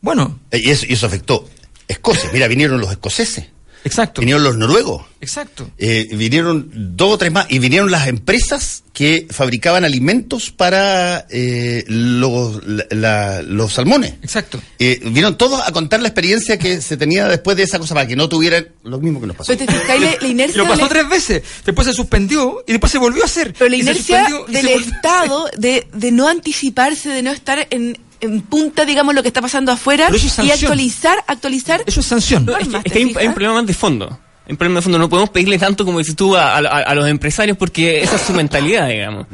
Bueno, 0.00 0.38
Eh, 0.50 0.60
Y 0.64 0.70
eso, 0.70 0.84
y 0.88 0.92
eso 0.94 1.06
afectó 1.06 1.48
Escocia. 1.88 2.30
Mira, 2.32 2.48
vinieron 2.48 2.80
los 2.80 2.90
escoceses. 2.90 3.46
Exacto. 3.84 4.20
Vinieron 4.20 4.42
los 4.42 4.56
noruegos. 4.56 5.04
Exacto. 5.20 5.70
Eh, 5.78 6.08
vinieron 6.12 6.68
dos 6.96 7.12
o 7.14 7.18
tres 7.18 7.30
más 7.30 7.46
y 7.48 7.60
vinieron 7.60 7.88
las 7.90 8.08
empresas 8.08 8.82
que 8.92 9.28
fabricaban 9.30 9.84
alimentos 9.84 10.50
para 10.50 11.24
eh, 11.30 11.84
los, 11.86 12.66
la- 12.66 12.86
la- 12.90 13.42
los 13.42 13.74
salmones. 13.74 14.14
Exacto. 14.22 14.60
Eh, 14.80 14.98
vinieron 15.04 15.38
todos 15.38 15.60
a 15.64 15.70
contar 15.70 16.00
la 16.02 16.08
experiencia 16.08 16.58
que 16.58 16.80
se 16.82 16.96
tenía 16.96 17.28
después 17.28 17.56
de 17.56 17.62
esa 17.62 17.78
cosa 17.78 17.94
para 17.94 18.08
que 18.08 18.16
no 18.16 18.28
tuvieran 18.28 18.68
lo 18.82 18.98
mismo 18.98 19.20
que 19.20 19.28
nos 19.28 19.36
pasó. 19.36 19.56
Pero 19.56 19.66
te 19.66 19.72
la, 19.86 19.94
la 20.00 20.16
Y 20.26 20.30
inercia. 20.32 20.56
lo 20.62 20.68
pasó 20.68 20.88
tres 20.88 21.08
veces. 21.08 21.42
Después 21.64 21.86
se 21.86 21.92
suspendió 21.94 22.64
y 22.66 22.72
después 22.72 22.90
se 22.90 22.98
volvió 22.98 23.22
a 23.22 23.26
hacer. 23.26 23.52
Pero 23.56 23.70
la 23.70 23.76
inercia 23.76 24.26
del. 24.48 24.66
Estado 24.66 25.48
de, 25.56 25.86
de 25.92 26.10
no 26.10 26.26
anticiparse, 26.26 27.08
de 27.10 27.22
no 27.22 27.30
estar 27.30 27.68
en, 27.70 27.96
en 28.20 28.40
punta, 28.42 28.84
digamos, 28.84 29.14
lo 29.14 29.22
que 29.22 29.28
está 29.28 29.40
pasando 29.40 29.72
afuera 29.72 30.08
es 30.08 30.38
y 30.48 30.50
actualizar, 30.64 31.24
actualizar. 31.26 31.82
Eso 31.86 32.00
es 32.00 32.06
sanción. 32.06 32.44
No, 32.46 32.52
es 32.52 32.58
que, 32.58 32.64
normas, 32.64 32.82
es 32.86 32.92
¿te 32.92 32.98
que 32.98 33.04
hay, 33.04 33.10
un, 33.12 33.18
hay 33.18 33.26
un 33.28 33.34
problema 33.34 33.54
más 33.54 33.66
de 33.66 33.74
fondo. 33.74 34.06
Hay 34.46 34.52
un 34.52 34.56
problema 34.56 34.78
de 34.78 34.82
fondo. 34.82 34.98
No 34.98 35.08
podemos 35.08 35.30
pedirle 35.30 35.58
tanto 35.58 35.84
como 35.84 35.98
dices 35.98 36.14
tú 36.16 36.36
a, 36.36 36.56
a- 36.56 36.58
a 36.58 36.94
los 36.94 37.08
empresarios 37.08 37.56
porque 37.56 38.02
esa 38.02 38.16
es 38.16 38.22
su 38.22 38.32
mentalidad, 38.32 38.88
digamos. 38.88 39.26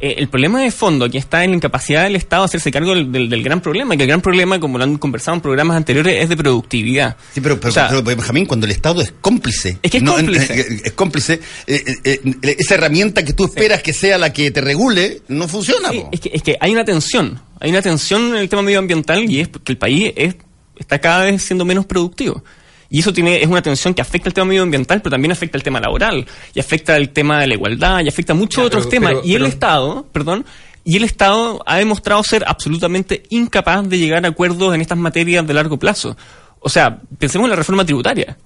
Eh, 0.00 0.14
el 0.18 0.28
problema 0.28 0.62
de 0.62 0.70
fondo 0.70 1.04
aquí 1.06 1.18
está 1.18 1.42
en 1.42 1.50
la 1.50 1.56
incapacidad 1.56 2.04
del 2.04 2.14
Estado 2.14 2.42
de 2.42 2.46
hacerse 2.46 2.70
cargo 2.70 2.94
del, 2.94 3.10
del- 3.10 3.28
del 3.28 3.42
gran 3.42 3.60
problema. 3.60 3.96
Que 3.96 4.04
el 4.04 4.08
gran 4.08 4.20
problema, 4.20 4.60
como 4.60 4.78
lo 4.78 4.84
han 4.84 4.96
conversado 4.96 5.34
en 5.34 5.40
programas 5.40 5.76
anteriores, 5.76 6.22
es 6.22 6.28
de 6.28 6.36
productividad. 6.36 7.16
Sí, 7.34 7.40
pero, 7.40 7.58
pero, 7.58 7.70
O 7.70 7.72
sea, 7.72 7.88
pero, 7.88 8.02
Benjamín, 8.04 8.46
cuando 8.46 8.66
el 8.66 8.72
Estado 8.72 9.00
es 9.02 9.12
cómplice. 9.20 9.78
Es 9.82 9.90
que 9.90 9.98
es 9.98 10.04
cómplice. 10.04 10.60
eh, 10.60 10.80
es 10.84 10.92
cómplice. 10.92 11.40
eh, 11.66 11.82
eh, 12.04 12.20
eh, 12.42 12.56
esa 12.60 12.74
herramienta 12.74 13.24
que 13.24 13.32
tú 13.32 13.44
esperas 13.46 13.82
que 13.82 13.92
sea 13.92 14.18
la 14.18 14.32
que 14.32 14.50
te 14.52 14.60
regule, 14.60 15.22
no 15.28 15.48
funciona. 15.48 15.88
Sí, 15.90 16.02
es, 16.12 16.20
que, 16.20 16.30
es 16.32 16.42
que 16.42 16.56
hay 16.60 16.70
una 16.72 16.84
tensión, 16.84 17.40
hay 17.58 17.70
una 17.70 17.82
tensión 17.82 18.28
en 18.28 18.36
el 18.36 18.48
tema 18.48 18.62
medioambiental 18.62 19.28
y 19.28 19.40
es 19.40 19.48
que 19.48 19.72
el 19.72 19.78
país 19.78 20.12
es, 20.14 20.36
está 20.78 21.00
cada 21.00 21.24
vez 21.24 21.42
siendo 21.42 21.64
menos 21.64 21.86
productivo. 21.86 22.44
Y 22.90 23.00
eso 23.00 23.12
tiene, 23.12 23.42
es 23.42 23.46
una 23.48 23.60
tensión 23.60 23.92
que 23.92 24.00
afecta 24.00 24.28
al 24.30 24.34
tema 24.34 24.46
medioambiental, 24.46 25.00
pero 25.02 25.10
también 25.10 25.32
afecta 25.32 25.58
al 25.58 25.62
tema 25.62 25.78
laboral, 25.80 26.26
y 26.54 26.60
afecta 26.60 26.94
al 26.94 27.10
tema 27.10 27.40
de 27.40 27.46
la 27.46 27.54
igualdad, 27.54 28.00
y 28.02 28.08
afecta 28.08 28.32
a 28.32 28.36
muchos 28.36 28.62
Ya, 28.62 28.66
otros 28.66 28.86
pero- 28.86 28.90
temas. 28.90 29.10
pero- 29.14 29.24
y 29.26 29.32
el 29.34 29.38
pero- 29.42 29.46
Estado, 29.46 30.06
perdón, 30.12 30.46
y 30.84 30.96
el 30.96 31.04
Estado 31.04 31.62
ha 31.66 31.76
demostrado 31.76 32.22
ser 32.22 32.44
absolutamente 32.46 33.24
incapaz 33.28 33.86
de 33.88 33.98
llegar 33.98 34.24
a 34.24 34.28
acuerdos 34.28 34.74
en 34.74 34.80
estas 34.80 34.96
materias 34.96 35.46
de 35.46 35.52
largo 35.54 35.76
plazo. 35.76 36.16
O 36.60 36.68
sea, 36.70 36.98
pensemos 37.18 37.44
en 37.46 37.50
la 37.50 37.56
reforma 37.56 37.84
tributaria. 37.84 38.38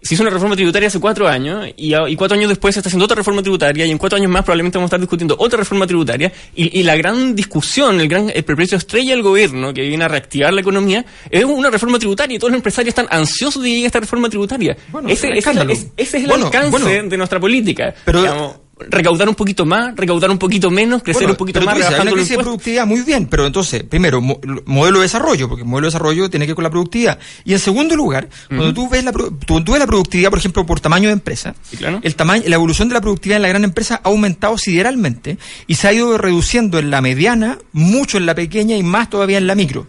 Se 0.00 0.14
hizo 0.14 0.22
una 0.22 0.30
reforma 0.30 0.54
tributaria 0.54 0.86
hace 0.88 1.00
cuatro 1.00 1.26
años 1.28 1.66
y, 1.76 1.92
cuatro 2.16 2.36
años 2.36 2.48
después 2.48 2.74
se 2.74 2.80
está 2.80 2.88
haciendo 2.88 3.04
otra 3.04 3.16
reforma 3.16 3.42
tributaria 3.42 3.84
y 3.84 3.90
en 3.90 3.98
cuatro 3.98 4.16
años 4.16 4.30
más 4.30 4.44
probablemente 4.44 4.78
vamos 4.78 4.86
a 4.86 4.90
estar 4.90 5.00
discutiendo 5.00 5.34
otra 5.38 5.58
reforma 5.58 5.86
tributaria 5.86 6.32
y, 6.54 6.78
y 6.78 6.82
la 6.84 6.96
gran 6.96 7.34
discusión, 7.34 8.00
el 8.00 8.08
gran 8.08 8.30
el 8.32 8.44
perpetuo 8.44 8.78
estrella 8.78 9.10
del 9.10 9.22
gobierno 9.22 9.74
que 9.74 9.82
viene 9.82 10.04
a 10.04 10.08
reactivar 10.08 10.52
la 10.52 10.60
economía 10.60 11.04
es 11.30 11.44
una 11.44 11.70
reforma 11.70 11.98
tributaria 11.98 12.36
y 12.36 12.38
todos 12.38 12.52
los 12.52 12.58
empresarios 12.58 12.90
están 12.90 13.08
ansiosos 13.10 13.62
de 13.62 13.70
llegar 13.70 13.84
a 13.84 13.86
esta 13.88 14.00
reforma 14.00 14.28
tributaria. 14.28 14.76
Bueno, 14.90 15.08
ese, 15.08 15.28
ese, 15.36 15.50
es, 15.72 15.86
ese 15.96 16.16
es 16.18 16.24
el 16.24 16.28
Bueno, 16.28 16.46
alcance 16.46 16.70
bueno. 16.70 17.08
de 17.08 17.16
nuestra 17.16 17.40
política. 17.40 17.94
Pero- 18.04 18.20
Digamos, 18.20 18.56
recaudar 18.90 19.28
un 19.28 19.34
poquito 19.34 19.64
más, 19.66 19.94
recaudar 19.96 20.30
un 20.30 20.38
poquito 20.38 20.70
menos, 20.70 21.02
crecer 21.02 21.22
Bueno, 21.22 21.32
un 21.32 21.36
poquito 21.36 21.60
más, 21.62 21.74
dices, 21.74 21.90
rebajando 21.90 22.14
crisis 22.14 22.36
de 22.36 22.42
productividad, 22.42 22.86
muy 22.86 23.00
bien, 23.02 23.26
pero 23.26 23.46
entonces, 23.46 23.82
primero, 23.84 24.20
mo- 24.20 24.40
lo- 24.42 24.62
modelo 24.66 24.98
de 24.98 25.02
desarrollo, 25.04 25.48
porque 25.48 25.62
el 25.62 25.68
modelo 25.68 25.86
de 25.86 25.88
desarrollo 25.92 26.30
tiene 26.30 26.46
que 26.46 26.50
ver 26.52 26.56
con 26.56 26.64
la 26.64 26.70
productividad. 26.70 27.18
Y 27.44 27.52
en 27.52 27.58
segundo 27.58 27.96
lugar, 27.96 28.28
cuando 28.48 28.72
tú 28.74 28.88
ves, 28.88 29.04
la, 29.04 29.12
tú, 29.12 29.30
tú 29.64 29.72
ves 29.72 29.78
la 29.80 29.86
productividad, 29.86 30.30
por 30.30 30.38
ejemplo, 30.38 30.64
por 30.66 30.80
tamaño 30.80 31.08
de 31.08 31.12
empresa, 31.14 31.54
Sí, 31.70 31.76
claro. 31.76 32.00
el 32.02 32.14
tamaño, 32.14 32.44
la 32.46 32.54
evolución 32.56 32.88
de 32.88 32.94
la 32.94 33.00
productividad 33.00 33.36
en 33.36 33.42
la 33.42 33.48
gran 33.48 33.64
empresa 33.64 34.00
ha 34.02 34.08
aumentado 34.08 34.56
sideralmente 34.58 35.38
y 35.66 35.74
se 35.74 35.88
ha 35.88 35.92
ido 35.92 36.16
reduciendo 36.18 36.78
en 36.78 36.90
la 36.90 37.00
mediana, 37.00 37.58
mucho 37.72 38.18
en 38.18 38.26
la 38.26 38.34
pequeña 38.34 38.76
y 38.76 38.82
más 38.82 39.10
todavía 39.10 39.38
en 39.38 39.46
la 39.46 39.54
micro. 39.54 39.86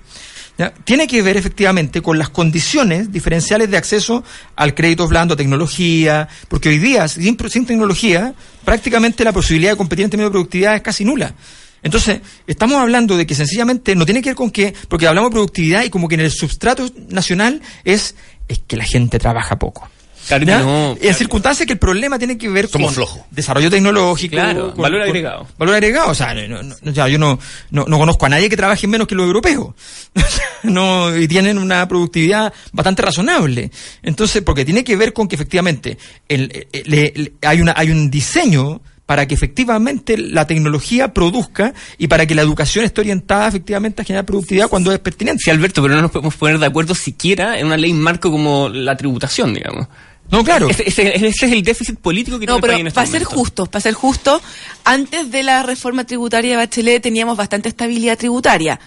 Tiene 0.84 1.08
que 1.08 1.22
ver 1.22 1.38
efectivamente 1.38 2.02
con 2.02 2.18
las 2.18 2.30
condiciones 2.30 3.12
diferenciales 3.12 3.70
de 3.72 3.78
acceso 3.78 4.24
al 4.56 4.76
crédito 4.76 5.08
blando, 5.08 5.36
a 5.36 5.38
tecnología, 5.38 6.28
porque 6.50 6.70
hoy 6.70 6.80
día, 6.80 7.08
sin, 7.08 7.38
sin 7.50 7.66
tecnología, 7.66 8.34
prácticamente 8.66 9.24
la 9.24 9.32
posibilidad 9.32 9.72
de 9.72 9.78
competir 9.78 10.06
en 10.06 10.12
términos 10.12 10.32
de 10.32 10.34
productividad 10.34 10.76
es 10.76 10.82
casi 10.82 11.06
nula. 11.06 11.34
Entonces, 11.82 12.20
estamos 12.46 12.78
hablando 12.78 13.16
de 13.16 13.26
que 13.26 13.36
sencillamente 13.36 13.96
no 13.96 14.06
tiene 14.06 14.22
que 14.22 14.30
ver 14.30 14.36
con 14.36 14.52
que, 14.52 14.74
porque 14.90 15.08
hablamos 15.08 15.30
de 15.30 15.36
productividad 15.36 15.84
y 15.84 15.90
como 15.90 16.08
que 16.10 16.16
en 16.16 16.22
el 16.22 16.32
substrato 16.32 16.90
nacional 17.08 17.62
es, 17.86 18.16
es 18.48 18.60
que 18.68 18.76
la 18.76 18.84
gente 18.84 19.18
trabaja 19.18 19.58
poco. 19.58 19.90
Claro 20.38 20.96
no, 21.02 21.14
circunstancias 21.14 21.66
que 21.68 21.74
el 21.74 21.80
problema 21.80 22.18
tiene 22.18 22.38
que 22.38 22.48
ver 22.50 22.68
Somos 22.68 22.96
con 22.96 23.08
desarrollo 23.32 23.70
tecnológico, 23.70 24.32
Claro, 24.36 24.74
valor 24.76 25.02
agregado. 25.02 25.48
valor 25.58 25.76
agregado, 25.76 26.12
o 26.12 26.16
sea, 26.16 26.34
no, 26.34 26.62
ya, 26.92 27.08
yo 27.08 27.18
no, 27.18 27.40
no, 27.72 27.86
no 27.88 27.98
conozco 27.98 28.26
a 28.26 28.30
nadie 28.30 28.50
que 28.50 28.56
trabaje 28.58 28.88
menos 28.88 29.08
que 29.08 29.16
los 29.16 29.26
europeos. 29.26 29.74
no, 30.64 31.16
y 31.16 31.28
tienen 31.28 31.58
una 31.58 31.88
productividad 31.88 32.54
bastante 32.72 33.02
razonable. 33.02 33.72
Entonces, 34.04 34.42
porque 34.42 34.66
tiene 34.66 34.84
que 34.84 34.96
ver 34.96 35.14
con 35.14 35.28
que 35.28 35.36
efectivamente 35.36 35.98
el- 36.28 36.68
el- 36.72 36.84
le- 36.86 37.34
hay 37.42 37.62
una, 37.62 37.74
hay 37.76 37.90
un 37.92 38.10
diseño 38.10 38.82
para 39.06 39.28
que 39.28 39.34
efectivamente 39.34 40.18
la 40.20 40.46
tecnología 40.46 41.14
produzca 41.16 41.74
y 41.98 42.08
para 42.08 42.28
que 42.28 42.36
la 42.36 42.44
educación 42.44 42.86
esté 42.86 43.02
orientada 43.02 43.48
efectivamente 43.48 44.04
a 44.04 44.06
generar 44.06 44.24
productividad 44.26 44.68
cuando 44.70 44.92
es 44.92 45.00
pertinente. 45.00 45.42
Sí, 45.44 45.50
Alberto, 45.50 45.82
pero 45.82 45.96
no 45.96 46.04
nos 46.04 46.12
podemos 46.12 46.36
poner 46.36 46.60
de 46.60 46.68
acuerdo 46.68 46.94
siquiera 46.94 47.58
en 47.58 47.66
una 47.66 47.78
ley 47.78 47.92
marco 47.94 48.30
como 48.30 48.70
la 48.70 48.96
tributación, 48.96 49.52
digamos. 49.56 49.88
No, 50.32 50.44
claro. 50.44 50.70
Ese, 50.70 50.88
ese- 50.88 51.16
ese 51.16 51.28
es 51.46 51.52
el 51.52 51.64
déficit 51.64 51.98
político 52.00 52.38
que 52.40 52.46
No, 52.46 52.60
tiene 52.60 52.60
el 52.60 52.62
país 52.62 52.72
pero 52.72 52.82
en 52.82 52.88
este 52.88 52.96
para 52.96 53.08
ser 53.08 53.24
justos, 53.24 53.70
para 53.70 53.82
ser 53.82 53.94
justo, 53.94 54.42
antes 54.84 55.32
de 55.32 55.44
la 55.44 55.64
reforma 55.64 56.04
tributaria 56.06 56.52
de 56.52 56.58
Bachelet 56.58 57.02
teníamos 57.02 57.38
bastante 57.38 57.70
estabilidad 57.70 58.18
tributaria. 58.18 58.80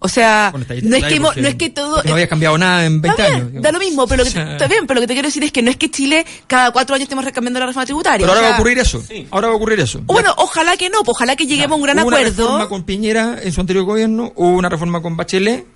O 0.00 0.08
sea, 0.08 0.50
Bueno, 0.52 0.64
no 0.84 0.96
es 0.96 1.04
que 1.06 1.18
no 1.18 1.32
es 1.48 1.54
que 1.56 1.70
todo 1.70 2.00
no 2.04 2.12
había 2.12 2.28
cambiado 2.28 2.56
nada 2.56 2.84
en 2.86 3.00
20 3.00 3.08
Está 3.20 3.22
bien, 3.24 3.34
años. 3.34 3.48
digamos. 3.48 3.62
Da 3.64 3.72
lo 3.72 3.78
mismo, 3.80 4.06
pero 4.06 4.22
lo 4.24 4.30
que, 4.30 4.38
está 4.52 4.68
bien, 4.68 4.86
pero 4.86 4.94
lo 4.94 5.00
que 5.00 5.06
te 5.08 5.12
quiero 5.14 5.26
decir 5.26 5.42
es 5.42 5.50
que 5.50 5.60
no 5.60 5.70
es 5.72 5.76
que 5.76 5.90
Chile 5.90 6.24
cada 6.46 6.70
cuatro 6.70 6.94
años 6.94 7.02
estemos 7.06 7.24
recambiando 7.24 7.58
la 7.58 7.66
reforma 7.66 7.84
tributaria. 7.84 8.24
Pero 8.24 8.30
o 8.32 8.36
ahora 8.36 8.48
va 8.50 8.54
a 8.54 8.58
ocurrir 8.60 8.78
eso. 8.78 9.02
sí. 9.02 9.26
Ahora 9.32 9.48
va 9.48 9.54
a 9.54 9.56
ocurrir 9.56 9.80
eso. 9.80 9.98
o 9.98 10.12
Bueno, 10.12 10.32
ojalá 10.36 10.76
que 10.76 10.88
no, 10.88 11.02
pues 11.02 11.16
ojalá 11.16 11.34
que 11.34 11.46
lleguemos 11.48 11.72
a 11.72 11.74
un 11.76 11.82
gran 11.82 11.98
Hubo 11.98 12.06
Una 12.06 12.16
acuerdo. 12.18 12.42
reforma 12.44 12.68
con 12.68 12.84
Piñera 12.84 13.38
en 13.42 13.52
su 13.52 13.60
anterior 13.60 13.84
gobierno, 13.86 14.32
hubo 14.36 14.50
una 14.50 14.68
reforma 14.68 15.02
con 15.02 15.16
Bachelet 15.16 15.66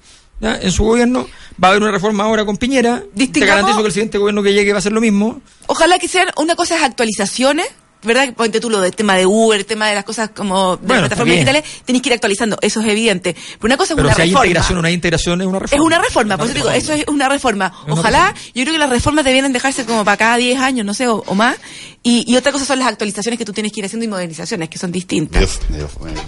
¿ya? 0.42 0.58
en 0.60 0.70
su 0.72 0.84
gobierno, 0.84 1.26
va 1.62 1.68
a 1.68 1.70
haber 1.70 1.82
una 1.82 1.92
reforma 1.92 2.24
ahora 2.24 2.44
con 2.44 2.58
Piñera. 2.58 3.02
Te 3.16 3.40
garantizo 3.40 3.78
que 3.80 3.86
el 3.86 3.92
siguiente 3.92 4.18
gobierno 4.18 4.42
que 4.42 4.52
llegue 4.52 4.72
va 4.72 4.78
a 4.78 4.80
hacer 4.80 4.92
lo 4.92 5.00
mismo. 5.00 5.40
Ojalá 5.68 5.98
que 5.98 6.08
sean, 6.08 6.28
una 6.36 6.54
cosa 6.56 6.76
es 6.76 6.82
actualizaciones, 6.82 7.66
¿verdad? 8.04 8.34
Ponte 8.34 8.58
tú 8.58 8.68
lo 8.68 8.80
del 8.80 8.96
tema 8.96 9.14
de 9.16 9.26
Uber, 9.26 9.60
el 9.60 9.64
tema 9.64 9.88
de 9.88 9.94
las 9.94 10.02
cosas 10.04 10.30
como 10.34 10.76
de 10.76 10.84
Bueno, 10.86 11.02
las 11.02 11.08
plataformas 11.10 11.34
digitales, 11.36 11.64
tenéis 11.84 12.02
que 12.02 12.08
ir 12.08 12.14
actualizando, 12.14 12.58
eso 12.60 12.80
es 12.80 12.88
evidente. 12.88 13.34
Pero 13.34 13.66
una 13.66 13.76
cosa 13.76 13.92
es 13.92 13.96
Pero 13.96 14.08
una 14.08 14.14
si 14.16 14.22
hay 14.22 14.28
reforma. 14.30 14.46
integración 14.46 14.78
o 14.78 14.82
no 14.82 14.88
hay 14.88 14.94
integración, 14.94 15.40
es 15.40 15.46
una 15.46 15.58
Es 15.58 15.62
reforma. 15.62 15.84
una 15.86 15.98
reforma, 16.00 16.36
por 16.36 16.46
eso 16.46 16.54
digo, 16.56 16.70
eso 16.70 16.92
es 16.94 17.04
una 17.06 17.28
reforma. 17.28 17.72
una 17.84 17.94
Ojalá, 17.94 18.34
yo 18.54 18.62
creo 18.64 18.72
que 18.72 18.78
las 18.80 18.90
reformas 18.90 19.24
debieran 19.24 19.52
dejarse 19.52 19.84
como 19.86 20.04
para 20.04 20.16
cada 20.16 20.36
10 20.36 20.58
años, 20.58 20.84
no 20.84 20.94
sé, 20.94 21.06
o, 21.06 21.22
o 21.24 21.34
más. 21.36 21.56
Y, 22.02 22.24
y 22.26 22.36
otra 22.36 22.50
cosa 22.50 22.64
son 22.64 22.80
las 22.80 22.88
actualizaciones 22.88 23.38
que 23.38 23.44
tú 23.44 23.52
tienes 23.52 23.70
que 23.72 23.78
ir 23.78 23.86
haciendo 23.86 24.04
y 24.04 24.08
modernizaciones, 24.08 24.68
que 24.68 24.78
son 24.78 24.90
distintas. 24.90 25.40
Dios, 25.40 25.60
Dios, 25.68 25.90
bueno. 26.00 26.20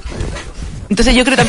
Entonces 0.88 1.14
yo 1.16 1.24
creo 1.24 1.36
tam- 1.38 1.48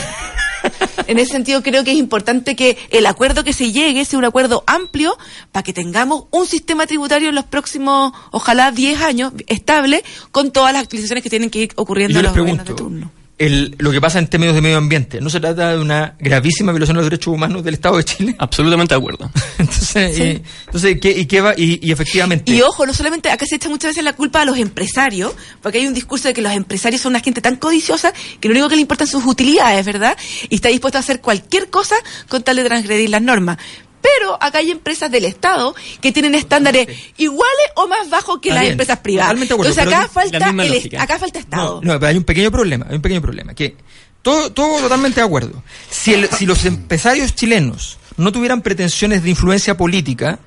en 1.08 1.20
ese 1.20 1.32
sentido 1.32 1.62
creo 1.64 1.84
que 1.84 1.91
es 1.91 1.97
importante 1.97 2.56
que 2.56 2.78
el 2.89 3.06
acuerdo 3.06 3.43
que 3.43 3.53
se 3.53 3.72
llegue 3.72 4.06
sea 4.06 4.20
un 4.20 4.26
acuerdo 4.26 4.64
amplio 4.68 5.18
para 5.51 5.64
que 5.64 5.74
tengamos 5.74 6.26
un 6.32 6.45
sistema 6.45 6.88
tributario 6.88 7.30
en 7.30 7.36
los 7.36 7.45
próximos, 7.45 8.14
ojalá 8.32 8.72
10 8.72 9.01
años, 9.01 9.34
estable, 9.47 10.03
con 10.32 10.51
todas 10.51 10.74
las 10.74 10.84
actualizaciones 10.84 11.24
que 11.24 11.30
tienen 11.30 11.49
que 11.49 11.60
ir 11.60 11.72
ocurriendo 11.76 12.20
en 12.20 12.26
los 12.26 12.36
gobiernos 12.36 12.66
pregunto, 12.66 12.84
de 12.84 12.89
turno. 12.89 13.12
El, 13.38 13.75
lo 13.79 13.91
que 13.91 13.99
pasa 13.99 14.19
en 14.19 14.27
términos 14.27 14.55
de 14.55 14.61
medio 14.61 14.77
ambiente, 14.77 15.19
¿no 15.19 15.29
se 15.29 15.39
trata 15.39 15.71
de 15.71 15.79
una 15.81 16.15
gravísima 16.19 16.71
violación 16.71 16.95
de 16.95 17.01
los 17.01 17.09
derechos 17.09 17.33
humanos 17.33 17.63
del 17.63 17.73
Estado 17.73 17.97
de 17.97 18.03
Chile? 18.05 18.36
Absolutamente 18.39 18.93
de 18.93 18.99
acuerdo. 18.99 19.29
entonces, 19.57 20.15
Sí. 20.15 20.23
y, 20.23 20.41
entonces 20.65 20.97
¿qué, 21.01 21.11
y, 21.11 21.25
qué 21.25 21.41
va, 21.41 21.53
y, 21.55 21.79
y 21.86 21.91
efectivamente... 21.91 22.51
Y 22.51 22.61
ojo, 22.61 22.86
no 22.86 22.93
solamente 22.93 23.29
acá 23.29 23.45
se 23.45 23.55
echa 23.55 23.69
muchas 23.69 23.91
veces 23.91 24.03
la 24.03 24.13
culpa 24.13 24.41
a 24.41 24.45
los 24.45 24.57
empresarios, 24.57 25.33
porque 25.61 25.79
hay 25.79 25.88
un 25.88 25.93
discurso 25.93 26.27
de 26.27 26.33
que 26.33 26.41
los 26.41 26.51
empresarios 26.53 27.01
son 27.01 27.11
una 27.11 27.19
gente 27.19 27.41
tan 27.41 27.57
codiciosa 27.57 28.13
que 28.39 28.47
lo 28.47 28.53
único 28.53 28.69
que 28.69 28.75
le 28.75 28.81
importan 28.81 29.07
sus 29.07 29.25
utilidades, 29.25 29.86
¿verdad? 29.86 30.17
Y 30.49 30.55
está 30.55 30.69
dispuesto 30.69 30.97
a 30.97 31.01
hacer 31.01 31.19
cualquier 31.21 31.69
cosa 31.69 31.95
con 32.29 32.41
tal 32.43 32.55
de 32.55 32.63
transgredir 32.63 33.09
las 33.09 33.21
normas. 33.21 33.57
Pero 34.20 34.38
acá 34.41 34.60
hay 34.60 34.72
empresas 34.72 35.10
del 35.10 35.26
Estado 35.26 35.74
que 36.01 36.12
tienen 36.12 36.36
estándares 36.36 36.88
iguales 37.18 37.66
o 37.76 37.88
más 37.88 38.10
bajos 38.10 38.39
que 38.41 38.49
las 38.49 38.62
bien, 38.62 38.74
empresas 38.74 38.99
privadas. 38.99 39.30
totalmente 39.30 39.53
de 39.53 39.56
acuerdo, 39.56 39.72
Entonces 39.72 39.93
acá 39.93 40.08
falta, 40.08 40.64
el, 40.64 40.97
acá 40.99 41.20
falta 41.20 41.39
Estado. 41.39 41.82
No, 41.84 41.93
no, 41.93 41.99
pero 41.99 42.10
hay 42.10 42.18
un 42.18 42.24
pequeño 42.24 42.51
problema, 42.51 42.86
hay 42.89 42.95
un 42.95 43.01
pequeño 43.01 43.22
problema, 43.22 43.53
que 43.53 43.76
todo, 44.22 44.51
todo 44.51 44.80
totalmente 44.82 45.20
de 45.22 45.26
acuerdo. 45.26 45.64
Si, 45.89 46.14
el- 46.14 46.30
si 46.30 46.45
los 46.45 46.66
empresarios 46.66 47.34
chilenos 47.36 47.97
no 48.18 48.32
tuvieran 48.32 48.62
pretensiones 48.62 49.24
de 49.24 49.30
influencia 49.30 49.76
política, 49.78 50.39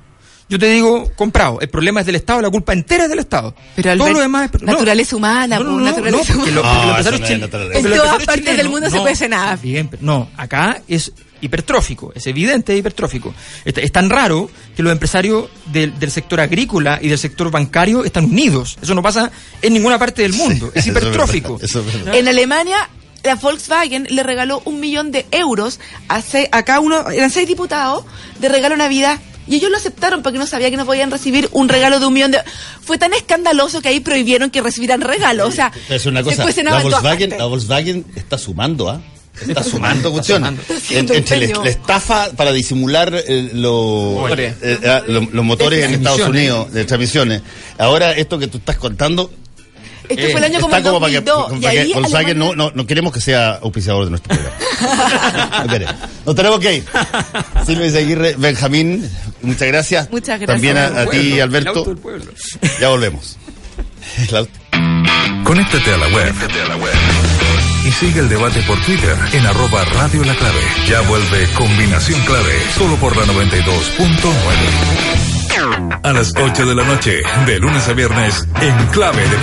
yo 0.50 0.58
te 0.58 0.66
digo, 0.70 1.12
comprado. 1.14 1.60
El 1.60 1.68
problema 1.68 2.00
es 2.00 2.06
del 2.06 2.14
Estado, 2.16 2.40
la 2.40 2.48
culpa 2.48 2.72
entera 2.72 3.04
es 3.04 3.10
del 3.10 3.18
Estado. 3.18 3.54
Pero, 3.76 3.82
todo 3.92 3.92
Albert, 4.06 4.12
lo 4.16 4.20
demás 4.22 4.50
es... 4.54 4.62
no. 4.62 4.72
naturaleza 4.72 5.14
humana, 5.16 5.58
No, 5.58 5.64
no, 5.64 5.70
po, 5.72 5.76
no, 5.78 5.84
naturaleza 5.84 6.32
no, 6.32 6.38
porque 6.38 6.52
lo- 6.52 6.60
humana. 6.62 6.86
los 6.86 6.96
naturaleza. 7.12 7.50
porque 7.50 7.78
En 7.78 7.90
los 7.90 7.98
todas 7.98 8.24
partes 8.24 8.56
del 8.56 8.68
mundo 8.70 8.88
se 8.90 8.98
puede 8.98 9.12
hacer 9.12 9.28
nada. 9.28 9.56
Bien, 9.56 9.88
pero 9.88 10.02
no, 10.02 10.30
acá 10.38 10.80
es 10.88 11.12
hipertrófico, 11.40 12.12
es 12.14 12.26
evidente 12.26 12.76
hipertrófico. 12.76 13.34
Es, 13.64 13.74
es 13.76 13.92
tan 13.92 14.10
raro 14.10 14.50
que 14.76 14.82
los 14.82 14.92
empresarios 14.92 15.48
del, 15.66 15.98
del 15.98 16.10
sector 16.10 16.40
agrícola 16.40 16.98
y 17.02 17.08
del 17.08 17.18
sector 17.18 17.50
bancario 17.50 18.04
están 18.04 18.24
unidos. 18.26 18.76
Eso 18.82 18.94
no 18.94 19.02
pasa 19.02 19.30
en 19.62 19.72
ninguna 19.72 19.98
parte 19.98 20.22
del 20.22 20.32
mundo. 20.34 20.70
es 20.74 20.80
Eso 20.86 20.88
es 20.88 20.94
verdad, 20.94 21.08
hipertrófico. 21.10 21.58
eso 21.62 21.80
es 21.80 21.86
verdad. 21.86 22.14
En 22.14 22.28
Alemania, 22.28 22.88
la 23.24 23.34
Volkswagen 23.34 24.06
le 24.10 24.22
regaló 24.22 24.62
un 24.64 24.80
millón 24.80 25.10
de 25.12 25.26
euros 25.30 25.80
a, 26.08 26.22
se- 26.22 26.48
a 26.52 26.62
cada 26.64 26.80
uno, 26.80 27.08
eran 27.10 27.30
seis 27.30 27.48
diputados, 27.48 28.04
de 28.40 28.48
regalo 28.48 28.76
Navidad 28.76 29.18
Y 29.48 29.56
ellos 29.56 29.70
lo 29.70 29.76
aceptaron 29.78 30.22
porque 30.22 30.38
no 30.38 30.46
sabía 30.46 30.70
que 30.70 30.76
no 30.76 30.84
podían 30.86 31.10
recibir 31.10 31.48
un 31.52 31.68
regalo 31.70 31.98
de 32.00 32.06
un 32.06 32.12
millón 32.12 32.30
de... 32.32 32.38
Fue 32.82 32.98
tan 32.98 33.12
escandaloso 33.14 33.80
que 33.80 33.88
ahí 33.88 33.98
prohibieron 34.00 34.50
que 34.50 34.60
recibieran 34.60 35.00
regalos. 35.00 35.48
O 35.48 35.52
sea, 35.52 35.72
Es 35.88 36.04
una 36.06 36.22
cosa, 36.22 36.36
después 36.36 36.54
se 36.54 36.62
la 36.62 36.82
Volkswagen, 36.82 37.30
la 37.38 37.46
Volkswagen 37.46 38.04
está 38.14 38.36
sumando, 38.38 38.90
¿ah? 38.90 39.00
Está 39.46 39.62
sumando 39.62 40.10
cuestiones. 40.12 40.52
Entre 40.90 41.48
la, 41.48 41.62
la 41.64 41.70
estafa 41.70 42.30
para 42.36 42.52
disimular 42.52 43.12
eh, 43.14 43.50
lo- 43.54 44.16
Motores. 44.20 44.54
eh, 44.62 44.78
ah, 44.86 45.02
lo- 45.06 45.20
los 45.32 45.44
motores 45.44 45.84
en 45.84 45.94
Estados. 45.94 46.20
Unidos, 46.28 46.72
de 46.72 46.84
transmisiones. 46.84 47.42
Ahora, 47.78 48.12
esto 48.12 48.38
que 48.38 48.46
tú 48.48 48.58
estás 48.58 48.76
contando, 48.76 49.30
Este 50.08 50.30
fue 50.30 50.38
el 50.38 50.44
año 50.44 50.60
como 50.60 50.74
está 50.74 50.78
el 50.78 50.84
como 50.94 51.00
para 51.00 51.12
que, 51.12 51.20
2002. 51.20 51.60
para 51.62 51.72
que 51.84 51.92
Volkswagen 51.94 52.38
no, 52.38 52.44
Alemania- 52.52 52.56
no, 52.56 52.82
no 52.82 52.86
queremos 52.86 53.12
que 53.12 53.20
sea 53.20 53.50
auspiciador 53.62 54.04
de 54.04 54.10
nuestro 54.10 54.34
programa. 54.34 54.56
No 55.64 55.68
queremos. 55.72 55.94
Nos 56.26 56.34
tenemos 56.36 56.58
que 56.60 56.74
ir. 56.76 56.84
Silvia 57.66 57.86
Izaguirre, 57.86 58.34
Benjamín, 58.38 59.10
muchas 59.42 59.68
gracias. 59.68 60.10
Muchas 60.10 60.38
gracias. 60.40 60.46
También 60.46 60.76
a, 60.78 61.02
a 61.02 61.06
ti, 61.06 61.32
el 61.34 61.42
Alberto. 61.42 61.70
auto 61.70 61.84
del 61.90 61.98
pueblo. 61.98 62.32
Ya 62.80 62.88
volvemos. 62.88 63.36
El 64.28 64.36
auto. 64.36 64.50
Conéctate 65.44 65.92
a 65.92 65.96
la 65.98 66.08
web. 66.08 67.37
Y 67.88 67.90
sigue 67.90 68.20
el 68.20 68.28
debate 68.28 68.60
por 68.66 68.78
Twitter 68.82 69.16
en 69.32 69.46
arroba 69.46 69.82
Radio 69.82 70.22
La 70.22 70.34
Clave. 70.34 70.60
Ya 70.86 71.00
vuelve 71.08 71.48
Combinación 71.54 72.20
Clave, 72.20 72.52
solo 72.76 72.96
por 72.96 73.16
la 73.16 73.24
92.9. 73.24 75.98
A 76.02 76.12
las 76.12 76.34
8 76.36 76.66
de 76.66 76.74
la 76.74 76.84
noche, 76.84 77.22
de 77.46 77.58
lunes 77.58 77.88
a 77.88 77.94
viernes, 77.94 78.46
en 78.60 78.76
Clave 78.88 79.26
Deportiva. 79.30 79.38